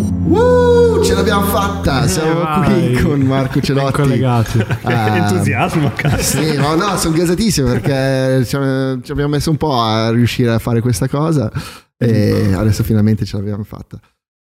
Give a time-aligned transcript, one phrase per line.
[0.00, 2.06] Uh, ce l'abbiamo fatta!
[2.06, 2.92] Siamo Vai.
[2.94, 3.92] qui con Marco Ben Celotti.
[3.92, 4.64] collegati.
[4.82, 6.22] Ah, Entusiasmo, cazzo.
[6.42, 10.52] Sì, ma no, sono gasatissimo perché ci abbiamo ci abbiamo messo un po' a riuscire
[10.52, 11.50] a fare questa cosa
[11.96, 13.98] e adesso finalmente ce l'abbiamo fatta.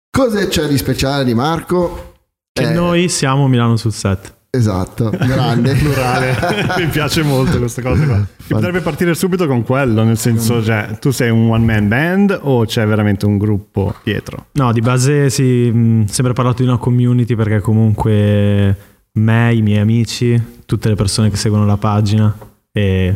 [0.09, 2.13] Cosa c'è di speciale di Marco?
[2.51, 4.35] Che Eh, noi siamo Milano sul set.
[4.51, 5.75] Esatto, grande.
[5.75, 6.35] plurale.
[6.77, 8.27] Mi piace molto questa cosa qua.
[8.47, 12.65] Potrebbe partire subito con quello, nel senso, cioè, tu sei un one man band o
[12.65, 14.47] c'è veramente un gruppo dietro?
[14.53, 18.75] No, di base si mh, sempre parlato di una community perché comunque
[19.11, 22.35] me, i miei amici, tutte le persone che seguono la pagina
[22.71, 23.15] e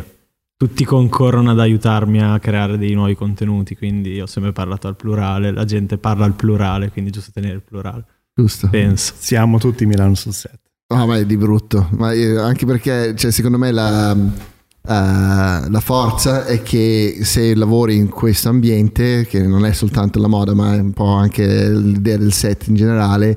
[0.56, 5.50] tutti concorrono ad aiutarmi a creare dei nuovi contenuti, quindi ho sempre parlato al plurale,
[5.50, 8.68] la gente parla al plurale, quindi è giusto tenere il plurale, Giusto.
[8.70, 9.14] penso.
[9.16, 10.60] Siamo tutti Milano sul set.
[10.94, 11.88] No, ma è di brutto.
[11.96, 17.96] Ma eh, anche perché, cioè, secondo me, la, eh, la forza è che se lavori
[17.96, 22.16] in questo ambiente, che non è soltanto la moda, ma è un po' anche l'idea
[22.16, 23.36] del set in generale,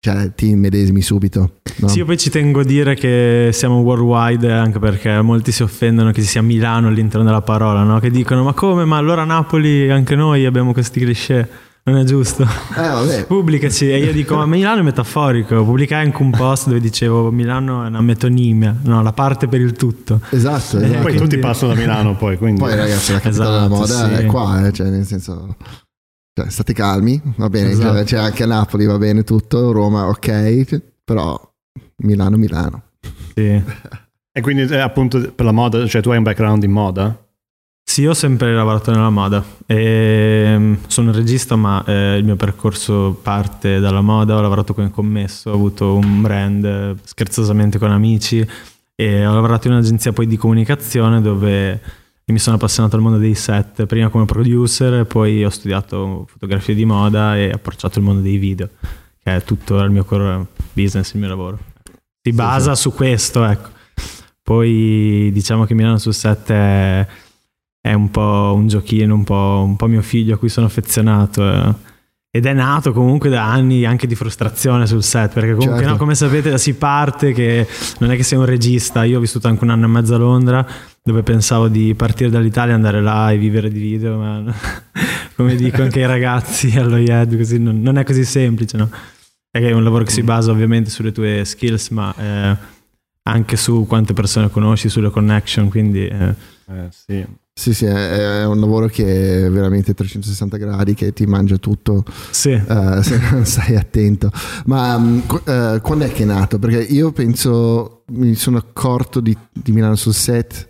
[0.00, 1.56] cioè, ti medesimi subito.
[1.76, 1.88] no?
[1.88, 6.12] Sì, io poi ci tengo a dire che siamo worldwide anche perché molti si offendono
[6.12, 7.98] che ci sia Milano all'interno della parola, no?
[7.98, 11.48] che dicono ma come, ma allora Napoli anche noi abbiamo questi cliché,
[11.84, 12.42] non è giusto?
[12.42, 13.24] Eh, vabbè.
[13.28, 17.84] Pubblicaci e io dico ma Milano è metaforico, pubblicai anche un post dove dicevo Milano
[17.84, 20.20] è una metonimia, no, la parte per il tutto.
[20.30, 20.92] Esatto, Eh, esatto.
[20.92, 22.60] Poi quindi- tutti passano da Milano poi, quindi...
[22.60, 24.22] Poi ragazzi la capitale Esatto, della moda sì.
[24.22, 25.56] è qua, eh, cioè nel senso...
[26.38, 27.94] cioè, state calmi, va bene, Esatto.
[27.94, 31.40] cioè, c'è anche a Napoli, va bene tutto, Roma ok, però
[32.02, 32.82] Milano, Milano.
[33.34, 33.62] Sì.
[34.30, 37.26] E quindi eh, appunto per la moda, cioè tu hai un background in moda?
[37.88, 39.42] Sì, ho sempre lavorato nella moda.
[39.64, 44.36] E, sono un regista, ma eh, il mio percorso parte dalla moda.
[44.36, 48.46] Ho lavorato come commesso, ho avuto un brand eh, scherzosamente con amici
[48.94, 51.80] e ho lavorato in un'agenzia poi di comunicazione dove
[52.26, 56.84] mi sono appassionato al mondo dei set, prima come producer, poi ho studiato fotografia di
[56.84, 58.68] moda e approcciato il mondo dei video,
[59.22, 61.58] che è tutto il mio core business, il mio lavoro.
[62.22, 63.70] Si basa su questo, ecco.
[64.42, 67.06] Poi diciamo che Milano sul set è
[67.80, 71.42] è un po' un giochino, un po', un po' mio figlio a cui sono affezionato.
[71.48, 71.74] eh.
[72.30, 75.90] Ed è nato comunque da anni anche di frustrazione sul set, perché comunque Certo.
[75.92, 77.66] no, come sapete si parte che
[78.00, 80.18] non è che sei un regista, io ho vissuto anche un anno e mezzo a
[80.18, 80.64] Londra
[81.02, 84.44] dove pensavo di partire dall'Italia, andare là e vivere di video, ma
[85.36, 88.90] come dico anche ai ragazzi allo IED, così non, non è così semplice, no?
[89.50, 92.56] È che è un lavoro che si basa ovviamente sulle tue skills, ma eh,
[93.22, 96.06] anche su quante persone conosci, sulle connection, quindi...
[96.06, 96.34] eh,
[96.70, 97.24] Eh, sì.
[97.58, 102.50] Sì, sì, è, un lavoro che è veramente 360 gradi, che ti mangia tutto sì.
[102.50, 104.30] eh, se non stai attento.
[104.66, 104.96] Ma
[105.44, 106.60] eh, quando è che è nato?
[106.60, 110.68] Perché io penso, mi sono accorto di, di Milano sul set,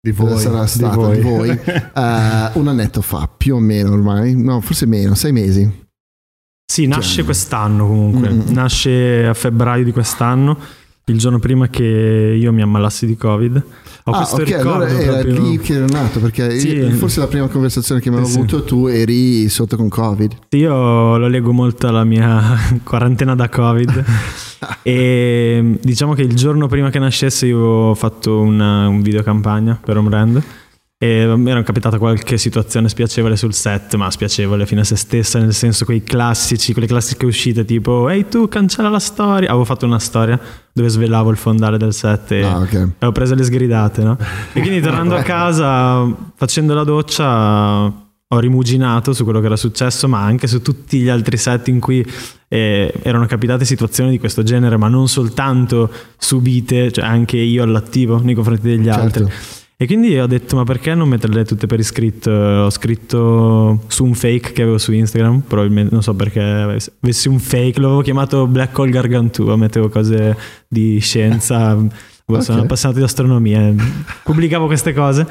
[0.00, 0.38] Di voi.
[0.38, 5.16] sarà stato di voi, eh, un annetto fa, più o meno ormai, no, forse meno,
[5.16, 5.86] sei mesi.
[6.70, 8.40] Sì, nasce Cioè- quest'anno comunque, Mm.
[8.50, 10.56] nasce a febbraio di quest'anno,
[11.12, 13.62] il giorno prima che io mi ammalassi di Covid.
[14.04, 16.90] Ho ah, ok, allora era proprio- lì che era nato, perché Sì.
[16.92, 18.38] forse la prima conversazione che mi avevo sì.
[18.38, 20.32] avuto tu eri sotto con Covid.
[20.50, 24.04] Io lo leggo molto alla mia quarantena da Covid
[24.82, 29.78] e diciamo che il giorno prima che nascesse io ho fatto una, un video campagna
[29.82, 30.42] per un brand
[31.00, 35.38] e mi era capitata qualche situazione spiacevole sul set, ma spiacevole fino a se stessa,
[35.38, 39.86] nel senso quei classici, quelle classiche uscite tipo ehi tu cancella la storia, avevo fatto
[39.86, 40.38] una storia
[40.72, 42.72] dove svelavo il fondale del set e Ah, ok.
[42.74, 44.18] avevo preso le sgridate, no?
[44.52, 46.04] E quindi tornando a casa,
[46.34, 47.84] facendo la doccia,
[48.30, 51.78] ho rimuginato su quello che era successo, ma anche su tutti gli altri set in
[51.78, 52.04] cui
[52.48, 58.20] eh, erano capitate situazioni di questo genere, ma non soltanto subite, cioè anche io all'attivo
[58.20, 59.00] nei confronti degli Certo.
[59.00, 59.32] altri.
[59.80, 62.32] E quindi ho detto, ma perché non metterle tutte per iscritto?
[62.32, 67.38] Ho scritto su un fake che avevo su Instagram, probabilmente non so perché avessi un
[67.38, 71.76] fake, l'avevo chiamato Black Hole Gargantua, mettevo cose di scienza,
[72.26, 72.64] boh, sono Ok.
[72.64, 73.72] appassionato di astronomia,
[74.24, 75.24] pubblicavo queste cose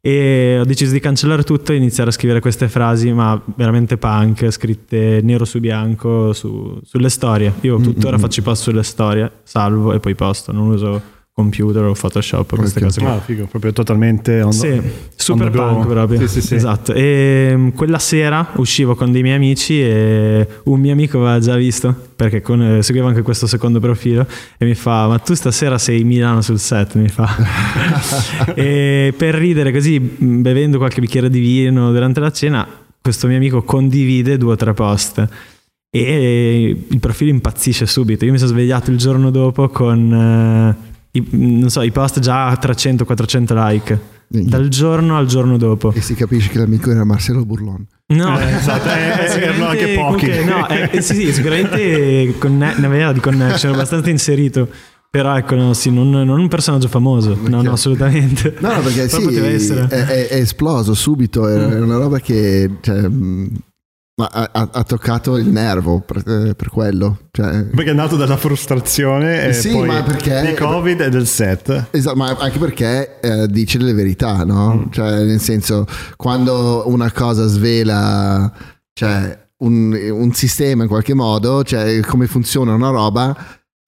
[0.00, 4.50] e ho deciso di cancellare tutto e iniziare a scrivere queste frasi, ma veramente punk,
[4.50, 7.52] scritte nero su bianco su- sulle storie.
[7.60, 8.20] Io tuttora Mm-mm.
[8.20, 12.56] faccio i post sulle storie, salvo e poi posto, non uso computer o Photoshop o
[12.56, 13.14] queste cose qua.
[13.14, 14.80] Ah, figo, proprio totalmente on Sì,
[15.14, 16.18] super punk proprio.
[16.20, 16.54] Sì, sì, sì.
[16.56, 16.92] Esatto.
[16.92, 21.56] E mm, quella sera uscivo con dei miei amici e un mio amico aveva già
[21.56, 24.26] visto, perché con- eh, seguiva anche questo secondo profilo,
[24.58, 27.28] e mi fa, ma tu stasera sei Milano sul set, mi fa.
[28.54, 32.66] e per ridere così, mm, bevendo qualche bicchiere di vino durante la cena,
[33.00, 35.26] questo mio amico condivide due o tre post.
[35.92, 38.24] E il profilo impazzisce subito.
[38.24, 42.46] Io mi sono svegliato il giorno dopo con eh, i, non so, i post già
[42.48, 44.00] a 300-400 like.
[44.32, 45.92] Dal giorno al giorno dopo.
[45.92, 47.84] E si capisce che l'amico era Marcelo Burlon.
[48.08, 50.26] No, Eh, esatto, eh, eh, erano anche pochi.
[50.30, 54.68] comunque, no, eh, sì, sì, sicuramente conne- ne aveva di connection abbastanza inserito.
[55.10, 58.54] Però ecco, no, sì, non, non un personaggio famoso, no, no, assolutamente.
[58.60, 61.70] No, perché sì, è, è- è esploso subito, è Mm.
[61.72, 63.50] è una roba che cioè, mh,
[64.28, 67.18] ma ha, ha- toccato il nervo per, eh, per quello.
[67.30, 71.26] Cioè, Perché è nato dalla frustrazione e Sì, poi ma perché- di Covid e del
[71.26, 71.86] set.
[71.90, 74.74] Esatto, ma anche perché eh, dice delle verità, no?
[74.74, 74.90] Mm.
[74.90, 75.86] Cioè, nel senso,
[76.16, 78.52] quando una cosa svela
[78.92, 83.36] cioè, un, un sistema in qualche modo, cioè come funziona una roba,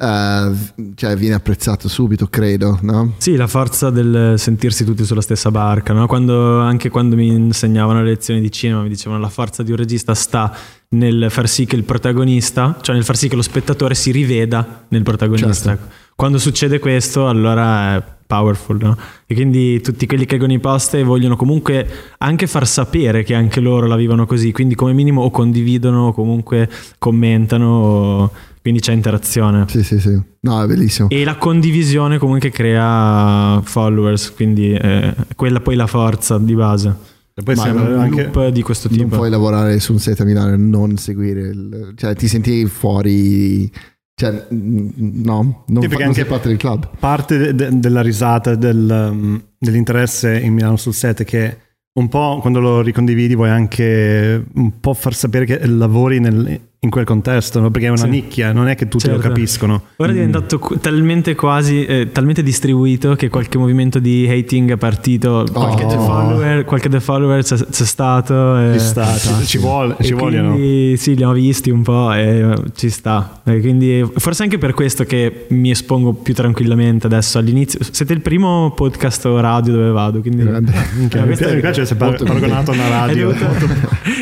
[0.02, 0.50] eh,
[0.96, 3.14] cioè, viene apprezzato subito, credo, no?
[3.18, 6.06] Sì, la forza del sentirsi tutti sulla stessa barca, no?
[6.08, 9.76] Quando- anche quando mi insegnavano le lezioni di cinema mi dicevano la forza di un
[9.76, 10.52] regista sta
[10.88, 14.84] nel far sì che il protagonista, cioè nel far sì che lo spettatore si riveda
[14.88, 15.70] nel protagonista.
[15.70, 15.94] Certo.
[16.16, 18.96] Quando succede questo allora è powerful, no?
[19.26, 21.86] E quindi tutti quelli che leggono i post vogliono comunque
[22.18, 26.12] anche far sapere che anche loro la vivono così, quindi come minimo o condividono o
[26.12, 28.32] comunque commentano, o-
[28.62, 29.66] quindi c'è interazione.
[29.68, 30.18] Sì, sì, sì.
[30.40, 31.08] No, è bellissimo.
[31.10, 36.94] E la condivisione comunque crea followers, quindi eh, quella poi la forza di base.
[37.34, 38.22] E poi Ma sembra non- anche...
[38.32, 39.16] Loop di questo Non tipo.
[39.16, 41.92] puoi lavorare su un set a Milano e non seguire il...
[41.96, 43.70] Cioè, ti senti fuori...
[44.14, 46.88] Cioè, no, non, Sì, fa, non anche- sei parte del club.
[46.98, 51.56] parte de- de- della risata, del, um, dell'interesse in Milano sul set è che
[51.98, 56.90] un po' quando lo ricondividi vuoi anche un po' far sapere che lavori nel- in
[56.90, 57.70] quel contesto, no?
[57.70, 58.08] perché è una Sì.
[58.08, 59.28] nicchia, non è che tutti lo Certo.
[59.28, 59.82] capiscono.
[59.98, 64.76] Ora è diventato cu- talmente quasi, eh, talmente distribuito che qualche movimento di hating è
[64.76, 66.00] partito, qualche Oh.
[66.00, 68.58] follower, qualche the follower c'è, c'è stato.
[68.58, 70.54] e- Ci sta, ci, ci vuole, ci vogliono.
[70.54, 73.42] quindi sì, li ho visti un po' e eh, ci sta.
[73.44, 77.78] E quindi forse anche per questo che mi espongo più tranquillamente adesso all'inizio.
[77.92, 80.42] Siete il primo podcast radio dove vado, quindi.
[80.42, 83.30] Minchia, No, mi piace, è- mi piace essere paragonato a una radio.
[83.30, 83.36] è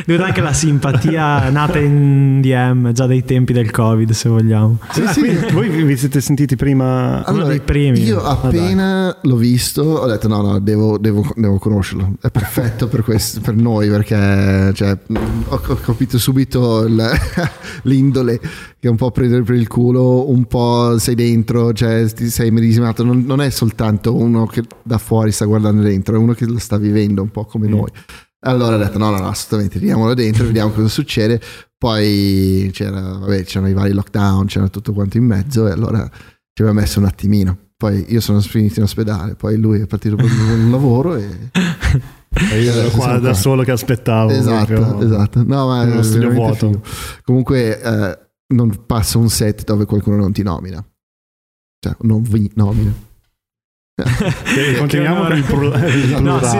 [0.05, 4.79] dovuta anche la simpatia nata in DM già dai tempi del Covid, se vogliamo.
[4.87, 7.25] Ah, quindi voi vi siete sentiti prima...
[7.29, 8.02] Uno dei primi.
[8.02, 12.14] Io Ah, appena l'ho visto ho detto no, no, devo, devo- devo conoscerlo.
[12.20, 14.99] È perfetto per, questo, per noi perché cioè,
[15.49, 17.11] ho, ho capito subito il-
[17.85, 22.29] l'indole che è un po' prendere per il culo, un po' sei dentro, cioè ti
[22.31, 23.05] sei medesimato.
[23.05, 26.58] Non, non è soltanto uno che da fuori sta guardando dentro, è uno che lo
[26.58, 27.70] sta vivendo un po' come Mm.
[27.70, 27.88] noi.
[28.43, 31.41] Allora ho detto no, no, no, assolutamente, tiriamolo dentro, vediamo cosa succede.
[31.77, 36.09] Poi c'era, vabbè, c'erano i vari lockdown, c'era tutto quanto in mezzo e allora
[36.53, 37.57] ci aveva messo un attimino.
[37.77, 41.51] Poi io sono finito in ospedale, poi lui è partito per un lavoro e...
[42.53, 43.35] E io ero qua da qua.
[43.35, 44.31] solo che aspettavo.
[44.31, 45.07] Esatto, proprio.
[45.07, 45.43] esatto.
[45.45, 46.69] No, ma è studio vuoto.
[46.69, 46.83] figo.
[47.25, 48.19] Comunque eh,
[48.55, 50.85] non passa un set dove qualcuno non ti nomina.
[51.81, 52.93] Cioè, non vi nomina.
[54.79, 55.44] Continuiamo con il,
[55.94, 56.58] il No, sì,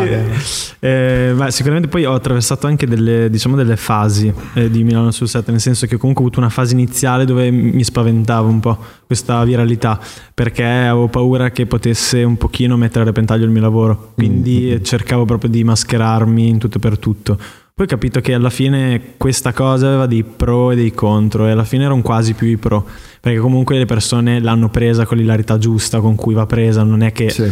[0.81, 5.28] eh, beh, sicuramente poi ho attraversato anche delle, diciamo, delle fasi eh, di Milano sul
[5.28, 8.78] set, nel senso che comunque ho avuto una fase iniziale dove mi spaventava un po'
[9.06, 9.98] questa viralità,
[10.32, 14.82] perché avevo paura che potesse un pochino mettere a repentaglio il mio lavoro, quindi Mm.
[14.82, 17.38] cercavo proprio di mascherarmi in tutto e per tutto.
[17.81, 21.53] Poi ho capito che alla fine questa cosa aveva dei pro e dei contro e
[21.53, 22.87] alla fine erano quasi più i pro,
[23.23, 27.11] perché comunque le persone l'hanno presa con l'ilarità giusta con cui va presa, non è
[27.12, 27.50] che Sì.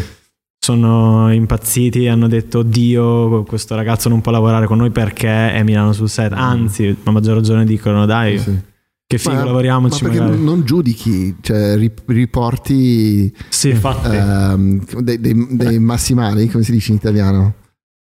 [0.58, 5.62] sono impazziti e hanno detto Dio questo ragazzo non può lavorare con noi perché è
[5.62, 8.36] Milano sul set anzi a maggior ragione dicono dai Mm.
[8.38, 8.58] Sì.
[9.06, 13.70] che figo Ma- lavoriamoci Ma perché magari non giudichi, cioè ri- riporti sì.
[13.70, 17.54] Ehm, dei, dei- dei massimali, come si dice in italiano?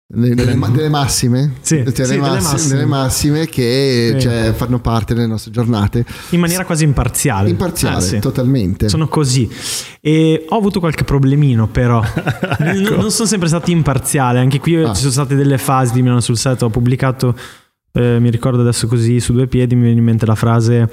[0.05, 2.74] Delle, delle ma- delle massime, Sì, sì, delle, delle massi- massime.
[2.75, 4.22] delle massime che Sì.
[4.22, 6.05] cioè, fanno parte delle nostre giornate.
[6.31, 8.19] in maniera quasi imparziale Imparziale, Eh, sì.
[8.19, 8.89] totalmente.
[8.89, 9.50] sono così
[10.01, 12.03] e ho avuto qualche problemino però
[12.60, 12.95] Ecco.
[12.98, 14.93] Non sono sempre stato imparziale anche qui Ah.
[14.93, 17.36] ci sono state delle fasi di Milano sul set ho pubblicato
[17.93, 20.91] eh, mi ricordo adesso così su due piedi mi viene in mente la frase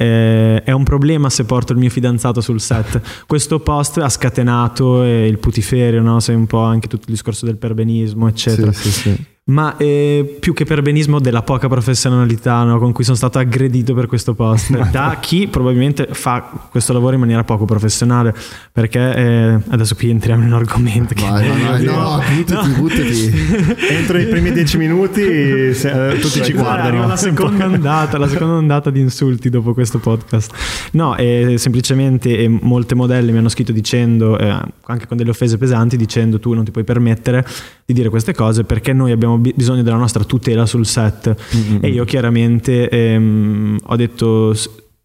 [0.00, 5.02] eh, è un problema se porto il mio fidanzato sul set questo post ha scatenato
[5.02, 6.20] eh, il putiferio no?
[6.20, 9.24] sai un po' anche tutto il discorso del perbenismo eccetera Sì, sì, sì.
[9.50, 14.06] Ma eh, più che perbenismo della poca professionalità no, con cui sono stato aggredito per
[14.06, 18.34] questo post da chi probabilmente fa questo lavoro in maniera poco professionale
[18.72, 23.76] perché eh, adesso qui entriamo in un argomento che Vai, vai, vai, no, buttati, buttati.
[23.90, 27.06] entro i primi dieci minuti se- eh, tutti ci Guarda, arriva guardano.
[27.08, 30.52] la seconda ondata, la seconda ondata di insulti dopo questo podcast.
[30.92, 34.48] No, eh, semplicemente eh, molte modelle mi hanno scritto dicendo, eh,
[34.86, 37.44] anche con delle offese pesanti, dicendo tu non ti puoi permettere
[37.84, 41.34] di dire queste cose perché noi abbiamo bi- bisogno della nostra tutela sul set.
[41.80, 44.54] E io chiaramente ehm, ho detto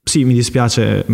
[0.04, 1.06] sì, mi dispiace.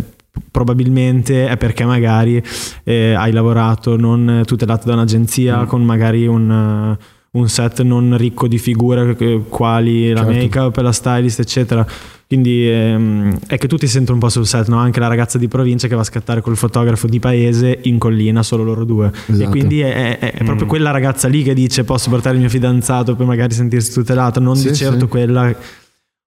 [0.50, 2.42] probabilmente è perché magari
[2.84, 5.66] eh, hai lavorato non tutelato da un'agenzia mm.
[5.66, 6.98] con magari un,
[7.32, 9.16] un, set non ricco di figure
[9.48, 10.34] quali la certo.
[10.34, 11.86] make-up, la stylist eccetera
[12.32, 14.78] quindi ehm, è che tutti sentono un po' sul set, no?
[14.78, 18.42] anche la ragazza di provincia che va a scattare col fotografo di paese in collina,
[18.42, 19.12] solo loro due.
[19.26, 19.44] Esatto.
[19.44, 20.70] E quindi è, è, è proprio mm.
[20.70, 24.56] quella ragazza lì che dice posso portare il mio fidanzato per magari sentirsi tutelato, non
[24.56, 25.08] sì, di certo sì.
[25.08, 25.54] quella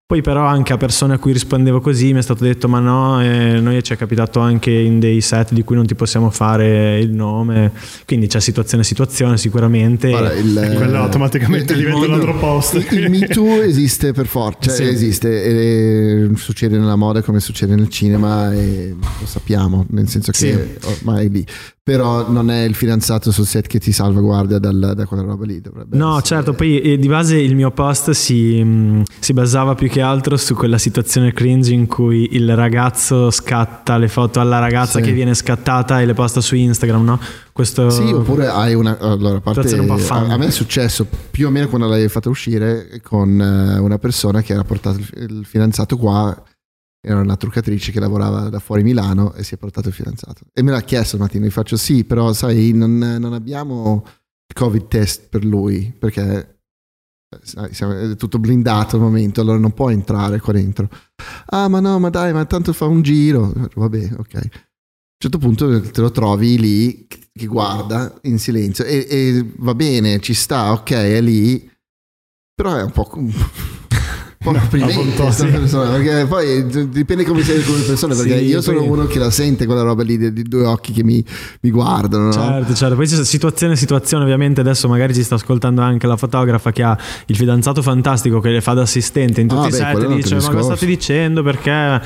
[0.06, 3.23] poi però anche a persone a cui rispondevo così mi è stato detto ma no,
[3.23, 6.99] eh, noi ci è capitato anche in dei set di cui non ti possiamo fare
[6.99, 7.73] il nome,
[8.04, 10.11] quindi c'è situazione a situazione sicuramente.
[10.11, 12.76] Guarda, il, e quello automaticamente il, diventa l'altro posto.
[12.76, 14.92] Il, il Me Too esiste per forza, cioè sì.
[14.92, 20.38] esiste, e succede nella moda come succede nel cinema e lo sappiamo, nel senso che
[20.38, 20.87] sì.
[20.87, 21.46] ormai lì
[21.84, 25.60] però non è il fidanzato sul set che ti salvaguardia dal, da quella roba lì.
[25.90, 26.24] No, essere...
[26.24, 30.38] certo, poi eh, di base il mio post si, mm, si, basava più che altro
[30.38, 35.04] su quella situazione cringe in cui il ragazzo scatta le foto alla ragazza sì.
[35.04, 37.20] che viene scattata e le posta su Instagram, no?
[37.52, 37.90] Questo...
[37.90, 38.96] Sì, oppure hai una...
[38.98, 42.98] Allora, a, parte, a, a me è successo più o meno quando l'hai fatta uscire
[43.02, 46.34] con eh, una persona che era portato il fidanzato qua
[47.04, 50.44] era una truccatrice che lavorava da fuori Milano e si è portato il fidanzato.
[50.52, 54.88] E me l'ha chiesto Martino, gli faccio sì, però sai, non, non abbiamo il covid
[54.88, 56.61] test per lui, perché
[57.42, 60.88] sai, siamo, è tutto blindato al momento, allora non può entrare qua dentro.
[61.46, 63.52] Ah, ma no, ma dai, ma tanto fa un giro.
[63.75, 64.34] Vabbè, ok.
[64.34, 69.75] A un certo punto te lo trovi lì che guarda in silenzio e, e va
[69.75, 71.70] bene, ci sta, ok, è lì,
[72.54, 73.11] però è un po'
[74.44, 75.46] po' no, sì.
[75.46, 78.88] persona, perché poi dipende come sei come persona perché sì, io sono poi...
[78.88, 81.24] uno che la sente quella roba lì di due occhi che mi,
[81.62, 82.32] mi guardano no?
[82.32, 86.70] certo certo poi c'è situazione situazione ovviamente adesso magari ci sta ascoltando anche la fotografa
[86.72, 86.96] che ha
[87.26, 90.34] il fidanzato fantistico che le fa da assistente in tutti ah, i set e dice
[90.34, 92.02] ma cosa state dicendo perché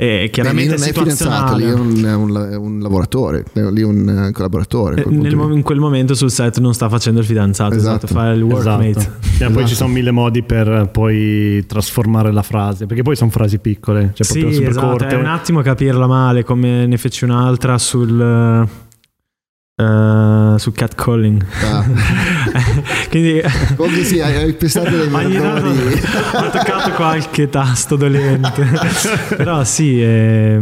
[0.00, 3.84] e chiaramente Beh, lì non è fidanzato, lì è un, un, un lavoratore, lì è
[3.84, 5.04] un collaboratore.
[5.08, 8.42] Nel, in quel momento sul set non sta facendo il fidanzato, esatto, esatto fa il
[8.42, 8.90] workmate.
[8.90, 9.26] Esatto.
[9.34, 9.52] esatto.
[9.54, 14.12] Poi ci sono mille modi per poi trasformare la frase, perché poi sono frasi piccole,
[14.14, 15.06] cioè sì, proprio super esatto, corte.
[15.08, 18.68] È un attimo capirla male, come ne feci un'altra sul
[19.80, 21.40] Uh, su catcalling.
[21.62, 21.84] Ah.
[23.10, 23.40] quindi
[23.76, 25.92] comunque sì hai pestato dei marroni
[26.34, 28.66] ho toccato qualche tasto dolente.
[29.36, 30.60] Però sì eh,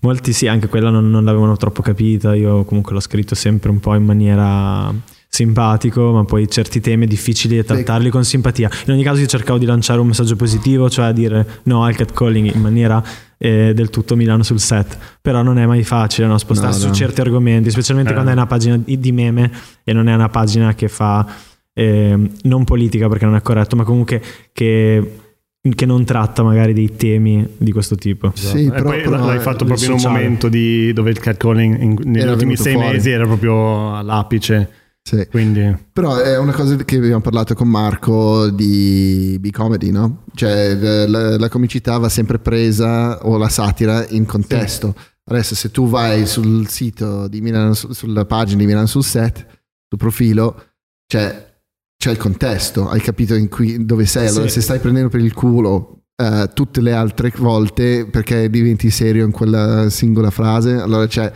[0.00, 2.34] molti sì anche quella non, non, l'avevano troppo capita.
[2.34, 4.94] Io comunque l'ho scritto sempre un po' in maniera
[5.28, 8.10] simpatico ma poi certi temi è difficile trattarli sì.
[8.10, 8.70] con simpatia.
[8.86, 11.94] In ogni caso io cercavo di lanciare un messaggio positivo cioè a dire no al
[11.94, 13.04] catcalling in maniera
[13.38, 14.98] eh, del tutto Milano sul set.
[15.20, 16.36] Però non è mai facile no?
[16.36, 16.92] spostarsi no, no.
[16.92, 18.14] su certi argomenti, specialmente eh.
[18.14, 19.50] quando è una pagina di meme
[19.84, 21.26] e non è una pagina che fa
[21.72, 24.20] eh, non politica perché non è corretto, ma comunque
[24.52, 25.26] che
[25.74, 28.30] che non tratta magari dei temi di questo tipo.
[28.34, 28.70] Sì, esatto.
[28.70, 32.28] però, poi però l'hai fatto proprio in un momento di, dove il catcalling in, negli
[32.28, 32.92] ultimi sei fuori.
[32.92, 34.70] mesi era proprio all'apice.
[35.08, 35.26] Sì.
[35.30, 35.74] Quindi...
[35.90, 40.24] Però è una cosa che abbiamo parlato con Marco di B-comedy, no?
[40.34, 40.74] Cioè
[41.06, 44.94] la, la, comicità va sempre presa o la satira in contesto.
[44.94, 45.04] Sì.
[45.30, 49.46] Adesso se tu vai sul sito di Milano, sulla pagina di Milano sul set,
[49.88, 50.72] sul profilo,
[51.06, 51.56] cioè,
[51.96, 54.28] c'è il contesto, hai capito cui, dove sei.
[54.28, 54.54] Allora sì.
[54.54, 59.32] se stai prendendo per il culo uh, tutte le altre volte perché diventi serio in
[59.32, 61.32] quella singola frase, allora c'è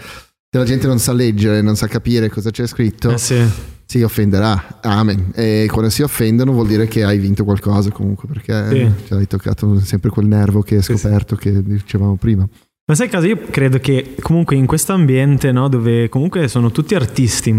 [0.53, 3.43] se la gente non sa leggere, non sa capire cosa c'è scritto, eh sì.
[3.87, 4.81] si offenderà.
[4.83, 5.31] Amen.
[5.35, 9.07] E quando si offendono vuol dire che hai vinto qualcosa comunque, perché sì.
[9.09, 12.47] cioè, hai toccato sempre quel nervo che hai scoperto sì, che dicevamo prima.
[12.85, 16.95] Ma sai caso, io credo che comunque in questo ambiente, no, dove comunque sono tutti
[16.95, 17.51] artisti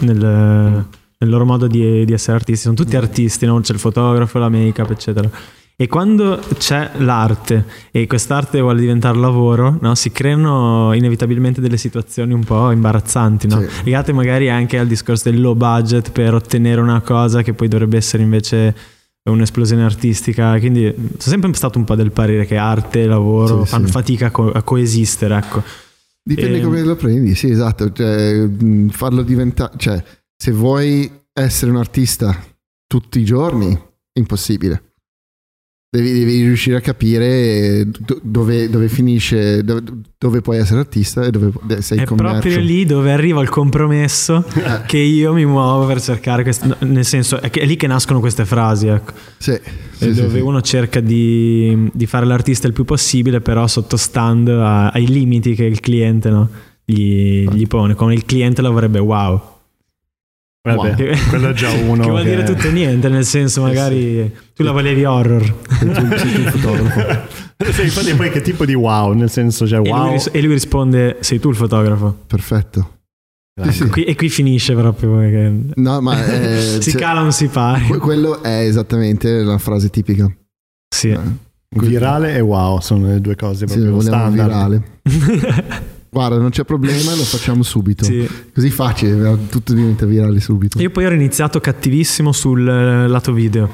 [0.00, 3.60] nel, nel loro modo di, di, essere artisti, sono tutti artisti, no?
[3.60, 5.30] c'è il fotografo, la make-up, eccetera
[5.82, 9.96] e quando c'è l'arte e quest'arte vuole diventare lavoro, no?
[9.96, 13.60] si creano inevitabilmente delle situazioni un po' imbarazzanti, no?
[13.60, 13.82] sì.
[13.82, 17.96] legate magari anche al discorso del low budget per ottenere una cosa che poi dovrebbe
[17.96, 18.76] essere invece
[19.28, 20.56] un'esplosione artistica.
[20.60, 23.92] Quindi sono sempre stato un po' del parere che arte e lavoro sì, fanno sì.
[23.92, 25.36] fatica a, co- a, coesistere.
[25.36, 25.64] Ecco.
[26.22, 26.62] Dipende e...
[26.62, 27.90] come lo prendi, sì, esatto.
[27.90, 28.48] Cioè,
[28.90, 30.00] farlo diventare, cioè,
[30.36, 32.40] se vuoi essere un artista
[32.86, 33.76] tutti i giorni,
[34.12, 34.90] impossibile
[35.94, 37.86] Devi, devi, riuscire a capire
[38.22, 39.82] dove, dove finisce, dove,
[40.16, 42.40] dove, puoi essere artista e dove sei È commercio.
[42.40, 44.86] proprio lì dove arriva il compromesso eh.
[44.86, 48.46] che io mi muovo per cercare, questo, nel senso è, è, lì che nascono queste
[48.46, 49.12] frasi, ecco.
[49.36, 54.64] Sì, sì, dove sì, uno cerca di, di, fare l'artista il più possibile, però sottostando
[54.64, 56.48] a, ai limiti che il cliente no,
[56.86, 59.42] gli, gli pone, come il cliente lo vorrebbe wow.
[60.62, 62.02] Vabbè, Che- quello è già uno.
[62.04, 65.42] che vuol dire tutto e niente, nel senso, magari tu la volevi horror.
[65.78, 67.26] Sei tu, sei tu il fotografo.
[67.72, 70.02] sì, infatti poi che tipo di wow, nel senso, cioè E, wow.
[70.04, 72.16] lui, ris- e lui risponde: Sei tu il fotografo.
[72.26, 72.90] Perfetto.
[73.64, 73.88] Sì, sì.
[73.88, 75.16] Qui- e qui finisce proprio.
[75.16, 77.86] perché No, ma eh, si cioè, cala un si pari.
[77.86, 80.30] que- quello è esattamente la frase tipica.
[80.94, 81.08] Sì.
[81.10, 81.20] Eh,
[81.74, 84.48] Virale e wow sono le due cose Sì, proprio lo vogliamo standard.
[84.48, 84.82] virale.
[86.14, 88.04] Guarda, non c'è problema, lo facciamo subito.
[88.12, 88.28] Sì.
[88.52, 90.78] Così facile, tutto diventa virale subito.
[90.80, 93.66] Io poi ero iniziato cattivissimo sul eh, lato video.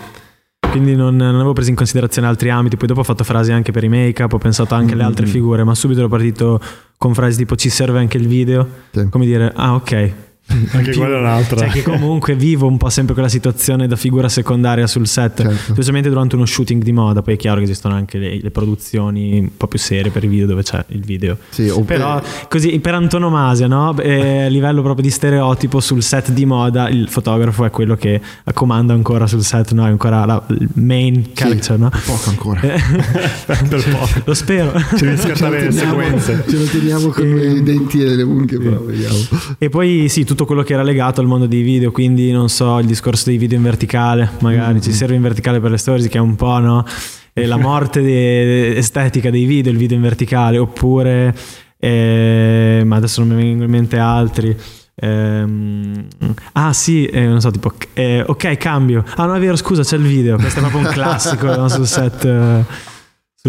[0.70, 2.76] Quindi non, non avevo preso in considerazione altri ambiti.
[2.76, 5.30] Poi dopo ho fatto frasi anche per i make-up, ho pensato anche alle altre Mm.
[5.30, 6.60] figure, ma subito ero partito
[6.96, 8.68] con frasi tipo ci serve anche il video.
[8.92, 9.08] Sì.
[9.08, 10.12] Come dire, ah ok.
[10.48, 11.58] Anche Più- quella è un'altra.
[11.60, 15.42] Cioè che comunque vivo un po' sempre quella situazione da figura secondaria sul set.
[15.42, 15.72] Certo.
[15.72, 17.22] Specialmente durante uno shooting di moda.
[17.22, 20.26] Poi è chiaro che esistono anche le, le produzioni un po' più serie per i
[20.26, 21.36] video dove c'è il video.
[21.50, 23.96] Sì, Però così per antonomasia, no?
[23.98, 28.20] Eh, a livello proprio di stereotipo sul set di moda, il fotografo è quello che
[28.54, 29.84] comanda ancora sul set, no?
[29.84, 31.90] È ancora la il main character, no?
[32.06, 32.60] poco ancora.
[32.62, 32.80] Eh,
[33.46, 34.08] per poco.
[34.24, 34.72] Lo spero.
[34.96, 36.44] Ci devi scattare le sequenze.
[36.48, 39.16] Ce lo teniamo con E- i denti e le unghie, però vediamo.
[39.58, 42.78] E poi sì, tutto quello che era legato al mondo dei video, quindi non so,
[42.78, 46.18] il discorso dei video in verticale, magari ci serve in verticale per le stories, che
[46.18, 46.84] è un po', no?
[47.32, 51.34] Eh, la morte de- estetica dei video, il video in verticale, oppure,
[51.78, 54.56] eh, ma adesso non mi vengono in mente altri.
[55.00, 56.06] Ehm,
[56.52, 59.04] ah sì, eh, non so, tipo, eh, ok, cambio.
[59.16, 60.36] Ah no, è vero, scusa, c'è il video.
[60.36, 62.64] Questo è proprio un classico no, sul set.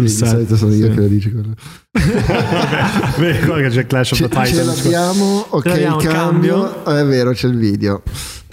[0.00, 0.28] Sul Sì, di set.
[0.28, 0.94] solito sono io sì.
[0.94, 1.54] che lo dico quello.
[3.18, 4.82] Vedi che c'è Clash of Ce, the ce Titans.
[4.82, 6.84] l'abbiamo, ok, l'abbiamo, il cambio.
[6.84, 8.02] È vero, c'è il video.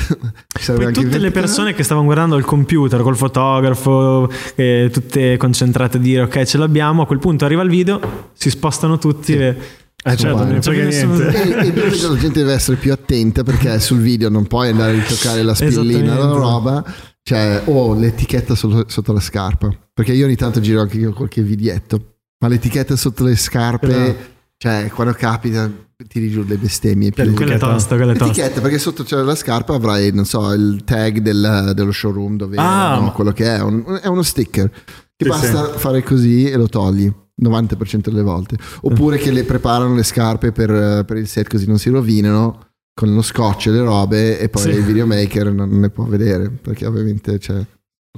[0.08, 5.98] Poi anche tutte le persone che stavano guardando il computer col fotografo, eh, tutte concentrate
[5.98, 9.56] a dire ok ce l'abbiamo, a quel punto arriva il video, si spostano tutti e...
[10.04, 11.44] Eh certo, non ne Cioè, niente.
[11.44, 14.94] E, e la gente deve essere più attenta perché sul video non puoi andare a
[14.94, 16.86] ritoccare la spillina la roba
[17.28, 19.70] cioè o l'etichetta sotto, la scarpa.
[19.94, 24.14] Perché io ogni tanto giro anche io qualche vidietto ma l'etichetta sotto le scarpe Però-
[24.58, 25.70] cioè quando capita
[26.08, 27.12] tiri giù le bestemmie.
[27.12, 28.26] Più tosta, quella è tosta.
[28.28, 32.56] L'etichetta, perché sotto c'è la scarpa avrai, non so, il tag del- dello showroom dove
[32.58, 34.70] Ah, no, quello che è, un- è uno sticker.
[34.70, 37.12] Che Sì, basta fare così e lo togli.
[37.40, 38.58] 90% delle volte.
[38.82, 42.67] Oppure che le preparano le scarpe per, per il set così non si rovinano
[42.98, 44.70] con lo scotch e le robe e poi Sì.
[44.70, 47.66] il videomaker non ne può vedere perché ovviamente c'è lo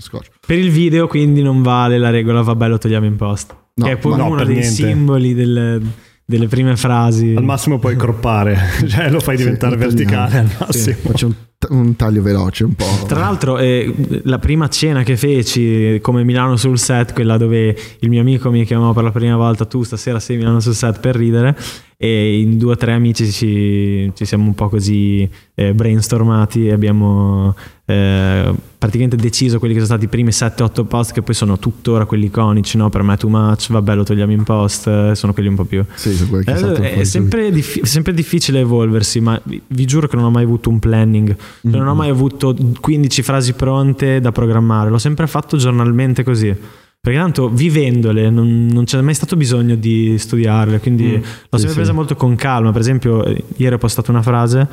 [0.02, 3.54] scotch Per il video quindi non vale la regola vabbè lo togliamo in post.
[3.74, 4.72] No, che è poi no, uno dei niente.
[4.72, 5.82] simboli del-
[6.30, 7.34] delle prime frasi.
[7.36, 8.56] Al massimo puoi croppare,
[8.88, 9.96] cioè lo fai Sì, diventare tagliamo.
[9.96, 10.96] verticale al massimo.
[11.02, 11.34] faccio un,
[11.70, 13.92] un taglio veloce un po' Tra l'altro, eh,
[14.26, 18.64] la prima cena che feci come Milano sul set, quella dove il mio amico mi
[18.64, 21.58] chiamò per la prima volta, tu stasera sei Milano sul set per ridere,
[21.98, 26.72] e in due o tre amici ci, ci siamo un po' così eh, brainstormati e
[26.74, 27.56] abbiamo
[27.90, 32.06] eh, praticamente deciso quelli che sono stati i primi 7-8 post che poi sono tuttora
[32.06, 32.90] quelli iconici, no?
[32.90, 35.84] per me too much, vabbè lo togliamo in post, eh, sono quelli un po' più...
[35.96, 40.30] sì, Eh, è sempre, diffi- sempre difficile evolversi, ma vi, vi giuro che non ho
[40.32, 44.98] mai avuto un planning, Cioè, non ho mai avuto 15 frasi pronte da programmare, l'ho
[45.00, 46.56] sempre fatto giornalmente così.
[47.02, 51.14] Perché tanto vivendole non, non c'è mai stato bisogno di studiarle, quindi Mm.
[51.14, 51.76] l'ho Sì, sempre sì.
[51.76, 52.72] presa molto con calma.
[52.74, 54.68] Per esempio, eh, ieri ho postato una frase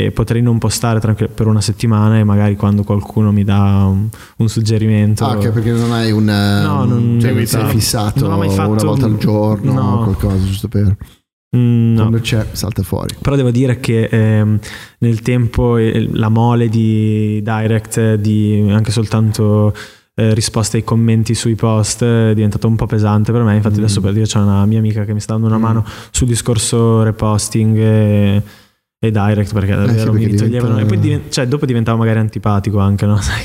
[0.00, 4.48] e potrei non postare per una settimana e magari quando qualcuno mi dà un, un
[4.48, 5.24] suggerimento.
[5.24, 6.28] Ah, ok, perché non hai un.
[6.28, 9.94] eh, No, non- cioè, non no, sei fissato fatto- una volta al giorno no.
[9.94, 10.96] o qualcosa, giusto per.
[11.56, 12.00] Mm, no.
[12.02, 13.16] Quando c'è, salta fuori.
[13.20, 14.58] Però devo dire che ehm,
[14.98, 19.74] nel tempo eh, la mole di direct, eh, di anche soltanto
[20.14, 23.56] eh, risposte ai commenti sui post eh, è diventata un po' pesante per me.
[23.56, 23.82] Infatti, Mm.
[23.84, 25.62] adesso per dire c'è una mia amica che mi sta dando una Mm.
[25.62, 28.42] mano sul discorso reposting e,
[28.98, 30.74] e direct perché davvero perché mi toglievano.
[30.74, 33.16] diventa- E poi diven- cioè, dopo diventava magari antipatico anche, no?
[33.22, 33.42] Sai?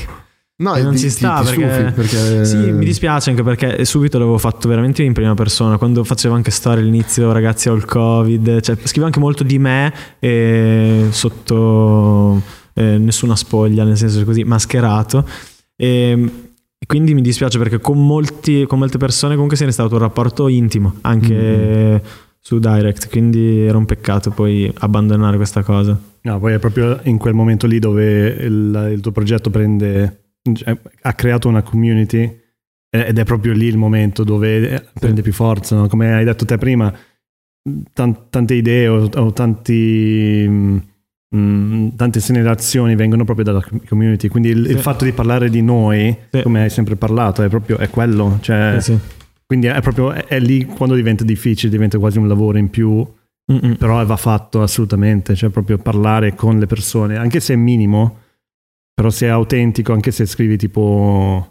[0.56, 3.42] No, E non ti- ci ti- sta ti perché, stufi, perché- sì, mi dispiace anche
[3.42, 7.74] perché subito l'avevo fatto veramente in prima persona quando facevo anche storie all'inizio ragazzi ho
[7.74, 12.40] il covid cioè, scrivo anche molto di me e sotto
[12.74, 15.26] eh, nessuna spoglia nel senso così mascherato
[15.76, 16.10] e,
[16.78, 19.94] e quindi mi dispiace perché con, molti, con molte persone comunque se ne è stato
[19.94, 22.06] un rapporto intimo anche Mm.
[22.46, 27.18] Su direct quindi era un peccato poi abbandonare questa cosa No, poi è proprio in
[27.18, 32.20] quel momento lì dove il, il tuo progetto prende, cioè, ha creato una community
[32.90, 35.76] eh, ed è proprio lì il momento dove eh, prende più forza.
[35.76, 35.86] no?
[35.86, 36.90] Come hai detto te prima,
[37.92, 40.76] tan- tante idee o, o tanti, mm,
[41.36, 44.28] mm, tante segnalazioni vengono proprio dalla community.
[44.28, 44.82] Quindi il, il Sì.
[44.82, 46.40] fatto di parlare di noi, Sì.
[46.40, 48.38] come hai sempre parlato, è proprio è quello.
[48.40, 48.98] Cioè, sì.
[49.46, 53.06] Quindi è proprio è, è lì quando diventa difficile, diventa quasi un lavoro in più
[53.52, 53.74] Mm-mm.
[53.76, 58.20] però va fatto assolutamente, cioè proprio parlare con le persone, anche se è minimo,
[58.94, 61.50] però se è autentico, anche se scrivi tipo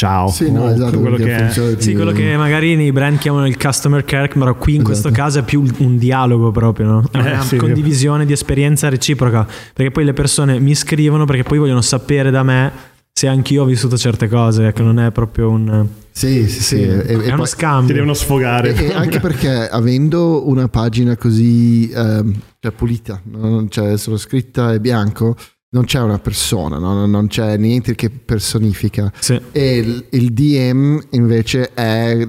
[0.00, 1.76] ciao, Sì, no, esatto, quello che è.
[1.78, 5.22] Sì, quello che magari nei brand chiamano il customer care, però qui in questo Esatto.
[5.22, 7.04] caso è più un dialogo proprio, no?
[7.10, 7.56] È Eh, una sì.
[7.56, 9.44] condivisione di esperienza reciproca,
[9.74, 12.70] perché poi le persone mi scrivono perché poi vogliono sapere da me
[13.12, 15.86] se anch'io ho vissuto certe cose, ecco, non è proprio un...
[16.26, 16.82] Sì, sì, sì.
[16.82, 17.94] e- è e uno poi- Ti scambio.
[17.94, 18.74] devono sfogare.
[18.74, 24.72] E, e anche perché avendo una pagina così ehm, cioè pulita, non c'è solo scritta
[24.74, 25.34] e bianco,
[25.70, 27.06] non c'è una persona, no?
[27.06, 29.10] non c'è niente che personifica.
[29.18, 29.40] Sì.
[29.52, 32.28] E il, il DM invece è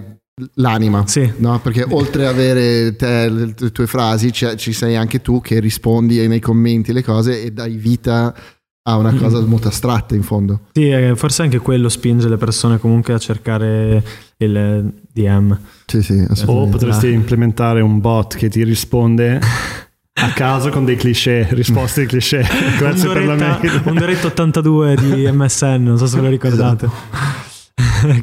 [0.55, 1.05] l'anima.
[1.07, 1.29] Sì.
[1.37, 5.41] No, perché oltre ad avere te, le, le tue frasi, c'è- ci sei anche tu
[5.41, 8.33] che rispondi nei commenti le cose e dai vita
[8.83, 10.61] a una cosa molto astratta in fondo.
[10.71, 14.03] Sì, eh, forse anche quello spinge le persone comunque a cercare
[14.37, 15.59] il DM.
[15.85, 16.71] Sì, sì, O assolutamente.
[16.71, 19.39] potresti implementare un bot che ti risponde
[20.13, 22.43] a caso con dei cliché, risposte di cliché.
[22.79, 23.81] Grazie per la mail.
[23.85, 26.89] Undoretta 82 di MSN, non so se ve lo ricordate.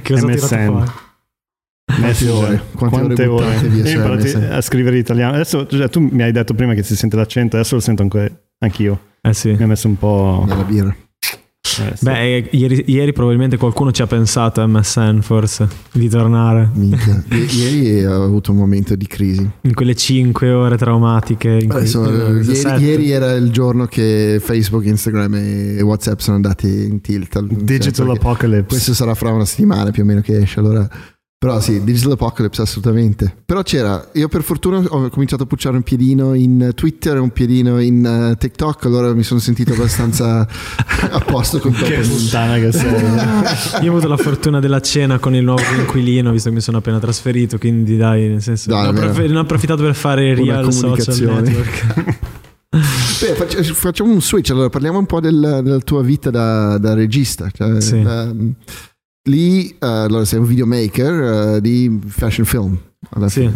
[0.02, 0.92] che cosa MSN.
[1.88, 2.62] Quante ore?
[2.74, 4.48] Quante ore buttate via MSN?
[4.52, 5.34] a scrivere italiano.
[5.34, 8.47] Adesso, cioè, tu mi hai detto prima che si sente l'accento, adesso lo sento anche
[8.58, 9.00] anch'io.
[9.20, 9.50] Eh sì.
[9.52, 10.44] Mi ha messo un po'.
[10.46, 10.94] Nella birra.
[11.60, 12.04] eh, sì.
[12.04, 17.22] Beh, eh, ieri, ieri probabilmente qualcuno ci ha pensato a MSN forse di tornare Minchia.
[17.28, 19.48] Ieri ho avuto un momento di crisi.
[19.62, 21.50] in quelle 5 ore traumatiche.
[21.60, 26.36] In cui, Adesso, eh, ieri, ieri era il giorno che Facebook, Instagram e WhatsApp sono
[26.36, 27.38] andati in tilt.
[27.40, 28.66] Digital che Apocalypse.
[28.66, 30.60] Questo sarà fra una settimana più o meno che esce.
[30.60, 30.88] Allora,
[31.38, 33.32] però sì, Digital Apocalypse assolutamente.
[33.46, 37.30] Però c'era, io per fortuna ho cominciato a pucciare un piedino in Twitter e un
[37.30, 38.86] piedino in eh, TikTok.
[38.86, 40.40] Allora mi sono sentito abbastanza
[41.10, 42.16] a posto con Che tutto.
[42.16, 42.92] puttana che sei.
[43.84, 46.78] Io ho avuto la fortuna della cena con il nuovo inquilino, visto che mi sono
[46.78, 50.32] appena trasferito, quindi dai, nel senso, Dai, ne ho, approf- ne ho approfittato per fare
[50.32, 52.16] Una real social network.
[52.70, 54.50] Beh, faccia- facciamo un switch.
[54.50, 57.48] Allora, parliamo un po' del- della tua vita da, da regista.
[57.52, 57.96] Cioè, Sì.
[57.96, 58.54] ehm,
[59.28, 62.78] lì, eh, allora, sei un videomaker eh, di fashion film.
[63.26, 63.48] Sì.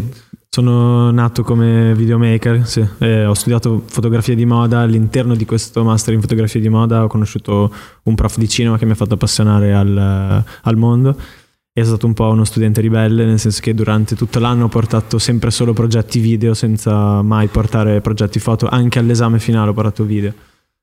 [0.48, 2.86] Sono nato come videomaker, sì.
[2.98, 7.06] Eh, ho studiato fotografia di moda, all'interno di questo master in fotografia di moda ho
[7.06, 7.72] conosciuto
[8.04, 11.16] un prof di cinema che mi ha fatto appassionare al, al mondo.
[11.72, 15.18] È stato un po' uno studente ribelle, nel senso che durante tutto l'anno ho portato
[15.18, 20.34] sempre solo progetti video senza mai portare progetti foto, anche all'esame finale ho portato video.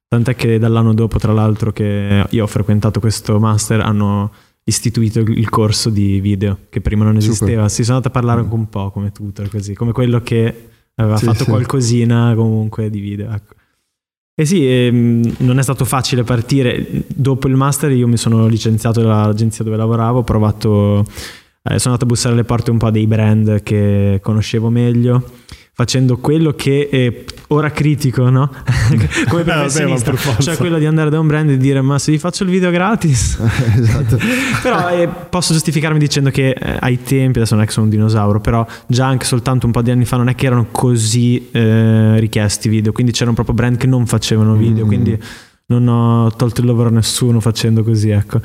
[0.07, 4.31] Tant'è che dall'anno dopo, tra l'altro, che io ho frequentato questo master, hanno
[4.69, 7.29] istituito il corso di video che prima non Super.
[7.35, 7.69] esisteva.
[7.69, 11.17] Si sono andati a parlare anche un po' come tutor, così, come quello che aveva
[11.17, 11.49] Sì, fatto sì.
[11.49, 13.31] qualcosina comunque di video.
[13.31, 13.53] Ecco.
[14.39, 17.03] E sì, ehm, non è stato facile partire.
[17.07, 22.05] Dopo il master io mi sono licenziato dall'agenzia dove lavoravo, ho provato, eh, sono andato
[22.05, 25.23] a bussare alle porte un po' dei brand che conoscevo meglio,
[25.79, 28.49] facendo quello che è ora critico, no?
[29.29, 30.41] Come Eh, vabbè, professionista, per forza.
[30.41, 32.69] cioè quello di andare da un brand e dire ma se vi faccio il video
[32.69, 33.39] gratis
[33.79, 34.17] esatto.
[34.61, 37.91] però eh, posso giustificarmi dicendo che eh, ai tempi, adesso non è che sono un
[37.91, 41.47] dinosauro, però già anche soltanto un po' di anni fa non è che erano così
[41.51, 44.87] eh, richiesti i video, quindi c'erano proprio brand che non facevano video, Mm.
[44.87, 45.17] quindi
[45.67, 48.41] non ho tolto il lavoro a nessuno facendo così, ecco.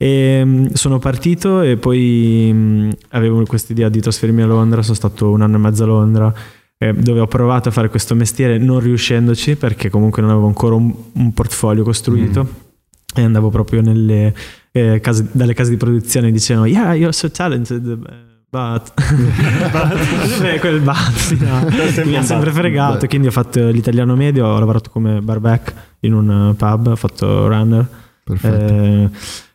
[0.00, 4.94] E mh, sono partito e poi mh, avevo questa idea di trasferirmi a Londra, sono
[4.94, 6.32] stato un anno e mezzo a Londra
[6.78, 10.76] eh, dove ho provato a fare questo mestiere non riuscendoci perché comunque non avevo ancora
[10.76, 12.66] un, un portfolio costruito
[13.14, 14.32] e andavo proprio nelle
[14.70, 18.16] eh, case, dalle case di produzione e dicevano yeah you're so talented eh,
[18.48, 18.92] but
[20.40, 21.66] Beh, quel but sì, no.
[22.04, 22.60] mi ha sempre but.
[22.60, 23.08] fregato Beh.
[23.08, 27.48] quindi ho fatto l'italiano medio ho lavorato come barback in un eh, pub ho fatto
[27.48, 27.86] runner
[28.22, 28.72] Perfetto.
[28.74, 29.10] eh,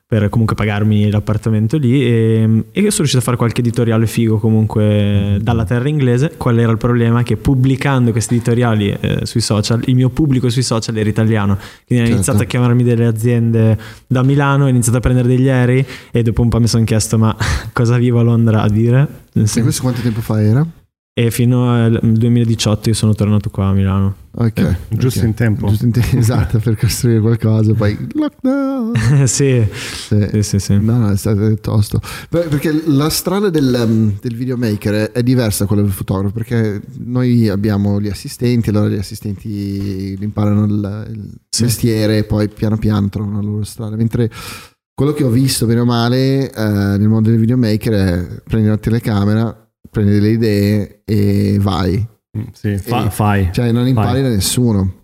[0.05, 5.37] per comunque pagarmi l'appartamento lì e, e sono riuscito a fare qualche editoriale figo comunque
[5.41, 7.23] dalla terra inglese qual era il problema?
[7.23, 12.05] che pubblicando questi editoriali eh, sui social il mio pubblico sui social era italiano quindi
[12.05, 12.13] hanno Certo.
[12.13, 16.41] iniziato a chiamarmi delle aziende da Milano ho iniziato a prendere degli aerei e dopo
[16.41, 17.35] un po' mi sono chiesto ma
[17.73, 19.07] cosa vivo a Londra a dire?
[19.33, 20.65] E questo quanto tempo fa era?
[21.13, 24.57] E fino al 2018 io sono tornato qua a Milano Ok.
[24.57, 25.25] Eh, giusto ok.
[25.27, 25.67] in tempo.
[25.67, 28.93] Giusto in te- esatto, per costruire qualcosa, poi lockdown.
[29.27, 30.27] sì, Sì.
[30.31, 30.79] sì, sì, sì.
[30.79, 32.01] No, no, è stato tosto.
[32.29, 36.81] Perché la strada del, um, del videomaker è, è diversa da quella del fotografo, perché
[37.03, 41.61] noi abbiamo gli assistenti, allora gli assistenti imparano il, il Sì.
[41.63, 43.95] mestiere e poi piano piano trovano la loro strada.
[43.95, 44.31] Mentre
[44.95, 46.63] quello che ho visto, bene o male, eh,
[46.97, 49.62] nel mondo del videomaker è prendi una telecamera,
[49.93, 52.05] prendi delle idee e vai.
[52.37, 53.49] Mm, Sì, fa- E- fai.
[53.53, 54.23] Cioè non impari Vai.
[54.23, 55.01] da nessuno.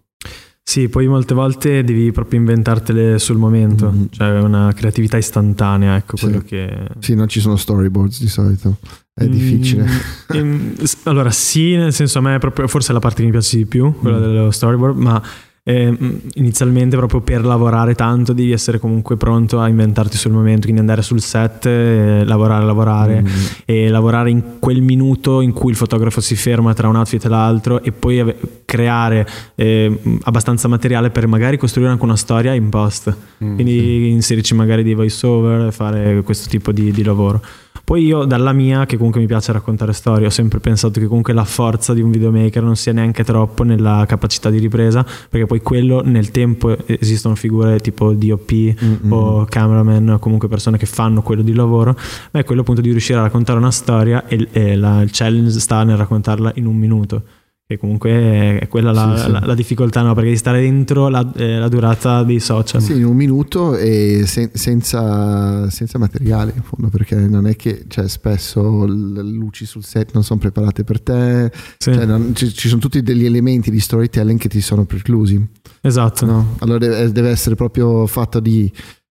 [0.63, 4.06] Sì, poi molte volte devi proprio inventartele sul momento, mm-hmm.
[4.12, 6.25] cioè una creatività istantanea, ecco sì.
[6.25, 6.89] quello che...
[6.99, 8.78] Sì, non ci sono storyboards di solito,
[9.15, 9.88] è mm, difficile.
[10.32, 10.75] Ehm,
[11.06, 13.58] allora sì, nel senso a me è proprio, forse è la parte che mi piace
[13.58, 14.21] di più, quella mm.
[14.21, 15.23] dello storyboard, ma
[15.63, 15.95] eh,
[16.36, 21.02] inizialmente proprio per lavorare tanto devi essere comunque pronto a inventarti sul momento, quindi andare
[21.02, 23.26] sul set, eh, lavorare, lavorare mm.
[23.65, 27.30] e lavorare in quel minuto in cui il fotografo si ferma tra un outfit e
[27.30, 32.69] l'altro e poi ave- creare eh, abbastanza materiale per magari costruire anche una storia in
[32.69, 37.41] post, mm, quindi inserirci magari dei voice over, fare questo tipo di, di lavoro.
[37.89, 41.34] Poi io dalla mia, che comunque mi piace raccontare storie, ho sempre pensato che comunque
[41.34, 45.60] la forza di un videomaker non sia neanche troppo nella capacità di ripresa, perché poi
[45.63, 49.12] quello nel tempo esistono figure tipo DOP mm-hmm.
[49.12, 51.97] o cameraman o comunque persone che fanno quello di lavoro,
[52.30, 55.60] ma è quello appunto di riuscire a raccontare una storia e, e la, il challenge
[55.60, 57.23] sta nel raccontarla in un minuto
[57.70, 59.32] che comunque è quella la, sì, sì.
[59.32, 60.16] la, la difficoltà, no?
[60.16, 62.82] perché di stare dentro la, eh, la, durata dei social.
[62.82, 67.84] Sì, in un minuto e se, senza, senza, materiale, in fondo, perché non è che
[67.88, 71.94] cioè, spesso le luci sul set non sono preparate per te, sì.
[71.94, 75.40] cioè, non, ci, ci, sono tutti degli elementi di storytelling che ti sono preclusi.
[75.82, 76.26] Esatto.
[76.26, 76.56] No?
[76.62, 78.72] Allora deve, deve essere proprio fatto di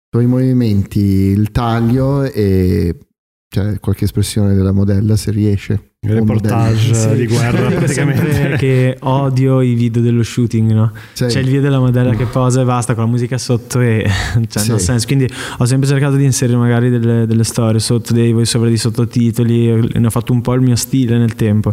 [0.08, 2.96] tuoi movimenti, il taglio e
[3.48, 5.92] cioè, qualche espressione della modella se riesce.
[6.00, 7.14] Il reportage sì.
[7.14, 8.56] di guerra praticamente.
[8.56, 10.92] che odio i video dello shooting, no?
[11.12, 11.26] Sì.
[11.26, 14.08] C'è il video della modella che posa e basta con la musica sotto e
[14.48, 14.70] cioè, sì.
[14.70, 15.06] no senso.
[15.06, 15.28] Quindi
[15.58, 19.90] ho sempre cercato di inserire magari delle, delle storie sotto dei voice over di sottotitoli,
[19.94, 21.72] ne ho fatto un po' il mio stile nel tempo.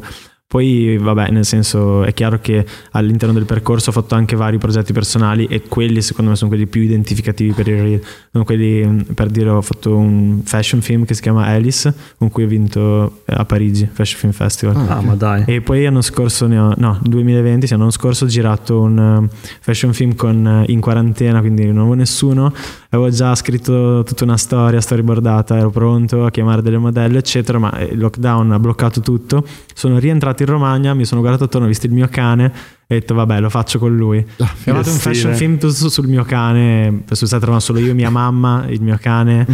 [0.53, 4.93] Poi, vabbè, nel senso, è chiaro che all'interno del percorso ho fatto anche vari progetti
[4.93, 8.01] personali e quelli, secondo me, sono quelli più identificativi per il reel.
[8.31, 12.43] Sono quelli, per dire, ho fatto un fashion film che si chiama Alice, con cui
[12.43, 14.75] ho vinto eh, a Parigi, Fashion Film Festival.
[14.87, 15.43] Ah, ma dai.
[15.47, 19.35] E poi l'anno scorso, ne ho, no, 2020, sì, l'anno scorso ho girato un uh,
[19.59, 22.53] fashion film con, uh, in quarantena, quindi non avevo nessuno.
[22.89, 27.75] Avevo già scritto tutta una storia, storyboardata, ero pronto a chiamare delle modelle, eccetera, ma
[27.79, 29.43] il lockdown ha bloccato tutto.
[29.73, 32.45] Sono rientrato in Romagna, mi sono guardato attorno, ho visto il mio cane
[32.88, 34.25] e ho detto vabbè lo faccio con lui.
[34.43, 38.65] Ah, fatto un fashion film su, sul mio cane, set eravamo solo io, mia mamma,
[38.67, 39.45] il mio cane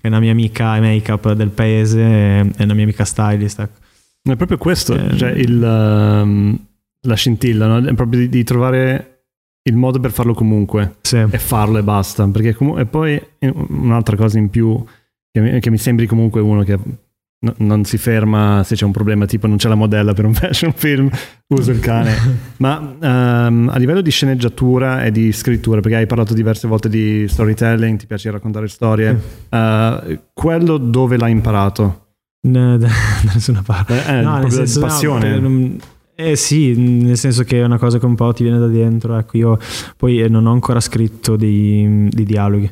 [0.00, 3.60] e una mia amica make-up del paese e una mia amica stylist.
[3.60, 3.86] Ecco.
[4.22, 6.58] È proprio questo, eh, cioè il, um,
[7.02, 7.88] la scintilla, no?
[7.88, 9.24] è proprio di, di, trovare
[9.62, 11.16] il modo per farlo comunque sì.
[11.16, 12.26] e farlo e basta.
[12.28, 14.84] Perché com- e poi un'altra cosa in più
[15.30, 16.78] che mi, che mi sembri comunque uno che
[17.40, 20.34] No, non si ferma se c'è un problema tipo non c'è la modella per un
[20.34, 21.08] fashion film,
[21.54, 22.12] uso il cane.
[22.58, 27.26] Ma um, a livello di sceneggiatura e di scrittura, perché hai parlato diverse volte di
[27.28, 29.20] storytelling, ti piace raccontare storie,
[29.50, 32.06] uh, quello dove l'hai imparato?
[32.48, 32.88] No, da,
[33.32, 34.04] nessuna parte.
[34.04, 35.38] Eh, no, nel senso, passione.
[35.38, 35.76] No,
[36.16, 39.16] eh sì, nel senso che è una cosa che un po' ti viene da dentro.
[39.16, 39.58] Ecco, io
[39.96, 42.66] poi eh, non ho ancora scritto dei, dei dialoghi,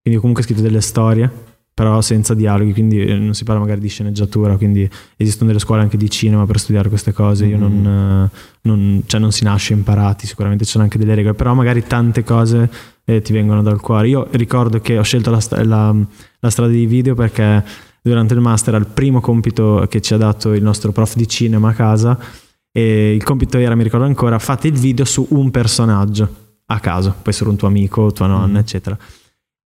[0.00, 3.80] quindi ho comunque scritto delle storie però senza dialoghi, quindi eh, non si parla magari
[3.80, 7.72] di sceneggiatura, quindi esistono delle scuole anche di cinema per studiare queste cose, io non,
[7.72, 7.86] mm.
[7.86, 8.30] eh,
[8.62, 12.24] non, cioè non si nasce imparati, sicuramente ci sono anche delle regole, però magari tante
[12.24, 12.70] cose
[13.04, 14.08] eh, ti vengono dal cuore.
[14.08, 15.94] Io ricordo che ho scelto la, la,
[16.38, 17.62] la strada di video perché
[18.00, 21.28] durante il master era il primo compito che ci ha dato il nostro prof di
[21.28, 22.18] cinema a casa
[22.72, 26.26] e il compito era, mi ricordo ancora, fate il video su un personaggio
[26.64, 28.62] a caso, può essere un tuo amico, tua nonna, mm.
[28.62, 28.98] eccetera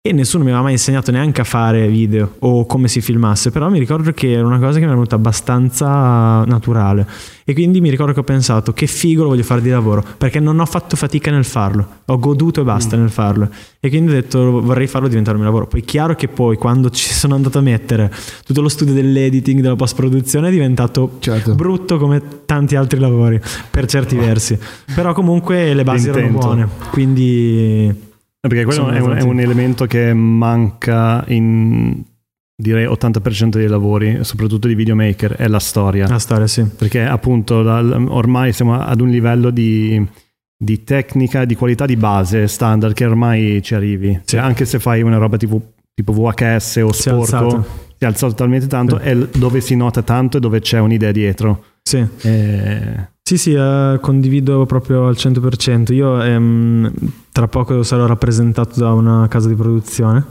[0.01, 3.69] e nessuno mi aveva mai insegnato neanche a fare video o come si filmasse, però
[3.69, 7.07] mi ricordo che era una cosa che mi è venuta abbastanza naturale
[7.45, 10.39] e quindi mi ricordo che ho pensato che figo lo voglio fare di lavoro perché
[10.39, 13.01] non ho fatto fatica nel farlo, ho goduto e basta mm.
[13.01, 13.49] nel farlo
[13.81, 15.69] e quindi ho detto vorrei farlo diventare il mio lavoro.
[15.69, 18.11] Poi chiaro che poi quando ci sono andato a mettere
[18.47, 21.57] tutto lo studio dell'editing, della post produzione è diventato certo.
[21.57, 24.57] brutto come tanti altri lavori per certi versi,
[24.95, 26.39] però comunque le basi L'intento.
[26.39, 28.07] erano buone, quindi
[28.41, 32.03] perché quello è un, è un, elemento che manca in
[32.61, 36.09] direi 80% dei lavori, soprattutto di videomaker, è la storia.
[36.09, 36.65] La storia, sì.
[36.65, 40.05] Perché appunto ormai siamo ad un livello di,
[40.57, 44.15] di tecnica, di qualità di base standard che ormai ci arrivi.
[44.15, 44.37] Sì.
[44.37, 47.63] Cioè, anche se fai una roba tipo, tipo VHS o si sporco,
[47.97, 49.05] si è alzato talmente tanto, sì.
[49.05, 51.65] è dove si nota tanto e dove c'è un'idea dietro.
[51.83, 52.05] Sì.
[52.23, 53.09] E...
[53.29, 55.93] Sì, sì, eh, condivido proprio al 100%.
[55.93, 56.91] Io ehm,
[57.31, 60.25] tra poco sarò rappresentato da una casa di produzione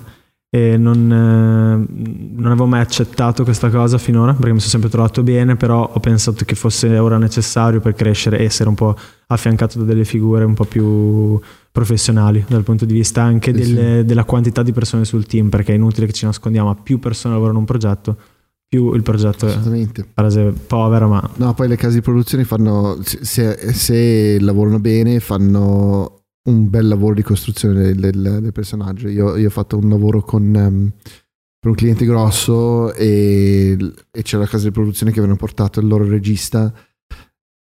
[0.50, 1.94] e non, eh,
[2.36, 6.00] non, avevo mai accettato questa cosa finora perché mi sono sempre trovato bene, però ho
[6.00, 10.44] pensato che fosse ora necessario per crescere e essere un po' affiancato da delle figure
[10.44, 11.40] un po' più
[11.72, 14.06] professionali dal punto di vista anche delle, sì.
[14.06, 17.60] della quantità di persone sul team, perché è inutile che ci nascondiamo, più persone lavorano
[17.60, 18.18] in un progetto
[18.68, 19.52] più il progetto è
[20.14, 26.24] frase povera ma no poi le case di produzione fanno se, se lavorano bene fanno
[26.48, 29.10] un bel lavoro di costruzione del, del- del personaggio.
[29.10, 30.92] Io, io ho fatto un lavoro con, ehm,
[31.60, 33.78] per un cliente grosso e,
[34.12, 36.74] e c'era la casa di produzione che avevano portato il loro regista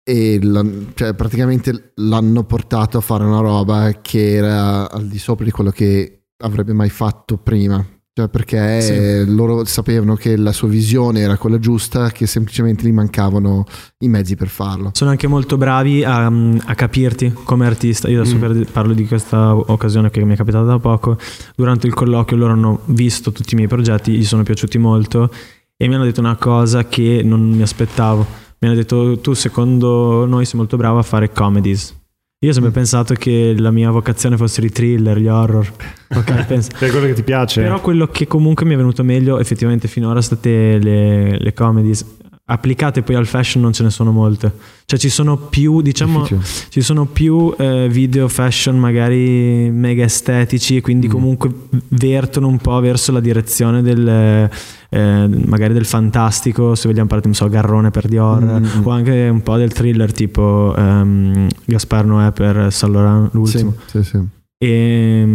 [0.01, 5.43] e l'han- cioè, praticamente l'hanno portato a fare una roba che era al di sopra
[5.43, 7.85] di quello che avrebbe mai fatto prima.
[8.19, 9.33] Cioè, perché Sì.
[9.33, 13.65] loro sapevano che la sua visione era quella giusta, che semplicemente gli mancavano
[13.99, 14.91] i mezzi per farlo.
[14.93, 18.07] Sono anche molto bravi a, a capirti come artista.
[18.09, 18.61] Io adesso Mm.
[18.71, 21.17] parlo di questa occasione che mi è capitata da poco.
[21.55, 25.29] Durante il colloquio loro hanno visto tutti i miei progetti, gli sono piaciuti molto
[25.77, 28.25] e mi hanno detto una cosa che non mi aspettavo.
[28.59, 31.95] Mi hanno detto tu secondo noi sei molto bravo a fare comedies.
[32.41, 32.73] Io ho sempre Mm.
[32.73, 35.69] pensato che la mia vocazione fossero i thriller, gli horror.
[36.15, 36.69] Ok, penso.
[36.79, 37.61] È quello che ti piace.
[37.61, 42.05] Però quello che comunque mi è venuto meglio effettivamente finora sono state le, le comedies.
[42.51, 44.51] Applicate poi al fashion non ce ne sono molte.
[44.85, 46.25] Cioè ci sono più, diciamo,
[46.69, 51.11] ci sono più eh, video fashion magari mega estetici e quindi Mm.
[51.11, 51.51] comunque
[51.89, 54.49] vertono un po' verso la direzione del
[54.91, 58.85] eh, magari del fantastico, se vogliamo parlare, non so, Garrone per Dior Mm, mm.
[58.85, 63.75] o anche un po' del thriller tipo ehm, Gaspar Noè per Saint Laurent, l'ultimo.
[63.85, 64.19] Sì, sì, sì.
[64.57, 65.27] E,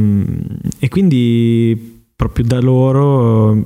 [0.80, 3.60] e quindi proprio da loro mm,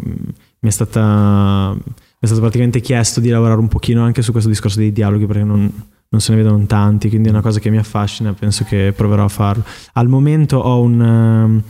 [0.61, 1.74] mi è stata
[2.20, 5.44] è stato praticamente chiesto di lavorare un pochino anche su questo discorso dei dialoghi perché
[5.44, 5.70] non,
[6.09, 9.24] non se ne vedono tanti, quindi è una cosa che mi affascina penso che proverò
[9.24, 9.64] a farlo.
[9.92, 11.62] Al momento ho un, ehm,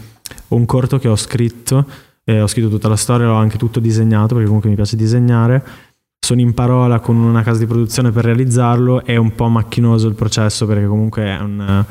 [0.48, 1.86] un corto che ho scritto,
[2.24, 5.62] eh, ho scritto tutta la storia, l'ho anche tutto disegnato perché comunque mi piace disegnare.
[6.18, 10.14] Sono in parola con una casa di produzione per realizzarlo, è un po' macchinoso il
[10.14, 11.84] processo perché comunque è un,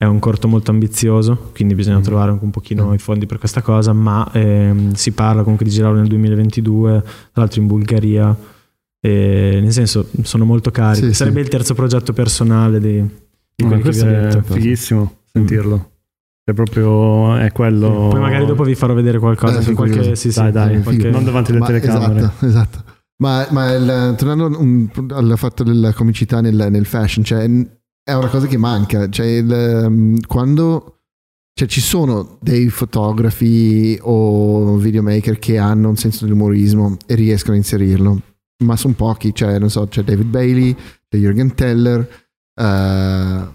[0.00, 2.02] è un corto molto ambizioso, quindi bisogna Mm.
[2.02, 2.92] trovare anche un pochino Mm.
[2.94, 7.10] i fondi per questa cosa, ma ehm, si parla comunque di girarlo nel 2022, tra
[7.32, 8.36] l'altro in Bulgaria,
[9.00, 11.06] e nel senso sono molto carico.
[11.06, 11.44] Sì, Sarebbe sì.
[11.44, 13.00] il terzo progetto personale di,
[13.54, 15.90] di vi questo è fighissimo sentirlo.
[16.48, 18.08] È proprio è quello.
[18.10, 21.24] Poi magari dopo vi farò vedere qualcosa, Eh, qualche, sì, sì, Dai, dai, qualche- non
[21.24, 22.20] davanti alle Ma- telecamere.
[22.20, 22.84] Esatto, esatto.
[23.18, 27.50] Ma, ma il- tornando un- al fatto della comicità nel, nel fashion, cioè,
[28.08, 29.06] è una cosa che manca.
[29.10, 31.00] Cioè, il, um, quando
[31.52, 37.58] cioè, ci sono dei fotografi o videomaker che hanno un senso dell'umorismo e riescono a
[37.58, 38.22] inserirlo,
[38.64, 39.34] ma sono pochi.
[39.34, 42.08] Cioè, non so, c'è David Bailey, c'è Jürgen Teller,
[42.58, 43.46] eh,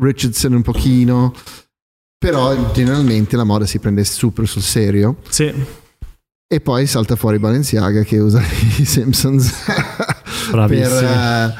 [0.00, 1.34] Richardson un pochino.
[2.16, 5.50] Però generalmente la moda si prende super sul serio Sì,
[6.52, 8.42] e poi salta fuori Balenciaga che usa
[8.78, 9.54] i Simpsons
[10.50, 11.54] per,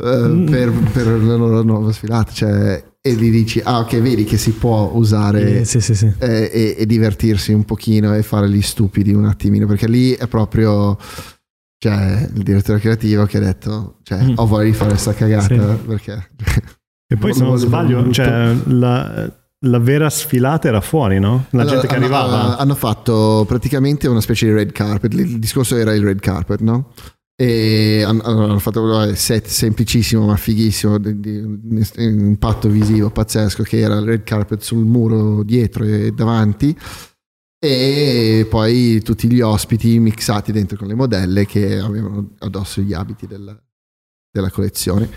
[0.00, 0.46] Mm.
[0.50, 2.32] per, per la loro nuova sfilata.
[2.32, 6.10] Cioè, e gli dici, ah ok, vedi che si può usare eh, sì, sì, sì.
[6.18, 10.26] eh, e, e divertirsi un pochino e fare gli stupidi un attimino, perché lì è
[10.26, 10.96] proprio...
[11.82, 14.32] Cioè, il direttore creativo che ha detto, cioè, Mm.
[14.36, 15.54] ho voglia di fare questa cagata,
[15.86, 16.30] perché...
[17.08, 19.32] E poi se non sbaglio, cioè, la,
[19.66, 21.46] la vera sfilata era fuori, no?
[21.50, 22.58] La Allora, gente che hanno- arrivava.
[22.58, 25.14] Hanno fatto praticamente una specie di red carpet.
[25.14, 26.92] Il discorso era il red carpet, no?
[27.40, 33.62] E hanno, hanno fatto un set semplicissimo ma fighissimo, di, di un impatto visivo pazzesco
[33.62, 36.76] che era il red carpet sul muro dietro e davanti.
[37.58, 43.26] E poi tutti gli ospiti mixati dentro con le modelle che avevano addosso gli abiti
[43.26, 43.58] della,
[44.30, 45.08] della collezione.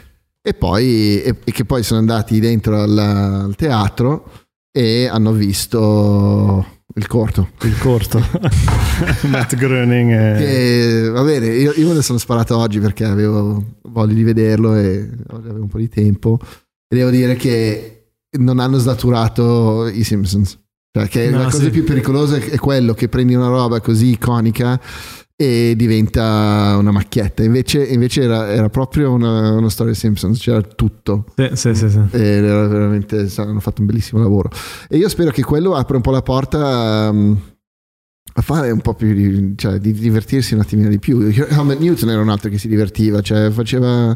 [0.41, 6.82] E poi e, e che poi sono andati dentro al, al teatro e hanno visto
[6.95, 8.19] il corto Il corto.
[9.29, 10.11] Matt Groening.
[10.11, 14.23] e- che va bene io, io me ne sono sparato oggi perché avevo voglia di
[14.23, 16.39] vederlo e avevo un po' di tempo
[16.87, 20.59] e devo dire che non hanno snaturato i Simpsons
[20.95, 21.69] cioè che No, la cosa sì.
[21.71, 24.79] più pericolosa è quello che prendi una roba così iconica
[25.43, 27.43] e diventa una macchietta.
[27.43, 31.25] Invece, invece era, era proprio una, una storia Simpsons c'era tutto.
[31.35, 31.99] Sì, sì, sì, sì.
[32.11, 34.49] era veramente hanno fatto un bellissimo lavoro.
[34.87, 37.37] E io spero che quello apra un po' la porta um,
[38.35, 41.19] a fare un po' più di, cioè, di divertirsi un attimino di più.
[41.19, 44.15] Helmut Newton era un altro che si divertiva cioè faceva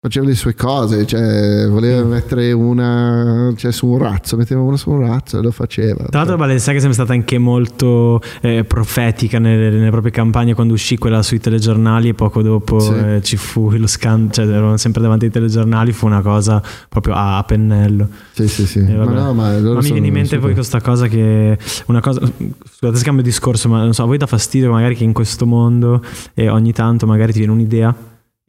[0.00, 2.08] faceva le sue cose cioè voleva Mm.
[2.08, 6.18] mettere una cioè, su un razzo metteva una su un razzo e lo faceva Tra
[6.20, 10.96] l'altro Balenciaga è sempre stata anche molto eh, profetica nelle, nelle proprie campagne quando uscì
[10.98, 12.92] quella sui telegiornali e poco dopo Sì.
[12.94, 17.14] eh, ci fu lo scandalo, cioè erano sempre davanti ai telegiornali, fu una cosa proprio
[17.14, 18.06] a, a pennello.
[18.32, 20.80] sì sì sì Eh, ma no ma, Ma mi viene in mente super- poi questa
[20.80, 24.94] cosa che una cosa scusate scambio discorso ma non so a voi dà fastidio magari
[24.94, 26.02] che in questo mondo
[26.34, 27.92] e ogni tanto magari ti viene un'idea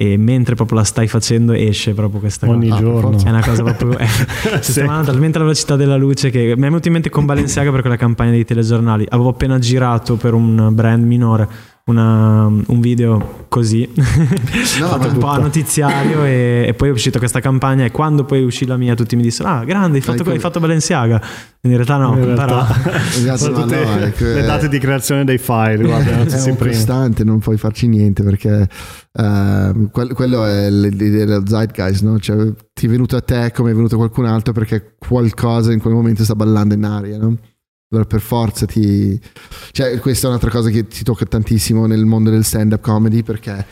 [0.01, 3.17] e mentre proprio la stai facendo esce proprio questa cosa Ogni Ah, giorno.
[3.21, 3.97] è una cosa proprio.
[3.97, 4.07] eh,
[4.62, 7.25] si sta andando talmente alla velocità della luce che mi è venuto in mente con
[7.25, 9.06] Balenciaga per quella campagna dei telegiornali.
[9.10, 11.47] Avevo appena girato per un brand minore
[11.86, 17.17] una, un video così, no, fatto un po' a notiziario e, e, poi è uscita
[17.17, 20.30] questa campagna e quando poi uscì la mia tutti mi dissero ah grande hai fatto,
[20.30, 21.21] hai fatto Balenciaga.
[21.62, 22.67] In realtà no in realtà,
[23.17, 27.88] Ragazzi, no, le date di creazione dei file guarda, è un costante non puoi farci
[27.88, 28.67] niente perché
[29.12, 32.17] uh, quello è l'idea del zeitgeist no?
[32.19, 35.82] cioè, ti è venuto a te come è venuto a qualcun altro perché qualcosa in
[35.82, 37.36] quel momento sta ballando in aria no?
[37.92, 39.19] Allora per forza ti...
[39.71, 43.65] Cioè, questa è un'altra cosa che ti tocca tantissimo nel mondo del stand-up comedy perché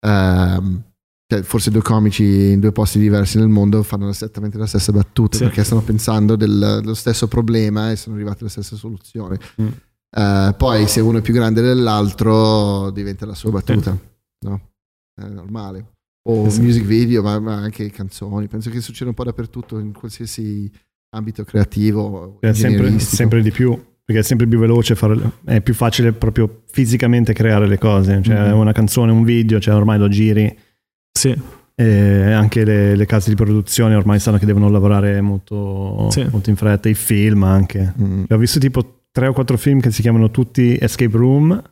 [0.00, 0.82] ehm,
[1.26, 5.38] cioè, forse due comici in due posti diversi nel mondo fanno esattamente la stessa battuta
[5.38, 5.44] sì.
[5.44, 9.38] perché stanno pensando del, dello stesso problema e sono arrivati alla stessa soluzione.
[9.60, 9.68] Mm.
[10.16, 14.48] Uh, poi se uno è più grande dell'altro diventa la sua battuta, sì.
[14.48, 14.70] no?
[15.12, 15.94] È normale.
[16.26, 16.60] O sì.
[16.60, 18.46] music video, ma, ma, anche canzoni.
[18.46, 20.70] Penso che succeda un po' dappertutto in qualsiasi
[21.14, 22.38] ambito creativo.
[22.40, 26.62] È sempre, sempre, di più, perché è sempre più veloce, fare, è più facile proprio
[26.70, 28.20] fisicamente creare le cose.
[28.22, 28.58] Cioè mm-hmm.
[28.58, 30.54] una canzone, un video, cioè ormai lo giri.
[31.10, 31.36] Sì.
[31.76, 36.24] E anche le, le, case di produzione ormai sanno che devono lavorare molto, sì.
[36.30, 37.94] molto in fretta, i film anche.
[38.00, 38.24] Mm.
[38.28, 41.62] Ho visto tipo tre o quattro film che si chiamano tutti Escape Room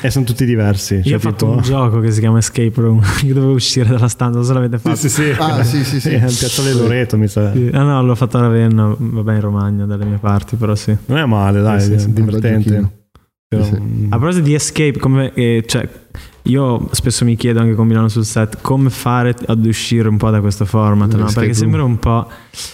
[0.00, 0.96] e sono tutti diversi.
[0.96, 4.08] Io cioè, ho fatto un gioco che si chiama Escape Room, che dovevo uscire dalla
[4.08, 4.96] stanza, non so se l'avete fatto.
[4.96, 5.36] Sì, sì, sì.
[5.38, 6.10] Ah, sì, sì, sì.
[6.10, 7.52] È il Piazzale Loreto, mi sa.
[7.52, 7.70] Sì.
[7.72, 10.96] Ah no, l'ho fatto a Ravenna, vabbè in Romagna, dalle mie parti, però sì.
[11.06, 13.02] Non è male, dai, sì, è divertente.
[13.48, 15.88] Però, a proposito di Escape, come, eh, cioè,
[16.42, 20.30] io spesso mi chiedo anche con Milano sul set come fare ad uscire un po'
[20.30, 21.30] da questo format, no?
[21.32, 22.28] perché sembra un po'...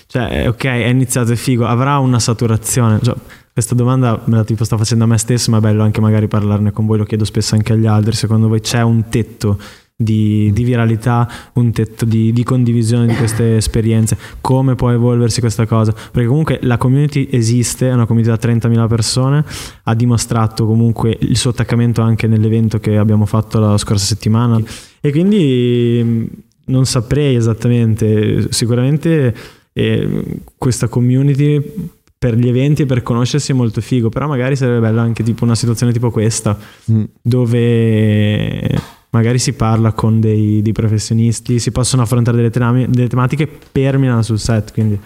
[0.06, 2.98] Cioè, ok, è iniziato, è figo, avrà una saturazione.
[3.02, 3.14] Cioè,
[3.61, 6.28] questa domanda me la tipo sto facendo a me stesso, ma è bello anche magari
[6.28, 8.14] parlarne con voi, lo chiedo spesso anche agli altri.
[8.14, 9.58] Secondo voi c'è un tetto
[9.94, 14.16] di, di viralità, un tetto di, di, condivisione di queste esperienze?
[14.40, 15.92] Come può evolversi questa cosa?
[15.92, 19.44] Perché comunque la community esiste, è una community da 30.000 persone,
[19.82, 24.58] ha dimostrato comunque il suo attaccamento anche nell'evento che abbiamo fatto la scorsa settimana
[25.02, 26.30] e quindi
[26.64, 29.34] non saprei esattamente, sicuramente
[29.74, 30.24] eh,
[30.56, 35.00] questa community per gli eventi e per conoscersi è molto figo, però magari sarebbe bello
[35.00, 36.54] anche tipo una situazione tipo questa,
[36.92, 37.04] mm.
[37.22, 43.48] dove magari si parla con dei, dei, professionisti, si possono affrontare delle, tenami, delle tematiche
[43.48, 45.00] per Milano sul set, quindi...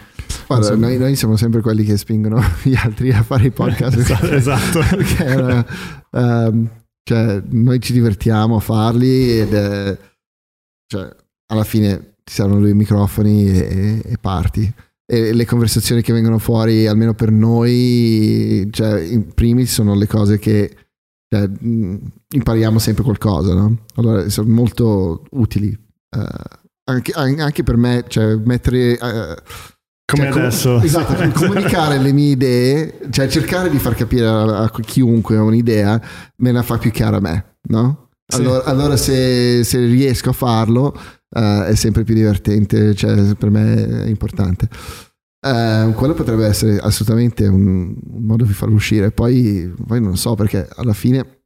[0.49, 0.75] Guarda, so.
[0.75, 3.95] noi, noi, siamo sempre quelli che spingono gli altri a fare i podcast.
[3.97, 4.27] esatto.
[4.33, 4.81] esatto.
[4.91, 5.67] perché,
[6.11, 6.69] um,
[7.05, 9.97] cioè, noi ci divertiamo a farli ed è,
[10.89, 11.15] cioè,
[11.47, 14.75] alla fine ci saranno due microfoni e, e parti
[15.07, 20.39] e le conversazioni che vengono fuori, almeno per noi, cioè, in primis sono le cose
[20.39, 20.77] che
[21.29, 23.85] cioè, impariamo sempre qualcosa, no?
[23.97, 25.77] Allora sono molto utili.
[26.17, 28.93] Uh, anche, anche, per me, cioè, mettere...
[28.93, 29.35] Uh,
[30.07, 30.75] come cioè, adesso.
[30.75, 36.01] Com- esatto, comunicare le mie idee, cioè cercare di far capire a, a chiunque un'idea,
[36.37, 38.11] me la fa più chiara a me, no?
[38.27, 38.41] Sì.
[38.41, 40.99] Allora, allora se, se, riesco a farlo,
[41.35, 44.69] uh, è sempre più divertente, cioè per me è importante.
[45.45, 49.11] Uh, quello potrebbe essere assolutamente un, un, modo di farlo uscire.
[49.11, 51.43] Poi, poi non so perché alla fine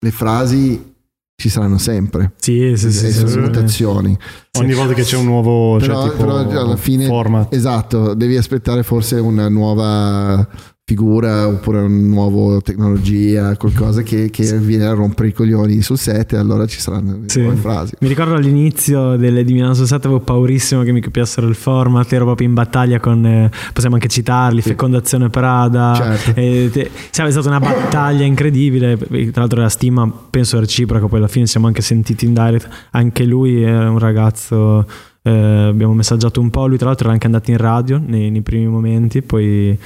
[0.00, 0.94] le frasi
[1.40, 2.32] ci saranno sempre.
[2.38, 3.12] Sì, sì, sì.
[3.12, 4.16] Sono sì, mutazioni.
[4.58, 7.52] Ogni volta che c'è un nuovo cioè, però, però alla fine, format.
[7.52, 10.48] Esatto, devi aspettare forse una nuova
[10.88, 14.56] figura oppure una nuova tecnologia, qualcosa che, che sì.
[14.56, 17.42] viene a rompere i coglioni sul set e allora ci saranno sì.
[17.42, 17.96] nuove frasi.
[18.00, 22.10] Mi ricordo all'inizio delle, di Milano sul set avevo paurissimo che mi copiassero il format,
[22.10, 24.70] ero proprio in battaglia con, eh, possiamo anche citarli, sì.
[24.70, 26.40] Fecondazione Prada, certo.
[26.40, 31.28] e, te, è stata una battaglia incredibile, tra l'altro la stima penso reciproca, poi alla
[31.28, 34.86] fine siamo anche sentiti in direct, anche lui è un ragazzo...
[35.20, 38.40] Eh, abbiamo messaggiato un po', lui tra l'altro era anche andato in radio nei, nei
[38.40, 39.76] primi momenti, poi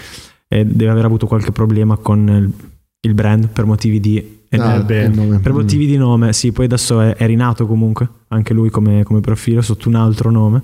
[0.53, 2.53] e deve aver avuto qualche problema con il,
[3.00, 5.09] il brand per motivi di Ah, beh,
[5.40, 5.88] per motivi mm.
[5.88, 9.88] di nome, sì, poi adesso è, è rinato comunque, anche lui come, come, profilo, sotto
[9.88, 10.62] un altro nome,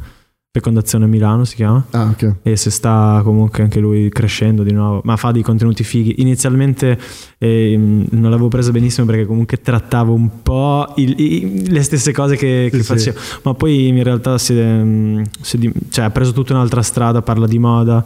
[0.51, 2.34] Fecondazione Milano si chiama, ah, okay.
[2.43, 6.16] e se sta comunque anche lui crescendo di nuovo, ma fa dei contenuti fighi.
[6.18, 6.99] Inizialmente
[7.39, 12.36] eh, non l'avevo preso benissimo perché comunque trattavo un po' il, il, le stesse cose
[12.36, 13.39] che, che sì, facevo, sì.
[13.45, 17.59] ma poi in realtà si, mm, si, cioè, ha preso tutta un'altra strada, parla di
[17.59, 18.05] moda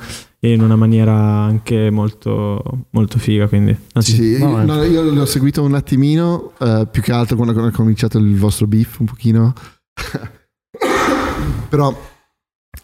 [0.50, 3.46] in una maniera anche molto, molto figa.
[3.48, 7.36] Quindi, anzi, sì, no, io, no, io l'ho seguito un attimino, uh, più che altro
[7.36, 9.52] quando, quando è cominciato il vostro beef, un pochino.
[11.68, 11.96] Però,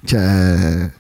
[0.05, 0.91] cioè,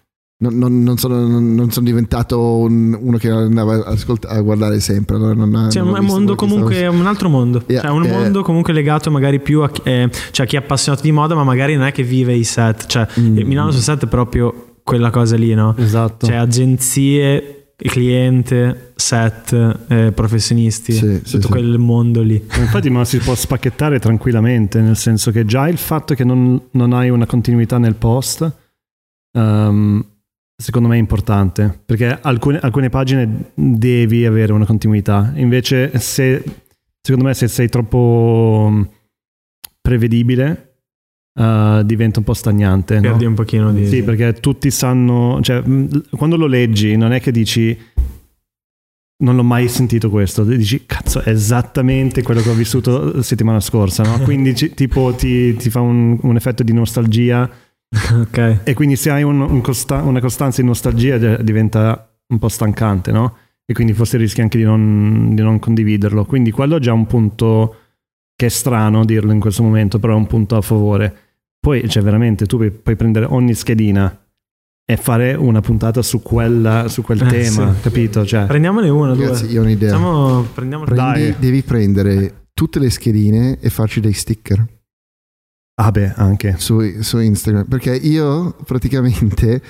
[0.41, 5.17] non, non, non, sono, non, sono, diventato un, uno che andava ascolta, a guardare sempre.
[5.17, 6.97] Allora non, cioè, è un mondo comunque, stavo...
[6.97, 7.63] un altro mondo.
[7.67, 10.59] Yeah, cioè, un eh, mondo comunque legato magari più a, eh, cioè, a chi è
[10.59, 12.87] appassionato di moda, ma magari non è che vive i set.
[12.87, 13.39] Cioè, mm.
[13.47, 15.77] Milano sul set è proprio quella cosa lì, no?
[15.77, 16.27] Esatto.
[16.27, 19.53] Cioè agenzie cliente, set,
[19.89, 21.49] eh, professionisti, Sì, tutto sì, sì.
[21.49, 22.35] quel mondo lì.
[22.59, 26.93] Infatti, ma si può spacchettare tranquillamente, nel senso che già il fatto che non, non
[26.93, 28.51] hai una continuità nel post,
[29.33, 30.05] ehm,
[30.57, 35.33] secondo me è importante, perché alcune, alcune pagine devi avere una continuità.
[35.37, 36.43] Invece, se
[37.01, 38.83] secondo me, se sei troppo mm,
[39.81, 40.68] prevedibile,
[41.39, 42.95] eh, diventa un po' stagnante.
[42.97, 43.01] no?
[43.01, 43.87] Perdi un pochino di...
[43.87, 47.77] Sì, perché tutti sanno, cioè, mh, quando lo leggi non è che dici
[49.21, 53.59] non l'ho mai sentito questo, dici cazzo è esattamente quello che ho vissuto la settimana
[53.59, 54.19] scorsa, no?
[54.23, 57.51] quindi ci- tipo ti, ti fa un, un effetto di nostalgia
[58.21, 58.61] ok.
[58.63, 62.49] e quindi se hai un- un costa- una costanza di nostalgia eh, diventa un po'
[62.49, 63.37] stancante, no?
[63.65, 66.25] E quindi forse rischi anche di non, di non condividerlo.
[66.25, 67.75] Quindi quello è già un punto
[68.37, 71.17] che è strano dirlo in questo momento, però è un punto a favore.
[71.61, 74.17] Poi, cioè, veramente, tu puoi, puoi prendere ogni schedina
[74.91, 77.81] e fare una puntata su, quella, su quel Eh, tema, sì.
[77.83, 78.25] capito?
[78.25, 79.09] Cioè, Prendiamone due.
[79.09, 79.91] Ragazzi, io ho un'idea.
[79.91, 81.35] Facciamo- prendiamo Prendi- Dai.
[81.39, 84.67] devi prendere tutte le schedine e farci dei sticker
[85.81, 86.55] ah beh, anche.
[86.59, 87.67] su, su Instagram.
[87.67, 89.63] Perché io praticamente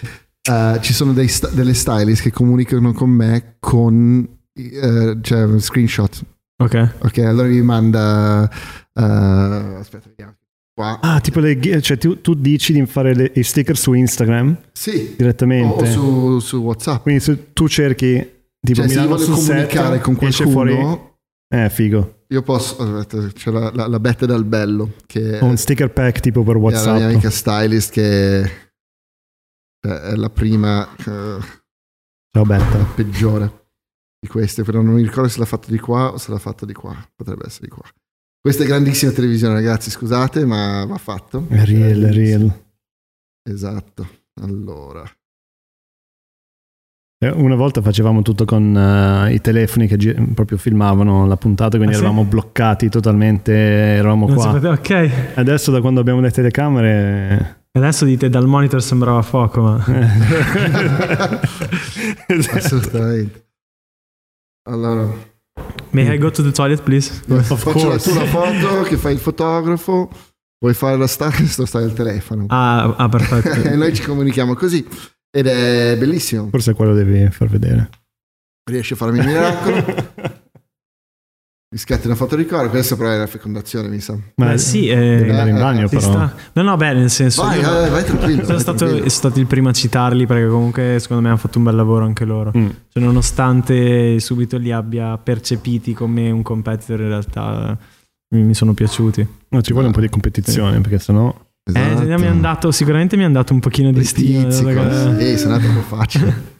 [0.49, 6.23] eh, ci sono dei sta- delle stylist che comunicano con me con eh, cioè, screenshot.
[6.63, 6.95] Ok.
[7.01, 8.49] Ok, allora mi manda.
[8.95, 10.35] eh, aspetta, vediamo.
[10.79, 11.01] Qua.
[11.01, 15.17] Ah, tipo le, cioè, tu, tu dici di fare le, i sticker su Instagram Sì,
[15.17, 15.83] direttamente.
[15.83, 17.03] o su, su WhatsApp.
[17.03, 18.15] Quindi se tu cerchi
[18.61, 21.01] tipo Cioè, se io Milano voglio comunicare con qualcuno, fuori
[21.53, 22.77] eh figo io posso.
[22.81, 26.55] Aspetta, c'è la, la, la Bette dal Bello, che Ho un sticker pack tipo per
[26.55, 26.97] è la WhatsApp.
[26.97, 28.43] mia amica stylist, che
[29.81, 31.39] è la prima eh,
[32.31, 32.85] Ciao Betta.
[32.95, 33.67] peggiore
[34.21, 36.65] di queste, però non mi ricordo se l'ha fatto di qua o se l'ha fatto
[36.67, 36.95] di qua.
[37.17, 37.83] Potrebbe essere di qua.
[38.49, 39.91] Questa è grandissima televisione, ragazzi.
[39.91, 41.45] Scusate, ma va fatto.
[41.51, 42.51] È real, è real.
[43.43, 44.09] Esatto.
[44.41, 45.05] Allora,
[47.23, 51.77] Eh, Una volta facevamo tutto con eh, i telefoni che gi- proprio filmavano la puntata,
[51.77, 52.05] quindi Ah, sì?
[52.05, 54.53] eravamo bloccati totalmente, eravamo Non qua.
[54.53, 55.11] poteva- ok.
[55.35, 57.65] Adesso da quando abbiamo le telecamere...
[57.73, 59.85] Adesso dite dal monitor sembrava fuoco, ma...
[62.27, 62.57] Esatto.
[62.57, 63.47] assolutamente.
[64.71, 65.07] Allora,
[65.91, 67.11] May I go to the toilet, please?
[67.29, 68.11] Of faccio la, course.
[68.11, 70.11] tu la foto che fai il fotografo,
[70.59, 72.47] vuoi fare la stylist o stai al telefono.
[72.49, 73.51] Ah, ah, perfetto.
[73.69, 74.87] e noi ci comunichiamo così
[75.31, 76.49] ed è bellissimo.
[76.51, 77.89] Forse quello devi far vedere.
[78.69, 80.37] Riesci a farmi il miracolo.
[81.71, 84.17] Mi scatti una foto di corpo, questa però è la fecondazione, mi sa.
[84.37, 86.11] Ma Beh, sì, eh, devi andare in eh, bagno Ci però.
[86.11, 86.35] sta.
[86.55, 87.43] No, no, beh, nel senso...
[87.43, 88.37] Vai, io- vai, vai tranquillo.
[88.37, 89.01] sono vai stato, tranquillo.
[89.01, 92.07] sono stato il primo a citarli perché comunque secondo me hanno fatto un bel lavoro
[92.07, 92.53] anche loro.
[92.57, 92.69] Mm.
[92.89, 97.77] Cioè, nonostante subito li abbia percepiti come un competitor, in realtà eh,
[98.35, 99.29] mi, mi sono piaciuti.
[99.51, 101.35] No, ci vuole un po' di competizione perché sennò...
[101.69, 102.01] Esatto.
[102.01, 104.51] Eh, mi hanno dato, sicuramente mi hanno dato un pochino di stima.
[104.51, 104.63] Sì,
[105.37, 106.55] se no è troppo facile.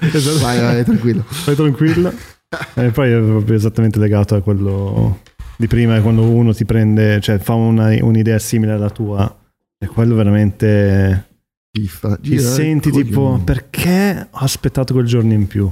[0.00, 0.38] Esatto.
[0.42, 1.24] Vai, vai, tranquillo.
[1.44, 2.12] Vai tranquillo.
[2.76, 5.20] E poi è proprio esattamente legato a quello
[5.56, 9.36] di prima, quando uno ti prende, cioè fa una- un'idea simile alla tua,
[9.78, 11.26] e quello veramente
[11.72, 11.88] ti
[12.20, 15.70] gira il senti tipo perché ho aspettato quel giorno in più?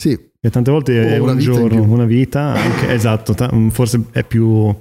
[0.00, 4.22] Sì, E tante volte O è un giorno, una vita, anche, esatto, ta- forse è
[4.22, 4.72] più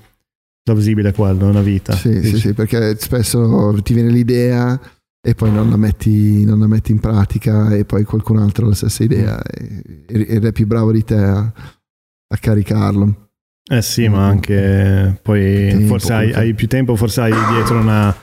[0.61, 1.93] plausibile quello, una vita.
[1.95, 4.79] sì, sì, sì, perché spesso ti viene l'idea
[5.27, 8.69] e poi non la metti, non la metti in pratica e poi qualcun altro ha
[8.69, 13.29] la stessa idea e- ed è più bravo di te a, a caricarlo.
[13.67, 18.15] Eh sì, ma anche poi Tempo, forse hai, hai più tempo, forse hai dietro una,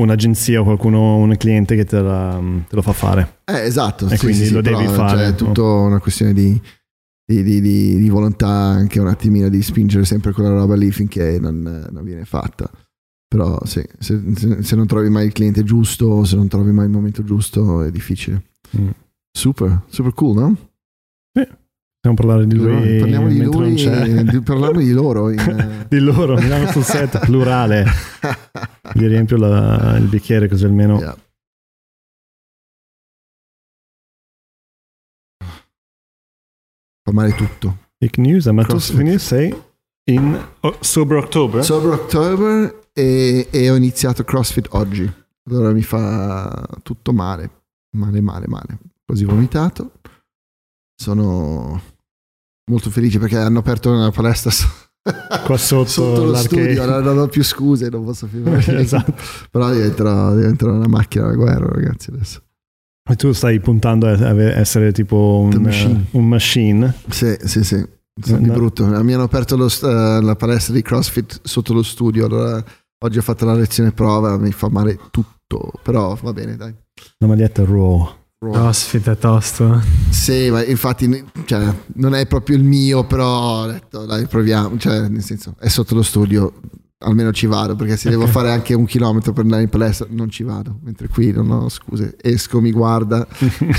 [0.00, 3.38] un'agenzia o qualcuno, un cliente che te, la- te lo fa fare.
[3.46, 4.06] Eh, esatto.
[4.08, 5.34] E sì, quindi sì, lo devi fare, Cioè, è no?
[5.36, 6.60] tutto una questione di,
[7.24, 11.38] di, di- di- di volontà, anche un attimino di spingere sempre quella roba lì finché
[11.40, 12.70] non, non viene fatta.
[13.28, 16.86] Però sì, se, se- se non trovi mai il cliente giusto, se non trovi mai
[16.86, 18.42] il momento giusto, è difficile.
[18.78, 18.88] Mm.
[19.30, 20.56] Super, super cool, no?
[22.00, 25.30] Possiamo parlare di lui Parliamo di lui, di- parliamo di loro.
[25.30, 27.84] in, eh, Di loro, Milano sul set, plurale.
[28.94, 30.98] Gli riempio la- il bicchiere così almeno...
[30.98, 31.16] Yeah.
[37.04, 37.76] Fa male tutto.
[37.98, 39.54] Fake news, ma tu sei
[40.10, 41.64] in oh, Sober October?
[41.64, 45.08] Sober October e, e ho iniziato CrossFit oggi.
[45.48, 47.50] Allora mi fa tutto male,
[47.96, 48.78] male, male, male.
[49.04, 49.92] Quasi vomitato.
[51.00, 51.80] Sono
[52.70, 54.50] molto felice perché hanno aperto una palestra
[55.44, 56.84] Qua sotto, sotto lo studio.
[57.00, 58.42] Non, ho più scuse, non posso più.
[58.74, 59.14] esatto.
[59.50, 62.10] Però diventerò, diventerò una macchina da guerra, ragazzi.
[62.10, 62.42] Adesso.
[63.08, 66.00] E tu stai puntando a essere tipo The un, machine.
[66.00, 66.94] eh, un machine.
[67.08, 67.86] Sì, sì, sì.
[68.20, 68.52] Sono di No.
[68.54, 68.84] brutto.
[68.84, 72.26] Mi hanno aperto lo eh, la palestra di CrossFit sotto lo studio.
[72.26, 72.62] Allora
[72.98, 75.72] oggi ho fatto la lezione prova, mi fa male tutto.
[75.82, 76.74] Però va bene, dai.
[77.18, 78.16] La maglietta raw.
[78.38, 79.80] Crossfit è tosto.
[80.10, 85.08] Sì, ma infatti cioè, non è proprio il mio, però ho detto dai proviamo, cioè
[85.08, 86.52] nel senso è sotto lo studio,
[87.00, 90.28] almeno ci vado perché se devo fare anche un chilometro per andare in palestra non
[90.30, 93.72] ci vado, mentre qui non ho scuse, esco, mi guarda, mi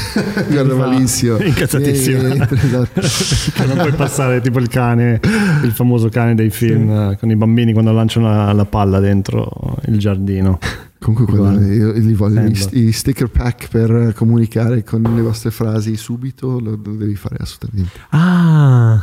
[0.49, 1.37] guarda malissimo.
[1.37, 2.27] Incazzatissimo.
[2.27, 3.01] Esatto.
[3.01, 5.19] Che non puoi passare tipo il cane,
[5.63, 9.77] il famoso cane dei film eh, con i bambini quando lanciano la, la palla dentro
[9.85, 10.59] il giardino.
[10.99, 11.65] Comunque Guarda.
[11.65, 16.77] io, li voglio i, i sticker pack per comunicare con le vostre frasi subito, lo,
[16.83, 17.99] lo devi fare assolutamente.
[18.09, 19.01] Ah,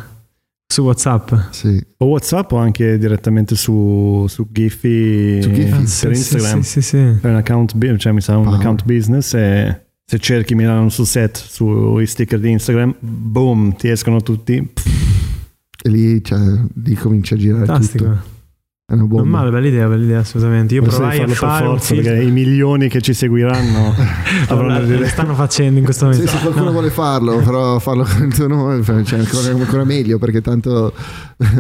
[0.66, 1.32] su WhatsApp.
[1.50, 1.80] Sì.
[1.98, 5.70] O WhatsApp o anche direttamente su, su Giphy, Su Giphy?
[5.70, 6.60] Ah, sì, Instagram.
[6.60, 7.18] Sì, sì, sì.
[7.20, 8.54] Per un account, cioè mi sa un Wow.
[8.56, 14.20] account business e se cerchi Milano sul set sui sticker di Instagram, boom, ti escono
[14.22, 14.62] tutti.
[14.62, 14.86] Pff,
[15.84, 16.38] E lì, cioè,
[16.82, 18.04] lì comincia a girare Fantastico.
[18.04, 18.34] tutto.
[18.88, 20.74] È una Non male, bella idea, bella idea, assolutamente.
[20.74, 22.12] Io Adesso provai a farlo per fare un forza filtro.
[22.12, 23.88] perché i milioni che ci seguiranno
[24.46, 26.24] avranno Allora, delle le stanno facendo in questo momento.
[26.28, 26.70] Sì, se qualcuno No.
[26.70, 30.94] vuole farlo, però farlo con il tuo nome, cioè, ancora, ancora meglio perché tanto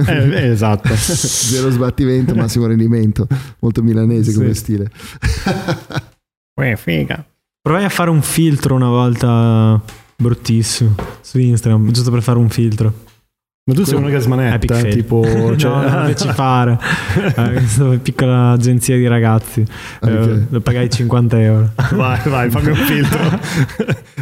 [0.06, 0.94] Eh, eh, esatto.
[0.94, 3.26] zero sbattimento, massimo rendimento.
[3.58, 4.60] Molto milanese come Sì.
[4.60, 4.90] stile.
[6.60, 7.26] Uè, figa.
[7.60, 9.82] Provai a fare un filtro una volta
[10.16, 12.92] bruttissimo su Instagram, giusto per fare un filtro.
[13.68, 14.94] Ma tu sei uno che Epic smanetta, fail.
[14.94, 15.24] tipo...
[15.56, 16.78] Cioè, no, non feci fare.
[17.36, 19.60] Eh, questa piccola agenzia di ragazzi.
[20.02, 20.42] Eh, Ok.
[20.50, 21.70] lo pagai 50 euro.
[21.94, 23.18] vai, vai, fammi un filtro.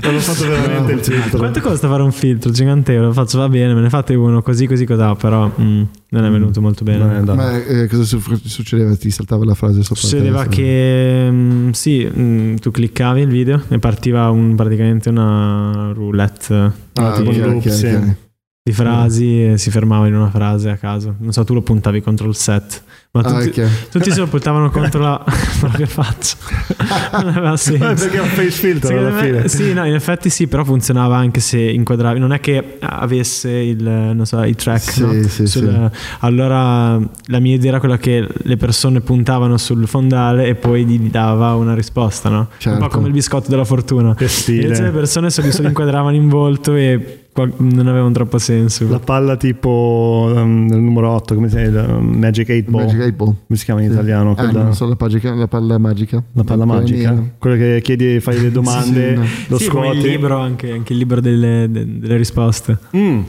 [0.03, 1.39] non ho fatto veramente il filtro.
[1.39, 2.51] Quanto costa fare un filtro?
[2.53, 3.13] 50 euro.
[3.13, 5.03] Faccio va bene, me ne fate uno così, così, così.
[5.19, 7.03] Però mm, non è venuto molto bene.
[7.17, 7.37] Andato.
[7.37, 8.97] Ma eh, cosa su- succedeva?
[8.97, 10.01] Ti saltava la frase sopra?
[10.03, 16.73] Succedeva che mm, sì, mm, tu cliccavi il video e partiva un- praticamente una roulette
[16.95, 18.17] Ah, tipo ok, un
[18.65, 18.71] sì.
[18.71, 21.15] di frasi e si fermava in una frase a caso.
[21.19, 23.89] Non so, tu lo puntavi contro il set, ma Ah, tutti, ok.
[23.91, 25.23] tutti se lo puntavano contro la
[25.61, 26.37] propria faccia.
[27.23, 27.85] non aveva senso.
[27.95, 29.49] perché è un face filter Secondo alla me- fine.
[29.49, 32.19] sì, no, in effetti sì, però funzionava anche se inquadravi.
[32.19, 35.23] Non è che avesse il, non so, i track, Sì, no?
[35.29, 35.91] sì, Sul-
[36.21, 41.11] Allora la mia idea era quella che le persone puntavano sul fondale e poi gli
[41.11, 42.39] dava una risposta, no?
[42.39, 42.79] Un Certo.
[42.79, 44.15] po' come il biscotto della fortuna.
[44.15, 44.91] Che Invece le stile.
[44.91, 47.19] persone se li, inquadravano in volto e
[47.57, 48.89] non avevano troppo senso.
[48.89, 51.97] La palla tipo um, il numero 8, come si chiama?
[51.97, 52.85] Um, Magic 8 Ball.
[52.85, 53.35] Magic 8 Ball.
[53.47, 53.93] Come si chiama in Sì.
[53.95, 54.31] italiano?
[54.33, 56.23] Ah, Quella- non so la, pagica- la palla magica.
[56.33, 57.11] la palla Quella magica.
[57.11, 57.25] nera.
[57.39, 60.09] Quella che chiedi, fai le domande, Sì, lo sì, come il scuoti.
[60.09, 62.79] libro, anche, anche il libro delle, de- delle risposte.
[62.97, 63.21] Mm.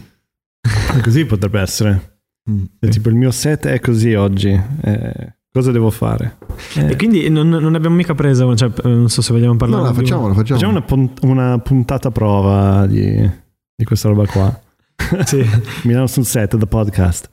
[1.04, 2.18] Così potrebbe essere.
[2.50, 2.64] Mm.
[2.80, 4.50] Cioè, Tipo il mio set è così oggi.
[4.50, 6.38] Eh, cosa devo fare?
[6.76, 9.82] Eh, E quindi non, non abbiamo mica preso, cioè, eh, non so se vogliamo parlare.
[9.84, 10.60] No, no, facciamolo, facciamo.
[10.60, 13.30] Facciamo una, punt- una puntata prova di,
[13.76, 14.62] di questa roba qua.
[15.26, 15.44] Sì.
[15.84, 17.30] Milano sul set, the podcast.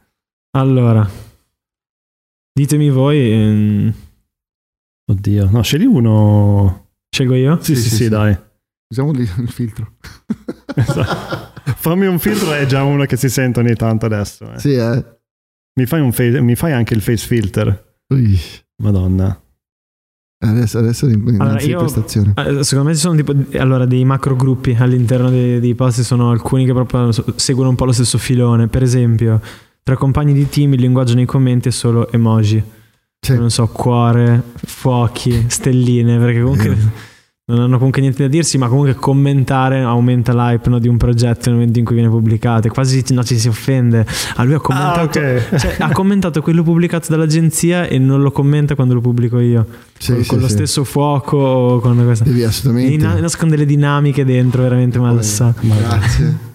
[0.57, 1.09] Allora,
[2.53, 3.95] ditemi voi, ehm,
[5.11, 6.89] Oddio, no, scegli uno.
[7.09, 7.61] scelgo io?
[7.63, 8.09] Sì, sì, Sì, sì, sì, sì.
[8.09, 8.37] dai.
[8.89, 9.97] Usiamo il filtro.
[11.77, 14.53] Fammi un filtro, è già uno che si sente ogni tanto adesso.
[14.53, 14.59] eh.
[14.59, 15.05] Sì, eh.
[15.79, 17.97] Mi, fai un face- mi fai anche il face filter.
[18.13, 18.39] Ui.
[18.83, 19.41] Madonna.
[20.45, 22.35] Adesso, adesso Allora, io- prestazione.
[22.37, 26.03] Eh, Secondo me ci sono tipo allora, dei macro gruppi all'interno dei, dei post, ci
[26.03, 28.67] sono alcuni che proprio seguono un po' lo stesso filone.
[28.67, 29.41] Per esempio,
[29.85, 32.63] tra compagni di team il linguaggio nei commenti è solo emoji.
[33.21, 33.37] Sì.
[33.37, 36.77] Non so, cuore, fuochi, stelline, perché comunque.
[37.45, 41.49] Non hanno comunque niente da dirsi, ma comunque commentare aumenta l'hype no, di un progetto
[41.51, 42.69] nel momento in cui viene pubblicato.
[42.69, 44.07] Quasi no, ci si offende.
[44.37, 45.57] A lui ha commentato, Ah, ok.
[45.59, 49.67] cioè, ha commentato quello pubblicato dall'agenzia e non lo commenta quando lo pubblico io.
[49.99, 50.53] Sì, con sì, con lo sì.
[50.53, 52.25] stesso fuoco con questa.
[52.25, 53.05] Devi assolutamente.
[53.05, 55.53] na- nascono delle dinamiche dentro veramente malsa.
[55.61, 56.51] Grazie.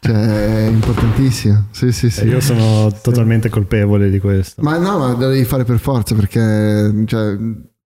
[0.00, 1.66] Cioè, è importantissimo.
[1.70, 2.22] Sì, sì, sì.
[2.22, 4.62] Eh, Io sono totalmente colpevole di questo.
[4.62, 7.36] Ma no, ma lo devi fare per forza perché cioè,